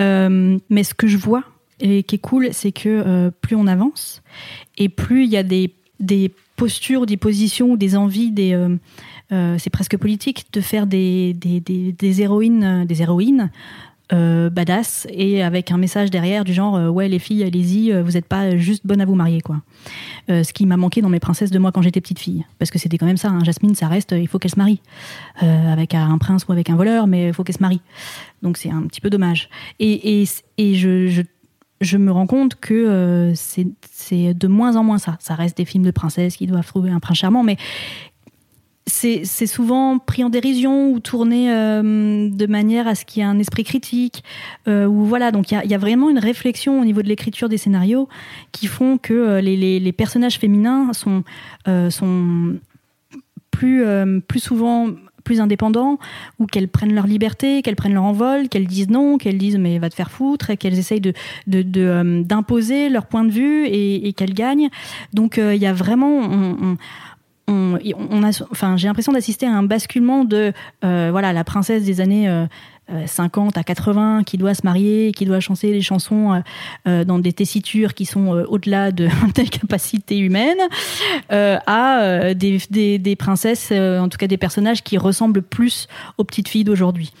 Euh, 0.00 0.58
mais 0.70 0.84
ce 0.84 0.94
que 0.94 1.06
je 1.06 1.18
vois 1.18 1.44
et 1.80 2.02
qui 2.02 2.16
est 2.16 2.20
cool, 2.20 2.48
c'est 2.52 2.72
que 2.72 2.88
euh, 2.88 3.30
plus 3.40 3.56
on 3.56 3.66
avance 3.66 4.22
et 4.78 4.88
plus 4.88 5.24
il 5.24 5.30
y 5.30 5.36
a 5.36 5.42
des, 5.42 5.72
des 6.00 6.32
postures, 6.56 7.06
des 7.06 7.16
positions, 7.16 7.76
des 7.76 7.96
envies, 7.96 8.30
des 8.30 8.54
euh, 8.54 8.76
euh, 9.32 9.56
c'est 9.58 9.70
presque 9.70 9.96
politique 9.96 10.46
de 10.52 10.60
faire 10.60 10.86
des, 10.86 11.34
des, 11.34 11.60
des, 11.60 11.92
des 11.92 12.22
héroïnes, 12.22 12.84
des 12.86 13.02
héroïnes 13.02 13.50
badass 14.08 15.08
et 15.10 15.42
avec 15.42 15.72
un 15.72 15.78
message 15.78 16.10
derrière 16.12 16.44
du 16.44 16.54
genre 16.54 16.94
ouais 16.94 17.08
les 17.08 17.18
filles 17.18 17.42
allez-y 17.42 17.90
vous 18.02 18.12
n'êtes 18.12 18.26
pas 18.26 18.56
juste 18.56 18.86
bonne 18.86 19.00
à 19.00 19.04
vous 19.04 19.16
marier 19.16 19.40
quoi. 19.40 19.62
Ce 20.28 20.52
qui 20.52 20.64
m'a 20.64 20.76
manqué 20.76 21.02
dans 21.02 21.08
mes 21.08 21.18
princesses 21.18 21.50
de 21.50 21.58
moi 21.58 21.72
quand 21.72 21.82
j'étais 21.82 22.00
petite 22.00 22.20
fille. 22.20 22.44
Parce 22.60 22.70
que 22.70 22.78
c'était 22.78 22.98
quand 22.98 23.06
même 23.06 23.16
ça 23.16 23.30
hein. 23.30 23.42
Jasmine 23.42 23.74
ça 23.74 23.88
reste 23.88 24.14
il 24.16 24.28
faut 24.28 24.38
qu'elle 24.38 24.52
se 24.52 24.58
marie. 24.60 24.80
Avec 25.40 25.92
un 25.92 26.18
prince 26.18 26.46
ou 26.46 26.52
avec 26.52 26.70
un 26.70 26.76
voleur 26.76 27.08
mais 27.08 27.26
il 27.26 27.34
faut 27.34 27.42
qu'elle 27.42 27.56
se 27.56 27.62
marie. 27.62 27.80
Donc 28.42 28.58
c'est 28.58 28.70
un 28.70 28.82
petit 28.82 29.00
peu 29.00 29.10
dommage. 29.10 29.48
Et, 29.80 30.22
et, 30.22 30.28
et 30.58 30.74
je 30.76 31.24
je 31.80 31.98
me 31.98 32.10
rends 32.10 32.26
compte 32.26 32.54
que 32.56 32.74
euh, 32.74 33.34
c'est 33.34 34.34
de 34.34 34.48
moins 34.48 34.76
en 34.76 34.84
moins 34.84 34.98
ça. 34.98 35.16
Ça 35.20 35.34
reste 35.34 35.56
des 35.56 35.64
films 35.64 35.84
de 35.84 35.90
princesses 35.90 36.36
qui 36.36 36.46
doivent 36.46 36.66
trouver 36.66 36.90
un 36.90 37.00
prince 37.00 37.18
charmant, 37.18 37.42
mais 37.42 37.56
c'est 38.88 39.24
souvent 39.46 39.98
pris 39.98 40.22
en 40.22 40.30
dérision 40.30 40.92
ou 40.92 41.00
tourné 41.00 41.52
euh, 41.52 42.30
de 42.30 42.46
manière 42.46 42.86
à 42.86 42.94
ce 42.94 43.04
qu'il 43.04 43.20
y 43.20 43.26
ait 43.26 43.28
un 43.28 43.38
esprit 43.40 43.64
critique. 43.64 44.22
Euh, 44.68 44.86
ou 44.86 45.04
voilà, 45.04 45.32
donc 45.32 45.50
il 45.50 45.60
y 45.64 45.74
a, 45.74 45.78
vraiment 45.78 46.08
une 46.08 46.20
réflexion 46.20 46.80
au 46.80 46.84
niveau 46.84 47.02
de 47.02 47.08
l'écriture 47.08 47.48
des 47.48 47.58
scénarios 47.58 48.08
qui 48.52 48.68
font 48.68 48.96
que 48.96 49.40
les, 49.40 49.92
personnages 49.92 50.38
féminins 50.38 50.92
sont, 50.92 51.24
plus 53.50 53.82
souvent 54.38 54.88
plus 55.26 55.40
indépendants 55.42 55.98
ou 56.38 56.46
qu'elles 56.46 56.68
prennent 56.68 56.94
leur 56.94 57.06
liberté, 57.06 57.60
qu'elles 57.60 57.76
prennent 57.76 57.94
leur 57.94 58.04
envol, 58.04 58.48
qu'elles 58.48 58.66
disent 58.66 58.88
non, 58.88 59.18
qu'elles 59.18 59.38
disent 59.38 59.58
mais 59.58 59.78
va 59.78 59.90
te 59.90 59.94
faire 59.94 60.10
foutre 60.10 60.56
qu'elles 60.56 60.78
essayent 60.78 61.02
de 61.02 61.12
d'imposer 61.46 62.84
de, 62.84 62.88
de, 62.88 62.92
leur 62.94 63.06
point 63.06 63.24
de 63.24 63.30
vue 63.30 63.66
et, 63.66 64.12
qu'elles 64.14 64.34
gagnent. 64.34 64.70
Donc 65.12 65.36
il 65.38 65.56
y 65.56 65.66
a 65.66 65.74
vraiment 65.74 66.76
on, 67.48 68.22
a, 68.22 68.42
enfin, 68.50 68.76
j'ai 68.76 68.88
l'impression 68.88 69.12
d'assister 69.12 69.46
à 69.46 69.52
un 69.52 69.62
basculement 69.62 70.24
de, 70.24 70.52
euh, 70.84 71.08
voilà, 71.10 71.32
la 71.32 71.44
princesse 71.44 71.84
des 71.84 72.00
années 72.00 72.28
euh, 72.28 72.46
50 73.06 73.58
à 73.58 73.64
80 73.64 74.22
qui 74.24 74.38
doit 74.38 74.54
se 74.54 74.62
marier, 74.64 75.12
qui 75.12 75.24
doit 75.24 75.40
chanter 75.40 75.72
les 75.72 75.82
chansons 75.82 76.42
euh, 76.86 77.04
dans 77.04 77.18
des 77.18 77.32
tessitures 77.32 77.94
qui 77.94 78.06
sont 78.06 78.34
euh, 78.34 78.44
au-delà 78.48 78.92
de 78.92 79.08
des 79.34 79.46
capacités 79.46 80.18
humaines, 80.18 80.58
euh, 81.32 81.58
à 81.66 82.34
des, 82.34 82.60
des, 82.70 82.98
des, 82.98 83.16
princesses, 83.16 83.72
en 83.72 84.08
tout 84.08 84.18
cas 84.18 84.26
des 84.26 84.36
personnages 84.36 84.82
qui 84.82 84.98
ressemblent 84.98 85.42
plus 85.42 85.88
aux 86.18 86.24
petites 86.24 86.48
filles 86.48 86.64
d'aujourd'hui. 86.64 87.12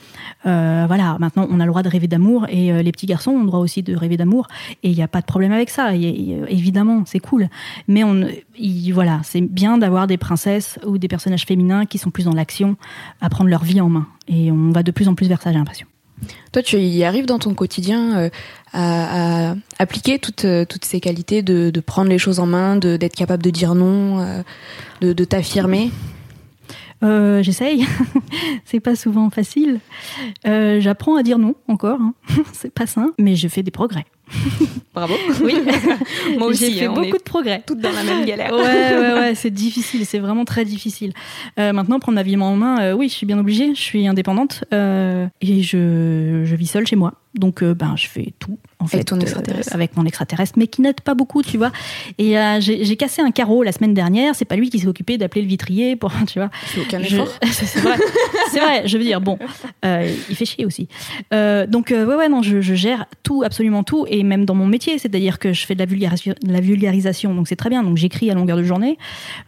voilà, 0.44 1.16
maintenant 1.18 1.46
on 1.50 1.60
a 1.60 1.64
le 1.64 1.70
droit 1.70 1.82
de 1.82 1.88
rêver 1.88 2.06
d'amour 2.06 2.46
et 2.48 2.82
les 2.82 2.92
petits 2.92 3.06
garçons 3.06 3.32
ont 3.32 3.40
le 3.40 3.46
droit 3.46 3.60
aussi 3.60 3.82
de 3.82 3.96
rêver 3.96 4.16
d'amour 4.16 4.46
et 4.82 4.90
il 4.90 4.96
n'y 4.96 5.02
a 5.02 5.08
pas 5.08 5.20
de 5.20 5.26
problème 5.26 5.52
avec 5.52 5.70
ça. 5.70 5.94
Évidemment, 5.94 7.02
c'est 7.06 7.18
cool, 7.18 7.48
mais 7.88 8.04
on, 8.04 8.28
y, 8.58 8.90
voilà, 8.92 9.20
c'est 9.24 9.40
bien 9.40 9.78
d'avoir 9.78 10.06
des 10.06 10.16
princesses 10.16 10.78
ou 10.86 10.98
des 10.98 11.08
personnages 11.08 11.44
féminins 11.44 11.86
qui 11.86 11.98
sont 11.98 12.10
plus 12.10 12.24
dans 12.24 12.34
l'action, 12.34 12.76
à 13.20 13.28
prendre 13.28 13.50
leur 13.50 13.64
vie 13.64 13.80
en 13.80 13.88
main. 13.88 14.06
Et 14.28 14.50
on 14.50 14.70
va 14.72 14.82
de 14.82 14.90
plus 14.90 15.08
en 15.08 15.14
plus 15.14 15.28
vers 15.28 15.40
ça, 15.40 15.52
j'ai 15.52 15.58
l'impression. 15.58 15.86
Toi, 16.52 16.62
tu 16.62 16.78
y 16.78 17.04
arrives 17.04 17.26
dans 17.26 17.38
ton 17.38 17.54
quotidien 17.54 18.16
euh, 18.16 18.30
à, 18.72 19.50
à, 19.50 19.54
appliquer 19.78 20.18
toutes, 20.18 20.44
euh, 20.44 20.64
toutes 20.64 20.84
ces 20.84 21.00
qualités 21.00 21.42
de, 21.42 21.70
de, 21.70 21.80
prendre 21.80 22.08
les 22.08 22.18
choses 22.18 22.40
en 22.40 22.46
main, 22.46 22.76
d'être 22.76 23.14
capable 23.14 23.42
de 23.42 23.50
dire 23.50 23.74
non, 23.74 24.20
euh, 24.20 24.42
de, 25.02 25.12
de 25.12 25.24
t'affirmer? 25.24 25.90
Euh, 27.04 27.42
J'essaye. 27.42 27.86
c'est 28.64 28.80
pas 28.80 28.96
souvent 28.96 29.28
facile. 29.28 29.80
J'apprends 30.44 31.16
à 31.16 31.22
dire 31.22 31.38
non 31.38 31.54
encore. 31.68 32.00
Hein. 32.00 32.14
c'est 32.52 32.72
pas 32.72 32.86
simple, 32.86 33.12
mais 33.18 33.36
je 33.36 33.48
fais 33.48 33.62
des 33.62 33.70
progrès. 33.70 34.06
Bravo. 34.94 35.14
Oui. 35.42 35.54
Moi 36.38 36.48
aussi. 36.48 36.72
J'ai 36.72 36.80
fait 36.80 36.86
hein, 36.86 36.92
beaucoup 36.92 37.18
de 37.18 37.22
progrès. 37.22 37.62
Toutes 37.66 37.80
dans 37.80 37.92
la 37.92 38.02
même 38.02 38.24
galère. 38.24 38.52
ouais, 38.52 38.96
ouais, 38.96 39.12
ouais. 39.12 39.34
C'est 39.36 39.50
difficile. 39.50 40.06
C'est 40.06 40.18
vraiment 40.18 40.44
très 40.44 40.64
difficile. 40.64 41.12
Euh, 41.58 41.72
maintenant, 41.72 41.98
prendre 41.98 42.16
ma 42.16 42.22
vie 42.22 42.36
en 42.36 42.56
main, 42.56 42.80
euh, 42.80 42.92
oui, 42.92 43.08
je 43.08 43.14
suis 43.14 43.26
bien 43.26 43.38
obligée. 43.38 43.74
Je 43.74 43.80
suis 43.80 44.06
indépendante 44.06 44.64
euh, 44.72 45.26
et 45.40 45.62
je, 45.62 46.42
je 46.44 46.56
vis 46.56 46.66
seule 46.66 46.86
chez 46.86 46.96
moi. 46.96 47.14
Donc, 47.36 47.62
euh, 47.62 47.74
ben, 47.74 47.94
je 47.96 48.08
fais 48.08 48.32
tout. 48.38 48.58
En 48.78 48.84
avec 48.86 48.98
fait, 48.98 49.04
ton 49.04 49.20
extraterrestre. 49.20 49.72
Euh, 49.72 49.74
avec 49.74 49.96
mon 49.96 50.04
extraterrestre, 50.04 50.58
mais 50.58 50.66
qui 50.66 50.82
n'aide 50.82 51.00
pas 51.00 51.14
beaucoup, 51.14 51.42
tu 51.42 51.56
vois. 51.56 51.72
Et 52.18 52.38
euh, 52.38 52.60
j'ai 52.60 52.96
cassé 52.96 53.22
un 53.22 53.30
carreau 53.30 53.62
la 53.62 53.72
semaine 53.72 53.94
dernière. 53.94 54.34
C'est 54.34 54.44
pas 54.44 54.56
lui 54.56 54.68
qui 54.70 54.78
s'est 54.78 54.86
occupé 54.86 55.16
d'appeler 55.18 55.42
le 55.42 55.48
vitrier 55.48 55.96
pour, 55.96 56.12
tu 56.26 56.38
vois. 56.38 56.50
C'est 56.66 56.80
aucun 56.80 57.02
Je- 57.02 57.16
effort. 57.16 57.28
c'est 57.50 57.80
vrai. 57.80 57.96
C'est 58.50 58.60
vrai. 58.60 58.82
Je 58.86 58.98
veux 58.98 59.04
dire, 59.04 59.20
bon, 59.20 59.38
il 59.82 60.36
fait 60.36 60.44
chier 60.44 60.64
aussi. 60.66 60.88
Donc, 61.32 61.88
ouais, 61.90 62.04
ouais, 62.04 62.28
non, 62.28 62.42
je, 62.42 62.60
je 62.60 62.74
gère 62.74 63.06
tout, 63.22 63.42
absolument 63.44 63.82
tout, 63.82 64.06
et 64.08 64.22
même 64.22 64.44
dans 64.44 64.54
mon 64.54 64.66
métier, 64.66 64.98
c'est-à-dire 64.98 65.38
que 65.38 65.52
je 65.52 65.66
fais 65.66 65.74
de 65.74 65.80
la 65.80 65.86
vulgarisation, 65.86 66.34
de 66.42 66.52
la 66.52 66.60
vulgarisation 66.60 67.34
donc 67.34 67.48
c'est 67.48 67.56
très 67.56 67.70
bien. 67.70 67.82
Donc, 67.82 67.96
j'écris 67.96 68.30
à 68.30 68.34
longueur 68.34 68.56
de 68.56 68.62
journée. 68.62 68.98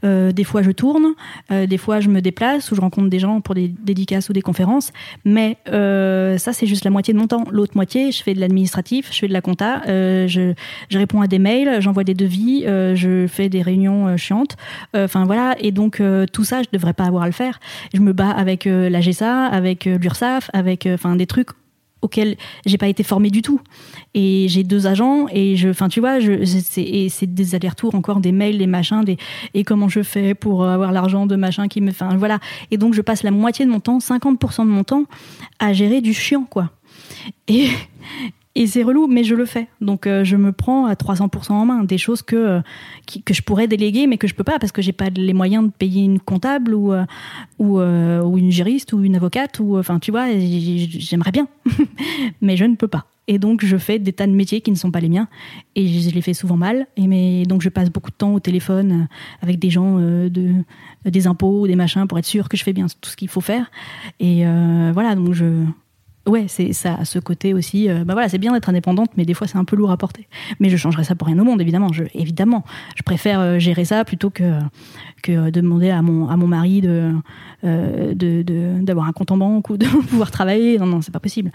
Des 0.02 0.44
fois, 0.44 0.62
je 0.62 0.70
tourne. 0.70 1.14
Des 1.50 1.78
fois, 1.78 2.00
je 2.00 2.08
me 2.08 2.20
déplace 2.20 2.70
ou 2.70 2.74
je 2.74 2.80
rencontre 2.80 3.08
des 3.08 3.18
gens 3.18 3.40
pour 3.40 3.54
des 3.54 3.68
dédicaces 3.68 4.28
ou 4.28 4.32
des 4.32 4.42
conférences. 4.42 4.92
Mais 5.24 5.56
ça, 5.66 6.52
c'est 6.52 6.66
juste 6.66 6.84
la 6.84 6.90
moitié 6.90 7.12
de 7.14 7.18
mon 7.18 7.26
temps. 7.26 7.44
L'autre 7.50 7.76
moitié, 7.78 8.10
je 8.10 8.24
fais 8.24 8.34
de 8.34 8.40
l'administratif, 8.40 9.10
je 9.12 9.18
fais 9.20 9.28
de 9.28 9.32
la 9.32 9.40
compta, 9.40 9.82
euh, 9.86 10.26
je, 10.26 10.52
je 10.88 10.98
réponds 10.98 11.20
à 11.20 11.28
des 11.28 11.38
mails, 11.38 11.80
j'envoie 11.80 12.02
des 12.02 12.14
devis, 12.14 12.64
euh, 12.66 12.96
je 12.96 13.28
fais 13.28 13.48
des 13.48 13.62
réunions 13.62 14.08
euh, 14.08 14.16
chiantes. 14.16 14.56
Enfin 14.96 15.24
voilà, 15.26 15.54
et 15.60 15.70
donc 15.70 16.02
tout 16.32 16.44
ça, 16.44 16.62
je 16.62 16.68
devrais 16.72 16.92
pas 16.92 17.04
avoir 17.04 17.22
à 17.22 17.26
le 17.26 17.32
faire. 17.32 17.60
Je 17.94 18.00
me 18.00 18.12
bats 18.12 18.30
avec 18.30 18.64
la 18.64 19.00
GSA, 19.00 19.44
avec 19.46 19.84
l'URSSAF, 19.84 20.50
avec 20.52 20.88
enfin 20.92 21.14
des 21.14 21.26
trucs 21.26 21.50
auxquels 22.02 22.36
j'ai 22.66 22.78
pas 22.78 22.88
été 22.88 23.02
formée 23.04 23.30
du 23.30 23.42
tout. 23.42 23.60
Et 24.14 24.46
j'ai 24.48 24.64
deux 24.64 24.86
agents 24.86 25.26
et 25.30 25.56
je, 25.56 25.68
enfin 25.68 25.88
tu 25.88 26.00
vois, 26.00 26.18
c'est 26.20 27.34
des 27.34 27.54
allers-retours 27.54 27.94
encore, 27.94 28.20
des 28.20 28.32
mails, 28.32 28.58
des 28.58 28.66
machins, 28.66 29.04
des 29.04 29.18
et 29.54 29.62
comment 29.62 29.88
je 29.88 30.02
fais 30.02 30.34
pour 30.34 30.64
avoir 30.64 30.90
l'argent 30.90 31.26
de 31.26 31.36
machin 31.36 31.68
qui 31.68 31.80
me, 31.80 31.90
enfin 31.90 32.16
voilà. 32.16 32.40
Et 32.72 32.76
donc 32.76 32.94
je 32.94 33.02
passe 33.02 33.22
la 33.22 33.30
moitié 33.30 33.64
de 33.64 33.70
mon 33.70 33.80
temps, 33.80 33.98
50% 33.98 34.64
de 34.64 34.70
mon 34.70 34.84
temps, 34.84 35.04
à 35.60 35.72
gérer 35.72 36.00
du 36.00 36.12
chiant 36.12 36.44
quoi. 36.44 36.70
Et 37.48 37.68
et 38.58 38.66
c'est 38.66 38.82
relou, 38.82 39.06
mais 39.06 39.22
je 39.22 39.36
le 39.36 39.46
fais. 39.46 39.68
Donc 39.80 40.04
euh, 40.08 40.24
je 40.24 40.34
me 40.34 40.50
prends 40.50 40.86
à 40.86 40.94
300% 40.94 41.52
en 41.52 41.64
main, 41.64 41.84
des 41.84 41.96
choses 41.96 42.22
que 42.22 42.34
euh, 42.34 42.60
que 43.24 43.32
je 43.32 43.40
pourrais 43.42 43.68
déléguer, 43.68 44.08
mais 44.08 44.18
que 44.18 44.26
je 44.26 44.34
peux 44.34 44.42
pas 44.42 44.58
parce 44.58 44.72
que 44.72 44.82
j'ai 44.82 44.92
pas 44.92 45.10
les 45.10 45.32
moyens 45.32 45.64
de 45.64 45.70
payer 45.70 46.02
une 46.02 46.18
comptable 46.18 46.74
ou 46.74 46.92
euh, 46.92 47.04
ou, 47.60 47.78
ou 47.78 48.36
une 48.36 48.50
juriste 48.50 48.92
ou 48.92 49.04
une 49.04 49.14
avocate 49.14 49.60
ou 49.60 49.78
enfin 49.78 50.00
tu 50.00 50.10
vois, 50.10 50.26
j'aimerais 50.36 51.30
bien, 51.30 51.46
mais 52.40 52.56
je 52.56 52.64
ne 52.64 52.74
peux 52.74 52.88
pas. 52.88 53.06
Et 53.28 53.38
donc 53.38 53.64
je 53.64 53.76
fais 53.76 54.00
des 54.00 54.12
tas 54.12 54.26
de 54.26 54.32
métiers 54.32 54.60
qui 54.60 54.72
ne 54.72 54.76
sont 54.76 54.90
pas 54.90 55.00
les 55.00 55.08
miens 55.08 55.28
et 55.76 55.86
je 55.86 56.10
les 56.10 56.22
fais 56.22 56.34
souvent 56.34 56.56
mal. 56.56 56.88
Et 56.96 57.44
donc 57.44 57.62
je 57.62 57.68
passe 57.68 57.90
beaucoup 57.90 58.10
de 58.10 58.16
temps 58.16 58.34
au 58.34 58.40
téléphone 58.40 59.06
avec 59.40 59.60
des 59.60 59.70
gens 59.70 60.00
de 60.00 60.50
des 61.04 61.26
impôts, 61.28 61.68
des 61.68 61.76
machins 61.76 62.08
pour 62.08 62.18
être 62.18 62.26
sûr 62.26 62.48
que 62.48 62.56
je 62.56 62.64
fais 62.64 62.72
bien 62.72 62.86
tout 63.00 63.10
ce 63.10 63.16
qu'il 63.16 63.28
faut 63.28 63.40
faire. 63.40 63.70
Et 64.18 64.42
voilà, 64.92 65.14
donc 65.14 65.32
je 65.34 65.64
ouais, 66.28 66.46
c'est 66.48 66.72
ça, 66.72 67.04
ce 67.04 67.18
côté 67.18 67.54
aussi. 67.54 67.88
Euh, 67.90 68.04
bah 68.04 68.14
voilà, 68.14 68.28
c'est 68.28 68.38
bien 68.38 68.52
d'être 68.52 68.68
indépendante, 68.68 69.10
mais 69.16 69.24
des 69.24 69.34
fois 69.34 69.46
c'est 69.46 69.58
un 69.58 69.64
peu 69.64 69.76
lourd 69.76 69.90
à 69.90 69.96
porter. 69.96 70.28
Mais 70.60 70.68
je 70.70 70.76
changerai 70.76 71.04
ça 71.04 71.14
pour 71.14 71.26
rien 71.26 71.38
au 71.38 71.44
monde, 71.44 71.60
évidemment. 71.60 71.92
Je, 71.92 72.04
évidemment, 72.14 72.64
je 72.96 73.02
préfère 73.02 73.40
euh, 73.40 73.58
gérer 73.58 73.84
ça 73.84 74.04
plutôt 74.04 74.30
que 74.30 74.58
que 75.22 75.50
de 75.50 75.60
demander 75.60 75.90
à 75.90 76.02
mon 76.02 76.28
à 76.28 76.36
mon 76.36 76.46
mari 76.46 76.80
de 76.80 77.12
euh, 77.64 78.14
d'avoir 78.82 79.08
un 79.08 79.12
compte 79.12 79.32
en 79.32 79.36
banque 79.36 79.70
ou 79.70 79.76
de 79.76 79.86
pouvoir 80.08 80.30
travailler. 80.30 80.78
Non, 80.78 80.86
non, 80.86 81.02
c'est 81.02 81.12
pas 81.12 81.20
possible. 81.20 81.50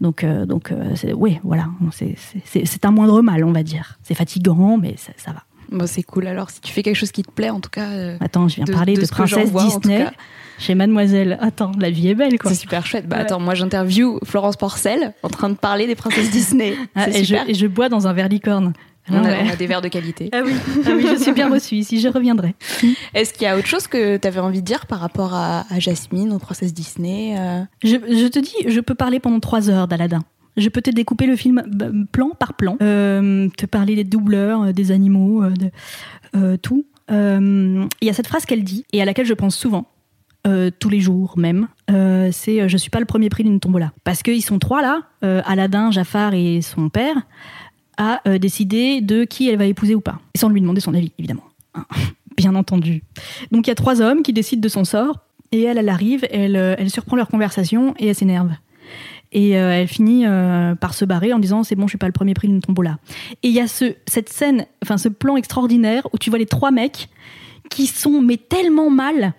Donc 0.00 0.24
euh, 0.24 0.46
donc 0.46 0.72
euh, 0.72 0.94
ouais, 1.14 1.40
voilà, 1.42 1.68
c'est 1.92 2.84
un 2.84 2.90
moindre 2.90 3.20
mal, 3.22 3.44
on 3.44 3.52
va 3.52 3.62
dire. 3.62 3.98
C'est 4.02 4.14
fatigant, 4.14 4.78
mais 4.78 4.94
ça 4.96 5.32
va. 5.32 5.42
Bon, 5.70 5.86
c'est 5.86 6.02
cool. 6.02 6.26
Alors, 6.26 6.50
si 6.50 6.60
tu 6.60 6.72
fais 6.72 6.82
quelque 6.82 6.96
chose 6.96 7.12
qui 7.12 7.22
te 7.22 7.30
plaît, 7.30 7.50
en 7.50 7.60
tout 7.60 7.70
cas. 7.70 7.88
euh, 7.90 8.16
Attends, 8.20 8.48
je 8.48 8.56
viens 8.56 8.64
de- 8.64 8.72
parler 8.72 8.94
de 8.94 9.02
de, 9.02 9.06
princesse 9.06 9.48
vois, 9.50 9.64
Disney 9.64 10.06
chez 10.58 10.74
Mademoiselle. 10.74 11.38
Attends, 11.40 11.72
la 11.78 11.90
vie 11.90 12.08
est 12.08 12.14
belle, 12.14 12.38
quoi. 12.38 12.50
C'est 12.50 12.56
super 12.58 12.84
chouette. 12.86 13.06
Bah 13.08 13.16
Ouais. 13.16 13.22
attends, 13.22 13.40
moi 13.40 13.54
j'interview 13.54 14.18
Florence 14.24 14.56
Porcel 14.56 15.14
en 15.22 15.28
train 15.28 15.48
de 15.48 15.54
parler 15.54 15.86
des 15.86 15.94
princesses 15.94 16.30
Disney. 16.30 16.74
Ah, 16.94 17.08
et, 17.08 17.20
je, 17.20 17.24
super. 17.24 17.48
et 17.48 17.54
je 17.54 17.66
bois 17.66 17.88
dans 17.88 18.06
un 18.08 18.12
verre 18.12 18.28
licorne. 18.28 18.72
On, 19.12 19.16
a, 19.16 19.22
Ouais. 19.22 19.38
on 19.44 19.48
a 19.50 19.56
des 19.56 19.66
verres 19.66 19.80
de 19.80 19.88
qualité. 19.88 20.28
Ah 20.32 20.40
oui, 20.44 20.52
ah 20.86 20.90
oui, 20.94 21.06
je 21.10 21.20
suis 21.22 21.32
bien 21.32 21.48
reçue 21.50 21.76
ici, 21.76 22.00
je 22.00 22.08
reviendrai. 22.08 22.54
Est-ce 23.14 23.32
qu'il 23.32 23.42
y 23.42 23.46
a 23.46 23.56
autre 23.56 23.66
chose 23.66 23.86
que 23.86 24.18
tu 24.18 24.28
avais 24.28 24.38
envie 24.40 24.60
de 24.60 24.66
dire 24.66 24.86
par 24.86 25.00
rapport 25.00 25.34
à, 25.34 25.64
à 25.70 25.78
Jasmine, 25.80 26.32
aux 26.32 26.38
princesses 26.38 26.74
Disney 26.74 27.34
euh? 27.38 27.62
Je, 27.82 27.90
je 27.96 28.28
te 28.28 28.38
dis, 28.38 28.54
je 28.68 28.78
peux 28.80 28.94
parler 28.94 29.18
pendant 29.18 29.40
trois 29.40 29.68
heures 29.70 29.88
d'Aladin. 29.88 30.20
Je 30.56 30.68
peux 30.68 30.82
te 30.82 30.90
découper 30.90 31.26
le 31.26 31.36
film 31.36 31.62
bah, 31.66 31.86
plan 32.12 32.30
par 32.30 32.54
plan, 32.54 32.76
euh, 32.82 33.48
te 33.56 33.66
parler 33.66 33.94
des 33.94 34.04
doubleurs, 34.04 34.62
euh, 34.62 34.72
des 34.72 34.90
animaux, 34.90 35.42
euh, 35.42 35.50
de, 35.50 36.56
tout. 36.56 36.86
Il 37.10 37.88
y 38.02 38.08
a 38.08 38.12
cette 38.12 38.28
phrase 38.28 38.44
qu'elle 38.44 38.62
dit 38.62 38.84
et 38.92 39.02
à 39.02 39.04
laquelle 39.04 39.26
je 39.26 39.34
pense 39.34 39.56
souvent, 39.56 39.88
tous 40.44 40.88
les 40.88 41.00
jours 41.00 41.36
même. 41.36 41.66
C'est 41.88 42.68
je 42.68 42.76
suis 42.76 42.90
pas 42.90 43.00
le 43.00 43.04
premier 43.04 43.28
prix 43.28 43.42
d'une 43.42 43.58
tombola 43.58 43.92
parce 44.04 44.22
qu'ils 44.22 44.44
sont 44.44 44.60
trois 44.60 44.80
là, 44.80 45.02
Aladin, 45.44 45.90
Jafar 45.90 46.34
et 46.34 46.62
son 46.62 46.88
père, 46.88 47.16
à 47.96 48.20
décider 48.38 49.00
de 49.00 49.24
qui 49.24 49.48
elle 49.48 49.58
va 49.58 49.66
épouser 49.66 49.96
ou 49.96 50.00
pas, 50.00 50.20
sans 50.36 50.48
lui 50.50 50.60
demander 50.60 50.80
son 50.80 50.94
avis 50.94 51.10
évidemment. 51.18 51.44
Hein. 51.74 51.84
bien 52.36 52.54
entendu. 52.54 53.02
Donc 53.50 53.66
il 53.66 53.70
y 53.70 53.72
a 53.72 53.76
trois 53.76 54.00
hommes 54.00 54.22
qui 54.22 54.32
décident 54.32 54.60
de 54.60 54.68
son 54.68 54.84
sort, 54.84 55.18
et 55.50 55.62
elle, 55.62 55.78
elle 55.78 55.88
arrive, 55.88 56.24
elle 56.30 56.90
surprend 56.90 57.16
leur 57.16 57.26
conversation 57.26 57.92
et 57.98 58.06
elle 58.06 58.14
s'énerve. 58.14 58.50
Et 59.32 59.56
euh, 59.56 59.72
elle 59.72 59.88
finit 59.88 60.26
euh, 60.26 60.74
par 60.74 60.94
se 60.94 61.04
barrer 61.04 61.32
en 61.32 61.38
disant 61.38 61.62
c'est 61.62 61.76
bon, 61.76 61.86
je 61.86 61.92
suis 61.92 61.98
pas 61.98 62.06
le 62.06 62.12
premier 62.12 62.34
prix 62.34 62.48
d'une 62.48 62.60
tombola. 62.60 62.98
Et 63.42 63.48
il 63.48 63.54
y 63.54 63.60
a 63.60 63.68
ce, 63.68 63.94
cette 64.06 64.28
scène, 64.28 64.66
enfin 64.82 64.98
ce 64.98 65.08
plan 65.08 65.36
extraordinaire 65.36 66.06
où 66.12 66.18
tu 66.18 66.30
vois 66.30 66.38
les 66.38 66.46
trois 66.46 66.70
mecs 66.70 67.08
qui 67.70 67.86
sont 67.86 68.20
mais 68.20 68.36
tellement 68.36 68.90
mal. 68.90 69.34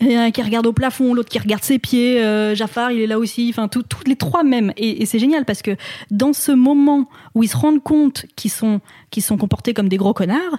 Il 0.00 0.12
y 0.12 0.16
en 0.16 0.20
a 0.20 0.24
un 0.24 0.30
qui 0.30 0.42
regarde 0.42 0.66
au 0.66 0.72
plafond, 0.72 1.14
l'autre 1.14 1.28
qui 1.28 1.38
regarde 1.38 1.62
ses 1.62 1.78
pieds, 1.78 2.20
euh, 2.22 2.54
Jafar 2.54 2.92
il 2.92 3.00
est 3.00 3.06
là 3.06 3.18
aussi, 3.18 3.48
enfin 3.50 3.68
tous 3.68 3.84
les 4.06 4.16
trois 4.16 4.42
même. 4.42 4.72
Et, 4.76 5.02
et 5.02 5.06
c'est 5.06 5.18
génial 5.18 5.44
parce 5.44 5.62
que 5.62 5.76
dans 6.10 6.32
ce 6.32 6.52
moment 6.52 7.08
où 7.34 7.42
ils 7.42 7.48
se 7.48 7.56
rendent 7.56 7.82
compte 7.82 8.26
qu'ils 8.36 8.50
sont 8.50 8.80
qu'ils 9.10 9.22
sont 9.22 9.38
comportés 9.38 9.72
comme 9.72 9.88
des 9.88 9.96
gros 9.96 10.12
connards, 10.12 10.58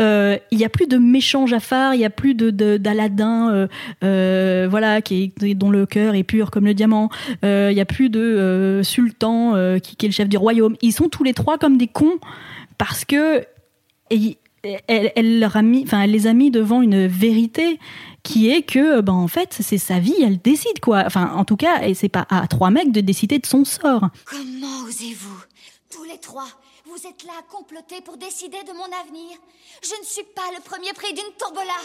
euh, 0.00 0.36
il 0.50 0.58
y 0.58 0.64
a 0.64 0.68
plus 0.68 0.86
de 0.86 0.98
méchants 0.98 1.46
Jafar, 1.46 1.94
il 1.94 2.00
y 2.00 2.04
a 2.04 2.10
plus 2.10 2.34
de 2.34 2.50
d'Aladin, 2.76 3.50
euh, 3.52 3.66
euh, 4.02 4.66
voilà, 4.68 5.02
qui 5.02 5.32
est, 5.40 5.54
dont 5.54 5.70
le 5.70 5.86
cœur 5.86 6.14
est 6.14 6.24
pur 6.24 6.50
comme 6.50 6.64
le 6.64 6.74
diamant. 6.74 7.10
Euh, 7.44 7.68
il 7.70 7.76
y 7.76 7.80
a 7.80 7.84
plus 7.84 8.10
de 8.10 8.20
euh, 8.20 8.82
sultan 8.82 9.54
qui, 9.82 9.96
qui 9.96 10.06
est 10.06 10.08
le 10.08 10.14
chef 10.14 10.28
du 10.28 10.36
royaume. 10.36 10.76
Ils 10.82 10.92
sont 10.92 11.08
tous 11.08 11.24
les 11.24 11.34
trois 11.34 11.58
comme 11.58 11.76
des 11.76 11.88
cons 11.88 12.18
parce 12.78 13.04
que 13.04 13.44
et 14.10 14.38
elle, 14.88 15.12
elle 15.14 15.40
leur 15.40 15.56
a 15.56 15.62
mis, 15.62 15.84
enfin, 15.84 16.02
elle 16.02 16.10
les 16.10 16.26
a 16.26 16.32
mis 16.32 16.50
devant 16.50 16.82
une 16.82 17.06
vérité 17.06 17.78
qui 18.22 18.50
est 18.50 18.62
que, 18.62 19.00
ben, 19.00 19.12
en 19.12 19.28
fait, 19.28 19.56
c'est 19.60 19.78
sa 19.78 19.98
vie, 19.98 20.14
elle 20.22 20.38
décide, 20.38 20.80
quoi. 20.80 21.04
Enfin, 21.06 21.32
en 21.34 21.44
tout 21.44 21.56
cas, 21.56 21.82
et 21.82 21.94
c'est 21.94 22.08
pas 22.08 22.26
à 22.30 22.46
trois 22.46 22.70
mecs 22.70 22.90
de 22.92 23.00
décider 23.00 23.38
de 23.38 23.46
son 23.46 23.64
sort. 23.64 24.08
Comment 24.24 24.84
osez-vous? 24.86 25.42
Tous 25.90 26.04
les 26.04 26.18
trois, 26.18 26.48
vous 26.86 27.06
êtes 27.06 27.24
là 27.24 27.32
à 27.38 27.42
comploter 27.42 28.00
pour 28.04 28.16
décider 28.16 28.58
de 28.66 28.72
mon 28.72 28.84
avenir. 29.02 29.36
Je 29.82 30.00
ne 30.00 30.04
suis 30.04 30.24
pas 30.34 30.42
le 30.56 30.62
premier 30.62 30.92
prix 30.94 31.12
d'une 31.12 31.34
tombola. 31.38 31.76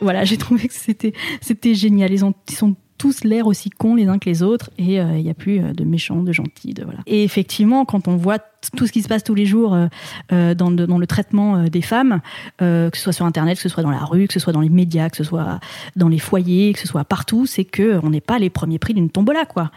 Voilà, 0.00 0.24
j'ai 0.24 0.36
trouvé 0.36 0.68
que 0.68 0.74
c'était, 0.74 1.12
c'était 1.40 1.74
génial. 1.74 2.12
Ils 2.12 2.24
ont, 2.24 2.34
ils 2.48 2.56
sont 2.56 2.76
tous 3.00 3.24
l'air 3.24 3.46
aussi 3.46 3.70
cons 3.70 3.94
les 3.94 4.06
uns 4.08 4.18
que 4.18 4.28
les 4.28 4.42
autres 4.42 4.68
et 4.76 5.00
euh, 5.00 5.16
il 5.16 5.24
n'y 5.24 5.30
a 5.30 5.34
plus 5.34 5.58
euh, 5.58 5.72
de 5.72 5.84
méchants, 5.84 6.22
de 6.22 6.32
gentils, 6.32 6.74
de 6.74 6.84
voilà. 6.84 6.98
Et 7.06 7.24
effectivement, 7.24 7.86
quand 7.86 8.08
on 8.08 8.16
voit 8.16 8.36
tout 8.76 8.86
ce 8.86 8.92
qui 8.92 9.00
se 9.00 9.08
passe 9.08 9.24
tous 9.24 9.34
les 9.34 9.46
jours 9.46 9.72
euh, 9.72 9.86
euh, 10.32 10.54
dans, 10.54 10.68
le, 10.68 10.86
dans 10.86 10.98
le 10.98 11.06
traitement 11.06 11.64
des 11.64 11.80
femmes, 11.80 12.20
euh, 12.60 12.90
que 12.90 12.98
ce 12.98 13.02
soit 13.04 13.14
sur 13.14 13.24
Internet, 13.24 13.56
que 13.56 13.62
ce 13.62 13.70
soit 13.70 13.82
dans 13.82 13.90
la 13.90 14.04
rue, 14.04 14.26
que 14.26 14.34
ce 14.34 14.38
soit 14.40 14.52
dans 14.52 14.60
les 14.60 14.68
médias, 14.68 15.08
que 15.08 15.16
ce 15.16 15.24
soit 15.24 15.60
dans 15.96 16.08
les 16.08 16.18
foyers, 16.18 16.74
que 16.74 16.78
ce 16.78 16.86
soit 16.86 17.04
partout, 17.04 17.46
c'est 17.46 17.64
que 17.64 17.98
on 18.02 18.10
n'est 18.10 18.20
pas 18.20 18.38
les 18.38 18.50
premiers 18.50 18.78
prix 18.78 18.92
d'une 18.92 19.08
tombola, 19.08 19.46
quoi. 19.46 19.70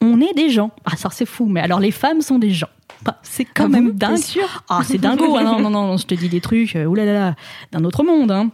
On 0.00 0.20
est 0.20 0.34
des 0.36 0.48
gens. 0.48 0.70
Ah, 0.84 0.94
ça 0.94 1.08
c'est 1.10 1.26
fou. 1.26 1.46
Mais 1.46 1.60
alors 1.60 1.80
les 1.80 1.90
femmes 1.90 2.20
sont 2.20 2.38
des 2.38 2.50
gens. 2.52 2.68
Bah, 3.04 3.18
c'est 3.22 3.44
quand 3.44 3.64
Ah 3.64 3.68
même 3.68 3.90
dingue. 3.90 4.18
sûr? 4.18 4.62
Ah, 4.68 4.82
c'est 4.84 4.98
dingo. 4.98 5.36
Ah, 5.36 5.42
non, 5.42 5.58
non, 5.58 5.70
non, 5.70 5.96
je 5.96 6.06
te 6.06 6.14
dis 6.14 6.28
des 6.28 6.40
trucs, 6.40 6.76
oulala, 6.86 7.34
d'un 7.72 7.82
autre 7.84 8.04
monde. 8.04 8.30
Hein. 8.30 8.50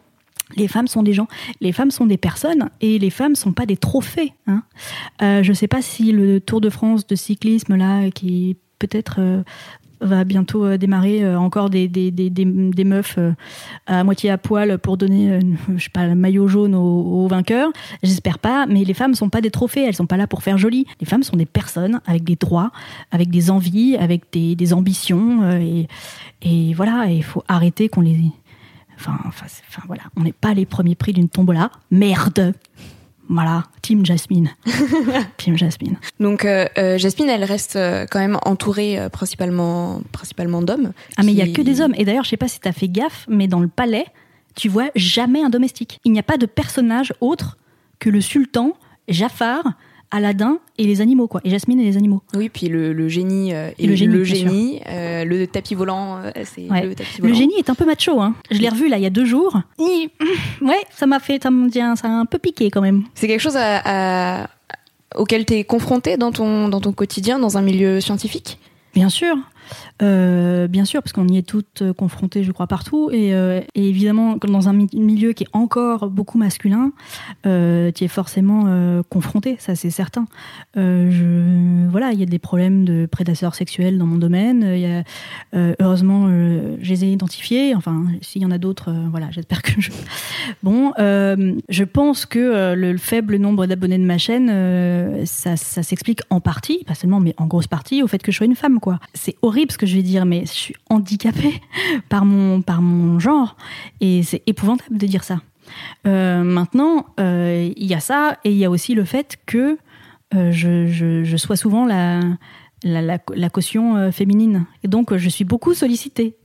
Les 0.57 0.69
femmes 0.69 0.89
sont 0.89 1.03
des 1.03 1.13
gens, 1.13 1.27
les 1.61 1.73
femmes 1.73 1.91
sont 1.91 2.07
des 2.07 2.19
personnes 2.19 2.69
et 2.81 2.99
les 2.99 3.11
femmes 3.11 3.35
sont 3.35 3.53
pas 3.53 3.67
des 3.67 3.77
trophées. 3.77 4.35
Hein. 4.47 4.63
Euh, 5.23 5.43
je 5.43 5.53
sais 5.53 5.69
pas 5.69 5.83
si 5.83 6.13
le 6.13 6.41
Tour 6.41 6.61
de 6.61 6.71
France 6.71 7.07
de 7.07 7.17
cyclisme 7.17 7.75
là, 7.77 8.11
qui 8.11 8.57
peut-être 8.79 9.17
euh, 9.21 9.43
va 10.03 10.25
bientôt 10.25 10.67
euh, 10.67 10.77
démarrer, 10.77 11.35
encore 11.35 11.71
des, 11.71 11.89
des, 11.89 12.11
des, 12.11 12.29
des, 12.29 12.85
meufs 12.85 13.19
à 13.87 14.05
moitié 14.05 14.31
à 14.31 14.37
poil 14.37 14.79
pour 14.79 14.99
donner, 14.99 15.41
je 15.77 15.85
sais 15.85 15.91
pas, 15.91 16.15
maillot 16.15 16.47
jaune 16.47 16.75
au, 16.75 17.25
au 17.25 17.27
vainqueur. 17.27 17.73
J'espère 18.03 18.39
pas, 18.39 18.67
mais 18.67 18.85
les 18.85 18.95
femmes 18.95 19.15
sont 19.15 19.31
pas 19.31 19.41
des 19.41 19.51
trophées, 19.51 19.85
elles 19.85 19.97
sont 19.97 20.07
pas 20.07 20.19
là 20.19 20.27
pour 20.27 20.43
faire 20.43 20.59
joli. 20.59 20.87
Les 21.01 21.07
femmes 21.07 21.23
sont 21.23 21.37
des 21.37 21.47
personnes 21.47 22.01
avec 22.07 22.23
des 22.23 22.37
droits, 22.37 22.71
avec 23.13 23.31
des 23.31 23.51
envies, 23.51 23.97
avec 23.97 24.25
des, 24.31 24.73
ambitions 24.75 25.59
et, 25.59 25.89
et 26.43 26.75
voilà, 26.75 27.07
il 27.11 27.25
faut 27.25 27.43
arrêter 27.49 27.89
qu'on 27.89 28.03
les 28.03 28.13
Enfin, 28.99 29.19
enfin, 29.27 29.83
voilà, 29.87 30.03
on 30.17 30.23
n'est 30.23 30.33
pas 30.33 30.55
les 30.55 30.67
premiers 30.67 30.95
prix 30.95 31.13
d'une 31.13 31.29
tombola. 31.29 31.71
Merde 31.91 32.55
Voilà, 33.29 33.65
Team 33.83 34.05
Jasmine. 34.05 34.51
Team 35.39 35.57
Jasmine. 35.57 35.97
Donc 36.21 36.45
euh, 36.45 36.67
euh, 36.79 36.99
Jasmine, 36.99 37.29
elle 37.29 37.45
reste 37.45 37.77
euh, 37.77 38.07
quand 38.11 38.19
même 38.19 38.39
entourée 38.45 38.99
principalement, 39.11 40.03
principalement 40.13 40.63
d'hommes. 40.63 40.93
Ah, 41.17 41.23
mais 41.23 41.33
il 41.33 41.39
y 41.39 41.43
a 41.43 41.47
qui- 41.47 41.53
que 41.55 41.63
des 41.63 41.81
hommes. 41.81 41.95
Et 41.97 42.05
d'ailleurs, 42.05 42.25
je 42.25 42.31
sais 42.31 42.37
pas 42.37 42.49
si 42.49 42.61
tu 42.61 42.69
as 42.69 42.73
fait 42.73 42.89
gaffe, 42.89 43.25
mais 43.29 43.49
dans 43.49 43.61
le 43.61 43.69
palais, 43.69 44.07
tu 44.55 44.69
vois 44.69 44.91
jamais 44.95 45.43
un 45.43 45.51
domestique. 45.51 46.01
Il 46.05 46.13
n'y 46.13 46.19
a 46.19 46.23
pas 46.23 46.37
de 46.37 46.47
personnage 46.47 47.13
autre 47.21 47.57
que 47.99 48.11
le 48.11 48.21
sultan, 48.21 48.75
Jafar, 49.09 49.65
Aladdin 50.15 50.59
et 50.79 50.85
les 50.85 51.01
animaux, 51.01 51.27
quoi. 51.29 51.41
Et 51.45 51.51
Jasmine 51.51 51.81
et 51.81 51.85
les 51.85 51.97
animaux. 51.97 52.23
Oui, 52.35 52.49
puis 52.49 52.69
le, 52.69 52.93
le 52.93 53.09
génie 53.09 53.53
euh, 53.53 53.71
et, 53.79 53.87
le 53.87 53.95
génie, 53.95 54.13
le, 54.15 54.25
génie, 54.25 54.81
euh, 54.89 55.25
le 55.25 55.47
tapis 55.47 55.75
volant, 55.75 56.19
euh, 56.19 56.31
c'est 56.45 56.71
Ouais. 56.71 56.87
le 56.87 56.95
tapis 56.95 57.19
Le 57.19 57.25
volant. 57.29 57.35
génie 57.35 57.55
est 57.59 57.69
un 57.71 57.75
peu 57.75 57.85
macho, 57.85 58.21
hein. 58.21 58.35
Je 58.51 58.59
l'ai 58.59 58.69
revu 58.69 58.89
là 58.89 58.97
il 58.97 59.03
y 59.03 59.07
a 59.07 59.11
deux 59.11 59.25
jours. 59.25 59.61
Et, 59.79 60.09
ouais, 60.63 60.79
ça 60.91 61.07
m'a 61.07 61.19
fait, 61.21 61.43
ça 61.43 61.51
me 61.51 61.69
tient, 61.69 61.97
ça 61.97 62.09
a 62.09 62.11
un 62.11 62.27
peu 62.27 62.39
piqué 62.39 62.71
quand 62.71 62.81
même. 62.81 63.05
C'est 63.15 63.27
quelque 63.27 63.41
chose 63.41 63.57
à, 63.57 64.43
à- 64.43 64.49
auquel 65.17 65.45
tu 65.47 65.55
es 65.55 65.65
confronté 65.65 66.17
dans 66.17 66.33
ton, 66.33 66.69
dans 66.69 66.81
ton 66.81 66.93
quotidien, 66.93 67.39
dans 67.39 67.57
un 67.59 67.63
milieu 67.63 68.01
scientifique? 68.01 68.59
Bien 68.95 69.09
sûr. 69.09 69.37
Euh, 70.03 70.69
bien 70.69 70.85
sûr, 70.85 71.03
parce 71.03 71.13
qu'on 71.13 71.29
y 71.29 71.39
est 71.39 71.43
toutes 71.47 71.83
euh, 71.83 71.93
confrontées, 71.93 72.45
je 72.45 72.53
crois, 72.53 72.67
partout. 72.67 73.11
Et, 73.13 73.35
euh, 73.35 73.61
évidemment, 73.75 74.37
dans 74.37 74.69
un 74.69 74.73
mi- 74.73 74.89
milieu 74.95 75.33
qui 75.33 75.45
est 75.45 75.49
encore 75.53 76.11
beaucoup 76.11 76.39
masculin, 76.39 76.93
euh, 77.47 77.91
tu 77.93 78.05
es 78.05 78.09
forcément 78.09 78.65
confronté, 79.09 79.57
ça 79.59 79.75
c'est 79.75 79.91
certain. 79.91 80.27
Voilà, 80.75 82.13
il 82.13 82.19
y 82.19 82.23
a 82.23 82.27
des 82.27 82.39
problèmes 82.39 82.85
de 82.85 83.07
prédateurs 83.07 83.55
sexuels 83.55 83.99
dans 83.99 84.07
mon 84.07 84.17
domaine. 84.19 84.65
Heureusement, 85.55 86.29
je 86.29 86.89
les 86.89 87.05
ai 87.05 87.13
identifiés. 87.13 87.75
Enfin, 87.75 88.05
s'il 88.21 88.43
y 88.43 88.47
en 88.47 88.51
a 88.51 88.59
d'autres, 88.59 88.93
voilà, 89.11 89.31
j'espère 89.31 89.63
que 89.63 89.81
je. 89.81 89.91
Bon, 90.63 90.93
je 90.97 91.85
pense 91.85 92.27
que 92.27 92.75
le, 92.75 92.93
le 92.93 92.99
faible 92.99 93.37
nombre 93.37 93.67
d'abonnés 93.67 93.99
de 93.99 94.05
ma 94.05 94.19
chaîne, 94.19 94.49
ça, 95.27 95.57
ça 95.57 95.83
s'explique 95.83 96.21
en 96.31 96.41
partie, 96.41 96.85
pas 96.85 96.95
seulement, 96.95 97.21
mais 97.21 97.35
en 97.39 97.47
grosse 97.47 97.67
partie, 97.67 98.03
au 98.03 98.07
fait 98.07 98.23
que 98.23 98.33
je 98.33 98.37
sois 98.37 98.47
une 98.47 98.57
femme, 98.57 98.81
quoi. 98.81 98.99
C'est 99.15 99.37
horrible 99.43 99.54
ce 99.71 99.79
que 99.79 99.87
je 99.87 99.97
vais 99.97 100.03
dire, 100.03 100.25
mais 100.25 100.43
je 100.47 100.53
suis 100.53 100.75
handicapée 100.91 101.61
par 102.09 102.25
mon, 102.25 102.63
par 102.63 102.83
mon 102.83 103.19
genre, 103.19 103.57
et 104.01 104.23
c'est 104.23 104.43
épouvantable 104.47 104.99
de 104.99 105.07
dire 105.07 105.25
ça. 105.25 105.41
Euh, 106.07 106.43
maintenant, 106.43 107.07
euh, 107.21 107.71
il 107.77 107.87
y 107.87 107.95
a 107.95 108.01
ça, 108.01 108.39
et 108.45 108.51
il 108.51 108.57
y 108.57 108.65
a 108.65 108.71
aussi 108.71 108.95
le 108.95 109.05
fait 109.05 109.39
que 109.47 109.79
euh, 110.35 110.51
je, 110.53 111.37
sois 111.37 111.57
souvent 111.57 111.87
la, 111.87 112.21
la, 112.83 113.19
la, 113.35 113.51
caution 113.51 114.11
féminine, 114.13 114.67
et 114.83 114.89
donc 114.89 115.17
je 115.17 115.29
suis 115.29 115.45
beaucoup 115.45 115.75
sollicitée. 115.75 116.37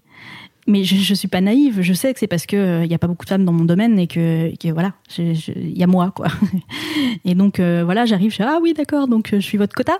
Mais 0.69 0.83
je, 0.83 0.95
je 0.95 1.13
suis 1.13 1.27
pas 1.27 1.41
naïve, 1.41 1.81
je 1.81 1.93
sais 1.93 2.13
que 2.13 2.19
c'est 2.19 2.27
parce 2.27 2.45
que 2.45 2.83
il 2.85 2.91
y 2.91 2.93
a 2.93 2.99
pas 2.99 3.07
beaucoup 3.07 3.25
de 3.25 3.29
femmes 3.29 3.43
dans 3.43 3.51
mon 3.51 3.65
domaine 3.65 3.97
et 3.99 4.07
que, 4.07 4.55
que 4.55 4.71
voilà, 4.71 4.93
il 5.17 5.77
y 5.77 5.83
a 5.83 5.87
moi 5.87 6.11
quoi. 6.15 6.27
Et 7.25 7.35
donc 7.35 7.59
euh, 7.59 7.81
voilà, 7.83 8.05
j'arrive, 8.05 8.31
je 8.31 8.37
fais, 8.37 8.43
ah 8.43 8.59
oui 8.61 8.73
d'accord, 8.73 9.07
donc 9.07 9.33
euh, 9.33 9.39
je 9.39 9.45
suis 9.45 9.57
votre 9.57 9.75
quota. 9.75 9.97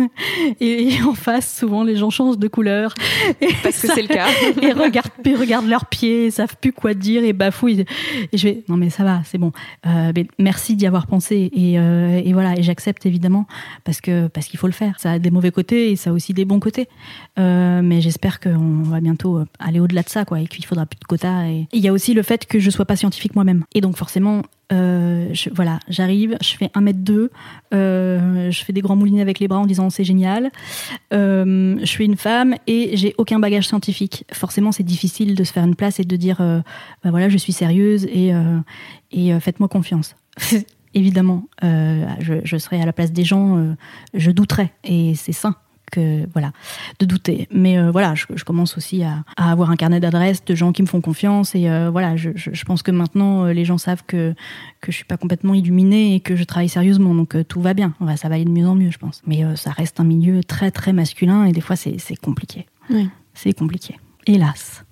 et, 0.60 0.94
et 0.94 1.02
en 1.02 1.14
face, 1.14 1.58
souvent 1.58 1.82
les 1.82 1.96
gens 1.96 2.10
changent 2.10 2.38
de 2.38 2.48
couleur. 2.48 2.94
Et 3.40 3.48
Parce 3.62 3.80
que 3.80 3.88
c'est 3.88 4.02
le 4.02 4.08
cas. 4.08 4.28
et 4.62 4.72
regardent, 4.72 5.10
puis 5.22 5.34
regardent 5.34 5.68
leurs 5.68 5.86
pieds, 5.86 6.26
ils 6.26 6.32
savent 6.32 6.56
plus 6.60 6.72
quoi 6.72 6.94
dire 6.94 7.24
et 7.24 7.32
bafouillent. 7.32 7.84
Et 8.32 8.38
je 8.38 8.46
vais, 8.46 8.64
non 8.68 8.76
mais 8.76 8.90
ça 8.90 9.04
va, 9.04 9.22
c'est 9.24 9.38
bon. 9.38 9.52
Euh, 9.86 10.12
mais 10.14 10.26
merci 10.38 10.76
d'y 10.76 10.86
avoir 10.86 11.06
pensé 11.06 11.50
et, 11.52 11.78
euh, 11.78 12.20
et 12.24 12.32
voilà, 12.32 12.56
et 12.56 12.62
j'accepte 12.62 13.06
évidemment 13.06 13.46
parce 13.84 14.00
que 14.00 14.28
parce 14.28 14.46
qu'il 14.46 14.58
faut 14.58 14.66
le 14.68 14.72
faire. 14.72 14.98
Ça 14.98 15.12
a 15.12 15.18
des 15.18 15.30
mauvais 15.30 15.50
côtés 15.50 15.90
et 15.90 15.96
ça 15.96 16.10
a 16.10 16.12
aussi 16.12 16.32
des 16.34 16.44
bons 16.44 16.60
côtés. 16.60 16.88
Euh, 17.38 17.80
mais 17.82 18.00
j'espère 18.00 18.40
qu'on 18.40 18.82
va 18.82 19.00
bientôt 19.00 19.38
euh, 19.38 19.44
aller 19.58 19.80
au-delà 19.80 20.02
de 20.02 20.08
ça, 20.12 20.24
quoi, 20.24 20.40
et 20.40 20.46
qu'il 20.46 20.64
faudra 20.64 20.86
plus 20.86 20.98
de 20.98 21.04
quotas. 21.04 21.46
Et 21.46 21.66
il 21.72 21.80
y 21.80 21.88
a 21.88 21.92
aussi 21.92 22.14
le 22.14 22.22
fait 22.22 22.46
que 22.46 22.58
je 22.58 22.70
sois 22.70 22.84
pas 22.84 22.96
scientifique 22.96 23.34
moi-même. 23.34 23.64
Et 23.74 23.80
donc 23.80 23.96
forcément, 23.96 24.42
euh, 24.72 25.32
voilà, 25.54 25.80
j'arrive, 25.88 26.36
je 26.40 26.56
fais 26.56 26.66
1m2, 26.74 27.28
euh, 27.74 28.50
je 28.50 28.64
fais 28.64 28.72
des 28.72 28.80
grands 28.80 28.96
moulinets 28.96 29.20
avec 29.20 29.38
les 29.38 29.48
bras 29.48 29.58
en 29.58 29.66
disant 29.66 29.90
c'est 29.90 30.04
génial. 30.04 30.50
Euh, 31.12 31.76
je 31.80 31.86
suis 31.86 32.04
une 32.04 32.16
femme 32.16 32.54
et 32.66 32.96
j'ai 32.96 33.14
aucun 33.18 33.38
bagage 33.38 33.68
scientifique. 33.68 34.24
Forcément, 34.32 34.72
c'est 34.72 34.82
difficile 34.82 35.34
de 35.34 35.44
se 35.44 35.52
faire 35.52 35.64
une 35.64 35.76
place 35.76 36.00
et 36.00 36.04
de 36.04 36.16
dire 36.16 36.38
bah 36.38 37.10
voilà, 37.10 37.28
je 37.28 37.38
suis 37.38 37.52
sérieuse 37.52 38.04
et, 38.04 38.32
et 39.10 39.40
faites-moi 39.40 39.68
confiance. 39.68 40.14
Évidemment, 40.94 41.44
je, 41.62 42.40
je 42.44 42.56
serais 42.58 42.80
à 42.80 42.86
la 42.86 42.92
place 42.92 43.12
des 43.12 43.24
gens, 43.24 43.74
je 44.14 44.30
douterais 44.30 44.72
et 44.84 45.14
c'est 45.14 45.32
sain 45.32 45.56
que 45.92 46.26
voilà 46.32 46.50
de 46.98 47.06
douter. 47.06 47.46
Mais 47.52 47.78
euh, 47.78 47.92
voilà 47.92 48.16
je, 48.16 48.26
je 48.34 48.42
commence 48.42 48.76
aussi 48.76 49.04
à, 49.04 49.22
à 49.36 49.52
avoir 49.52 49.70
un 49.70 49.76
carnet 49.76 50.00
d'adresses 50.00 50.44
de 50.44 50.54
gens 50.56 50.72
qui 50.72 50.82
me 50.82 50.88
font 50.88 51.00
confiance 51.00 51.54
et 51.54 51.68
euh, 51.70 51.90
voilà 51.90 52.16
je, 52.16 52.30
je, 52.34 52.50
je 52.52 52.64
pense 52.64 52.82
que 52.82 52.90
maintenant 52.90 53.44
euh, 53.44 53.52
les 53.52 53.64
gens 53.64 53.78
savent 53.78 54.02
que 54.06 54.34
que 54.80 54.90
je 54.90 54.96
suis 54.96 55.04
pas 55.04 55.16
complètement 55.16 55.54
illuminée 55.54 56.16
et 56.16 56.20
que 56.20 56.34
je 56.34 56.42
travaille 56.42 56.68
sérieusement. 56.68 57.14
Donc 57.14 57.36
tout 57.46 57.60
va 57.60 57.74
bien. 57.74 57.94
Ouais, 58.00 58.16
ça 58.16 58.28
va 58.28 58.34
aller 58.34 58.44
de 58.44 58.50
mieux 58.50 58.66
en 58.66 58.74
mieux 58.74 58.90
je 58.90 58.98
pense. 58.98 59.22
Mais 59.26 59.44
ça 59.54 59.70
reste 59.70 60.00
un 60.00 60.04
milieu 60.04 60.42
très 60.42 60.72
très 60.72 60.92
masculin 60.92 61.44
et 61.44 61.52
des 61.52 61.60
fois 61.60 61.76
c'est 61.76 61.98
c'est 61.98 62.16
compliqué. 62.16 62.66
Oui. 62.90 63.08
c'est 63.34 63.52
compliqué. 63.52 63.96
Hélas 64.26 64.84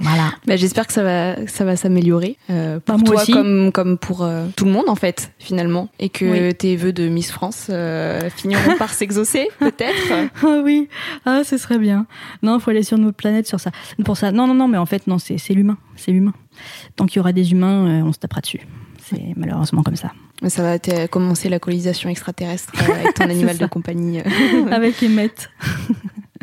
Voilà. 0.00 0.32
Bah, 0.46 0.56
J'espère 0.56 0.86
que 0.86 0.92
ça 0.92 1.02
va, 1.02 1.46
ça 1.46 1.64
va 1.64 1.74
s'améliorer 1.76 2.36
euh, 2.50 2.80
pour 2.80 2.96
Bah, 2.98 3.02
toi 3.04 3.22
aussi. 3.22 3.32
comme, 3.32 3.72
comme 3.72 3.96
pour 3.98 4.22
euh, 4.24 4.46
tout 4.56 4.64
le 4.66 4.70
monde 4.70 4.88
en 4.88 4.94
fait 4.94 5.32
finalement 5.38 5.88
et 5.98 6.08
que 6.10 6.48
Oui. 6.48 6.54
tes 6.54 6.76
vœux 6.76 6.92
de 6.92 7.08
Miss 7.08 7.30
France 7.30 7.68
euh, 7.70 8.28
finiront 8.36 8.76
par 8.78 8.92
s'exaucer 8.94 9.48
peut-être. 9.58 10.12
Ah 10.42 10.60
oui, 10.62 10.88
ah 11.24 11.42
ce 11.44 11.56
serait 11.56 11.78
bien. 11.78 12.06
Non, 12.42 12.58
faut 12.60 12.70
aller 12.70 12.82
sur 12.82 12.98
notre 12.98 13.16
planète 13.16 13.46
sur 13.46 13.58
ça. 13.60 13.70
Pour 14.04 14.16
ça, 14.16 14.32
non, 14.32 14.46
non, 14.46 14.54
non, 14.54 14.68
mais 14.68 14.78
en 14.78 14.86
fait, 14.86 15.06
non, 15.06 15.18
c'est 15.18 15.38
c'est 15.38 15.54
l'humain, 15.54 15.78
c'est 15.96 16.12
l'humain. 16.12 16.34
Tant 16.96 17.06
qu'il 17.06 17.16
y 17.16 17.20
aura 17.20 17.32
des 17.32 17.52
humains, 17.52 17.86
euh, 17.86 18.02
on 18.04 18.12
se 18.12 18.18
tapera 18.18 18.40
dessus. 18.40 18.60
C'est 19.08 19.22
malheureusement 19.36 19.82
comme 19.82 19.96
ça. 19.96 20.12
Mais 20.42 20.50
ça 20.50 20.62
va 20.62 20.78
te- 20.78 21.06
commencer 21.06 21.48
la 21.48 21.58
colonisation 21.58 22.10
extraterrestre 22.10 22.72
euh, 22.88 22.92
avec 22.94 23.14
ton 23.14 23.24
animal 23.30 23.56
de 23.56 23.66
compagnie. 23.66 24.20
Avec 24.70 25.02
Emmett. 25.02 25.48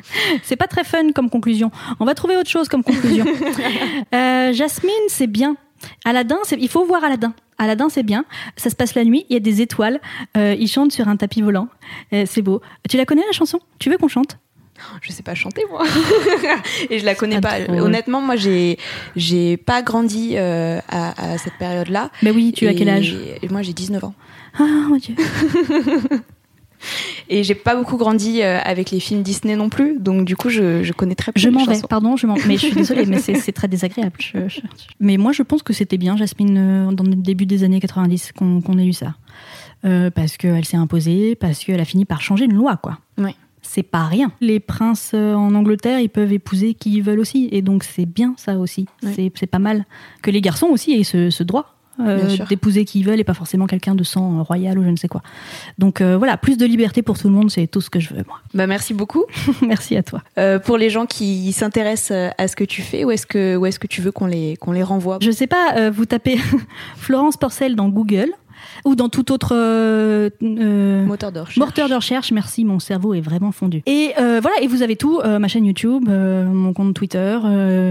c'est 0.43 0.55
pas 0.55 0.67
très 0.67 0.83
fun 0.83 1.11
comme 1.13 1.29
conclusion. 1.29 1.71
On 1.99 2.05
va 2.05 2.15
trouver 2.15 2.37
autre 2.37 2.49
chose 2.49 2.67
comme 2.67 2.83
conclusion. 2.83 3.25
Euh, 4.13 4.53
Jasmine, 4.53 4.91
c'est 5.07 5.27
bien. 5.27 5.55
Aladdin, 6.05 6.37
il 6.57 6.69
faut 6.69 6.85
voir 6.85 7.03
Aladdin. 7.03 7.33
Aladdin, 7.57 7.89
c'est 7.89 8.03
bien. 8.03 8.25
Ça 8.57 8.69
se 8.69 8.75
passe 8.75 8.95
la 8.95 9.03
nuit, 9.03 9.25
il 9.29 9.33
y 9.33 9.37
a 9.37 9.39
des 9.39 9.61
étoiles. 9.61 9.99
Euh, 10.37 10.55
il 10.59 10.67
chante 10.67 10.91
sur 10.91 11.07
un 11.07 11.15
tapis 11.15 11.41
volant. 11.41 11.67
Euh, 12.13 12.25
c'est 12.27 12.41
beau. 12.41 12.61
Tu 12.89 12.97
la 12.97 13.05
connais 13.05 13.23
la 13.25 13.31
chanson? 13.31 13.59
Tu 13.79 13.89
veux 13.89 13.97
qu'on 13.97 14.07
chante? 14.07 14.37
Je 15.01 15.11
sais 15.11 15.23
pas 15.23 15.35
chanter 15.35 15.63
moi. 15.69 15.83
et 16.89 16.99
je 16.99 17.05
la 17.05 17.15
connais 17.15 17.39
pas 17.39 17.61
drôle. 17.61 17.79
Honnêtement, 17.79 18.21
moi 18.21 18.35
j'ai 18.35 18.77
j'ai 19.15 19.55
pas 19.55 19.81
grandi 19.81 20.33
euh, 20.35 20.79
à, 20.89 21.33
à 21.33 21.37
cette 21.37 21.53
période-là. 21.57 22.09
Mais 22.21 22.31
oui, 22.31 22.51
tu 22.55 22.67
as 22.67 22.73
quel 22.73 22.89
âge? 22.89 23.15
et 23.41 23.47
Moi 23.49 23.61
j'ai 23.61 23.73
19 23.73 24.03
ans. 24.03 24.13
Ah 24.59 24.63
mon 24.89 24.97
dieu. 24.97 25.15
Et 27.30 27.43
j'ai 27.43 27.55
pas 27.55 27.76
beaucoup 27.76 27.97
grandi 27.97 28.41
euh, 28.41 28.59
avec 28.63 28.91
les 28.91 28.99
films 28.99 29.21
Disney 29.24 29.55
non 29.55 29.69
plus, 29.69 29.97
donc 29.99 30.26
du 30.26 30.36
coup 30.36 30.49
je, 30.49 30.84
je 30.84 30.93
connais 30.93 31.15
très 31.15 31.32
peu 31.32 31.39
Je 31.39 31.49
m'en 31.49 31.63
vais, 31.65 31.82
pardon, 31.88 32.15
je 32.17 32.28
m'en 32.28 32.36
mais 32.47 32.55
je 32.57 32.65
suis 32.67 32.76
désolée, 32.76 33.05
mais 33.05 33.19
c'est 33.19 33.51
très 33.51 33.67
désagréable. 33.67 34.15
Je- 34.19 34.47
je- 34.47 34.59
Mais 34.99 35.17
moi, 35.17 35.32
je 35.32 35.43
pense 35.43 35.63
que 35.63 35.74
c'était 35.74 35.97
bien, 35.97 36.17
Jasmine, 36.17 36.57
euh, 36.57 36.91
dans 36.91 37.03
le 37.03 37.15
début 37.15 37.45
des 37.45 37.63
années 37.63 37.80
90, 37.80 38.32
qu'on 38.34 38.78
ait 38.78 38.86
eu 38.86 38.93
ça. 38.93 39.15
Euh, 39.86 40.09
parce 40.09 40.38
qu'elle 40.38 40.63
s'est 40.65 40.78
imposée, 40.78 41.36
parce 41.36 41.63
qu'elle 41.63 41.80
a 41.80 41.86
fini 41.86 42.05
par 42.05 42.21
changer 42.21 42.45
une 42.45 42.53
loi, 42.53 42.78
quoi. 42.78 42.99
Ouais. 43.17 43.36
C'est 43.61 43.84
pas 43.84 44.05
rien. 44.05 44.32
Les 44.41 44.59
princes 44.59 45.11
euh, 45.13 45.34
en 45.36 45.55
Angleterre, 45.55 45.99
ils 45.99 46.09
peuvent 46.09 46.32
épouser 46.34 46.74
qui 46.74 46.93
ils 46.95 47.01
veulent 47.01 47.19
aussi. 47.19 47.47
Et 47.51 47.61
donc, 47.61 47.84
c'est 47.86 48.05
bien, 48.05 48.34
ça 48.38 48.57
aussi. 48.57 48.88
Ouais. 49.03 49.11
C'est- 49.15 49.32
C'est 49.36 49.47
pas 49.47 49.59
mal. 49.59 49.86
Que 50.21 50.32
les 50.32 50.41
garçons 50.41 50.67
aussi 50.67 50.93
aient 50.93 51.03
ce, 51.03 51.30
ce 51.30 51.43
droit. 51.43 51.76
Euh, 51.99 52.37
d'épouser 52.49 52.85
qui 52.85 52.99
ils 52.99 53.05
veulent 53.05 53.19
et 53.19 53.23
pas 53.23 53.33
forcément 53.33 53.67
quelqu'un 53.67 53.95
de 53.95 54.03
sang 54.03 54.39
euh, 54.39 54.41
royal 54.41 54.77
ou 54.79 54.83
je 54.83 54.89
ne 54.89 54.95
sais 54.95 55.07
quoi. 55.07 55.21
Donc 55.77 56.01
euh, 56.01 56.17
voilà, 56.17 56.37
plus 56.37 56.57
de 56.57 56.65
liberté 56.65 57.01
pour 57.01 57.17
tout 57.17 57.27
le 57.27 57.33
monde, 57.33 57.51
c'est 57.51 57.67
tout 57.67 57.81
ce 57.81 57.89
que 57.89 57.99
je 57.99 58.13
veux, 58.13 58.23
moi. 58.27 58.39
Bah 58.53 58.67
merci 58.67 58.93
beaucoup. 58.93 59.25
Merci 59.61 59.95
à 59.97 60.03
toi. 60.03 60.21
Euh, 60.37 60.59
pour 60.59 60.77
les 60.77 60.89
gens 60.89 61.05
qui 61.05 61.51
s'intéressent 61.53 62.11
euh, 62.11 62.29
à 62.37 62.47
ce 62.47 62.55
que 62.55 62.63
tu 62.63 62.81
fais, 62.81 63.03
où 63.03 63.11
est-ce 63.11 63.25
que 63.25 63.55
où 63.55 63.65
est-ce 63.65 63.79
que 63.79 63.87
tu 63.87 64.01
veux 64.01 64.11
qu'on 64.11 64.27
les 64.27 64.57
qu'on 64.57 64.71
les 64.71 64.83
renvoie? 64.83 65.17
Je 65.21 65.31
sais 65.31 65.47
pas, 65.47 65.75
euh, 65.75 65.91
vous 65.91 66.05
tapez 66.05 66.37
Florence 66.97 67.37
Porcel 67.37 67.75
dans 67.75 67.89
Google 67.89 68.29
ou 68.86 68.95
dans 68.95 69.09
tout 69.09 69.32
autre 69.32 69.53
euh, 69.55 70.30
euh, 70.41 71.05
Moteur 71.05 71.32
de 71.32 71.39
recherche. 71.39 71.57
moteur 71.57 71.89
de 71.89 71.95
recherche. 71.95 72.32
Merci, 72.32 72.65
mon 72.65 72.80
cerveau 72.80 73.13
est 73.13 73.21
vraiment 73.21 73.51
fondu. 73.51 73.82
Et 73.86 74.13
euh, 74.19 74.39
voilà, 74.41 74.61
et 74.61 74.67
vous 74.67 74.82
avez 74.82 74.95
tout 74.95 75.19
euh, 75.19 75.39
ma 75.39 75.47
chaîne 75.47 75.65
YouTube, 75.65 76.07
mon 76.09 76.74
compte 76.74 76.93
Twitter, 76.93 77.38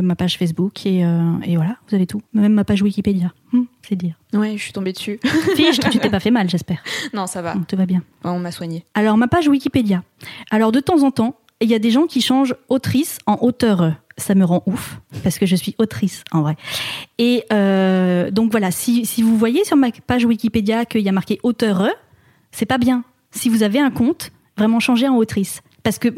ma 0.02 0.14
page 0.14 0.38
Facebook 0.38 0.86
et, 0.86 1.00
et 1.44 1.56
voilà, 1.56 1.76
vous 1.88 1.94
avez 1.94 2.06
tout. 2.06 2.22
Même 2.32 2.52
ma 2.52 2.64
page 2.64 2.82
Wikipédia. 2.82 3.32
Hmm, 3.52 3.64
c'est 3.82 3.96
dire. 3.96 4.14
Ouais, 4.32 4.56
je 4.56 4.62
suis 4.62 4.72
tombée 4.72 4.92
dessus. 4.92 5.20
Fiche, 5.56 5.78
tu 5.78 5.98
t'es 5.98 6.08
pas 6.10 6.20
fait 6.20 6.30
mal, 6.30 6.48
j'espère. 6.48 6.82
non, 7.12 7.26
ça 7.26 7.42
va. 7.42 7.54
Bon, 7.54 7.64
tout 7.68 7.76
va 7.76 7.84
bien. 7.86 8.02
On 8.24 8.38
m'a 8.38 8.50
soigné. 8.50 8.84
Alors, 8.94 9.16
ma 9.18 9.28
page 9.28 9.48
Wikipédia. 9.48 10.02
Alors, 10.50 10.72
de 10.72 10.80
temps 10.80 11.02
en 11.02 11.10
temps, 11.10 11.36
il 11.60 11.68
y 11.70 11.74
a 11.74 11.78
des 11.78 11.90
gens 11.90 12.06
qui 12.06 12.20
changent 12.20 12.54
autrice 12.68 13.18
en 13.26 13.38
auteur. 13.40 13.92
Ça 14.22 14.36
me 14.36 14.44
rend 14.44 14.62
ouf, 14.66 15.00
parce 15.24 15.36
que 15.36 15.46
je 15.46 15.56
suis 15.56 15.74
autrice, 15.78 16.22
en 16.30 16.42
vrai. 16.42 16.56
Et 17.18 17.44
euh, 17.52 18.30
donc 18.30 18.52
voilà, 18.52 18.70
si, 18.70 19.04
si 19.04 19.20
vous 19.20 19.36
voyez 19.36 19.64
sur 19.64 19.76
ma 19.76 19.90
page 19.90 20.24
Wikipédia 20.24 20.84
qu'il 20.84 21.00
y 21.00 21.08
a 21.08 21.12
marqué 21.12 21.40
auteur, 21.42 21.88
c'est 22.52 22.66
pas 22.66 22.78
bien. 22.78 23.02
Si 23.32 23.48
vous 23.48 23.64
avez 23.64 23.80
un 23.80 23.90
compte, 23.90 24.30
vraiment 24.56 24.78
changez 24.78 25.08
en 25.08 25.16
autrice. 25.16 25.60
Parce 25.82 25.98
que, 25.98 26.08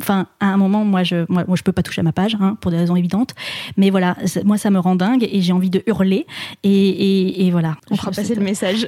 enfin, 0.00 0.26
à 0.40 0.46
un 0.48 0.56
moment, 0.58 0.84
moi, 0.84 1.02
je, 1.02 1.24
moi, 1.30 1.44
moi, 1.48 1.56
je 1.56 1.62
peux 1.62 1.72
pas 1.72 1.82
toucher 1.82 2.00
à 2.00 2.04
ma 2.04 2.12
page, 2.12 2.36
hein, 2.40 2.56
pour 2.60 2.70
des 2.70 2.76
raisons 2.76 2.96
évidentes. 2.96 3.34
Mais 3.78 3.88
voilà, 3.90 4.16
moi, 4.44 4.58
ça 4.58 4.68
me 4.70 4.78
rend 4.78 4.94
dingue 4.94 5.26
et 5.30 5.40
j'ai 5.40 5.52
envie 5.54 5.70
de 5.70 5.82
hurler. 5.86 6.26
Et, 6.62 6.70
et, 6.70 7.46
et 7.46 7.50
voilà. 7.50 7.76
On 7.90 7.96
fera 7.96 8.10
passer 8.10 8.34
le 8.34 8.42
message. 8.42 8.86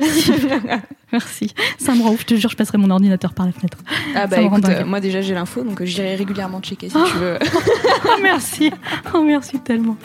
Merci. 1.12 1.54
Ça 1.78 1.94
me 1.94 2.02
rend 2.02 2.10
ouf. 2.12 2.20
Je 2.20 2.26
te 2.26 2.34
jure, 2.34 2.50
je 2.50 2.56
passerai 2.56 2.76
mon 2.76 2.90
ordinateur 2.90 3.32
par 3.32 3.46
la 3.46 3.52
fenêtre. 3.52 3.78
ah 4.14 4.26
bah 4.26 4.42
écoute, 4.42 4.68
euh, 4.68 4.84
moi 4.84 5.00
déjà 5.00 5.22
j'ai 5.22 5.32
l'info, 5.32 5.62
donc 5.64 5.80
euh, 5.80 5.86
j'irai 5.86 6.14
régulièrement 6.16 6.60
checker 6.60 6.90
si 6.90 6.96
Oh. 6.98 7.04
tu 7.10 7.16
veux. 7.16 7.38
Oh 8.04 8.18
merci, 8.22 8.70
oh 9.14 9.22
merci 9.24 9.58
tellement. 9.60 9.96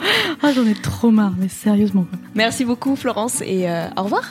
Ah 0.42 0.52
j'en 0.54 0.64
ai 0.66 0.74
trop 0.74 1.10
marre, 1.10 1.34
mais 1.38 1.48
sérieusement. 1.48 2.06
Merci 2.34 2.64
beaucoup 2.64 2.96
Florence 2.96 3.42
et 3.42 3.68
euh, 3.70 3.86
au 3.98 4.04
revoir. 4.04 4.22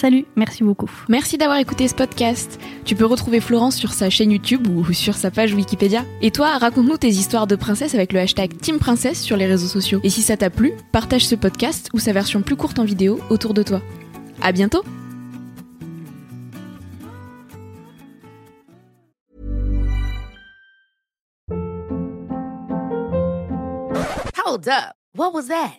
Salut, 0.00 0.24
merci 0.34 0.64
beaucoup. 0.64 0.90
Merci 1.10 1.36
d'avoir 1.36 1.58
écouté 1.58 1.86
ce 1.86 1.94
podcast. 1.94 2.58
Tu 2.86 2.96
peux 2.96 3.04
retrouver 3.04 3.38
Florence 3.38 3.76
sur 3.76 3.92
sa 3.92 4.08
chaîne 4.08 4.30
YouTube 4.30 4.66
ou 4.66 4.90
sur 4.94 5.12
sa 5.12 5.30
page 5.30 5.52
Wikipédia. 5.52 6.06
Et 6.22 6.30
toi, 6.30 6.56
raconte-nous 6.56 6.96
tes 6.96 7.08
histoires 7.08 7.46
de 7.46 7.54
princesse 7.54 7.94
avec 7.94 8.14
le 8.14 8.20
hashtag 8.20 8.56
Team 8.56 8.78
Princesse 8.78 9.20
sur 9.20 9.36
les 9.36 9.44
réseaux 9.44 9.66
sociaux. 9.66 10.00
Et 10.02 10.08
si 10.08 10.22
ça 10.22 10.38
t'a 10.38 10.48
plu, 10.48 10.72
partage 10.90 11.26
ce 11.26 11.34
podcast 11.34 11.90
ou 11.92 11.98
sa 11.98 12.14
version 12.14 12.40
plus 12.40 12.56
courte 12.56 12.78
en 12.78 12.84
vidéo 12.86 13.20
autour 13.28 13.52
de 13.52 13.62
toi. 13.62 13.82
À 14.40 14.52
bientôt! 14.52 14.82
Hold 24.46 24.66
up. 24.66 24.94
What 25.14 25.34
was 25.34 25.48
that? 25.48 25.78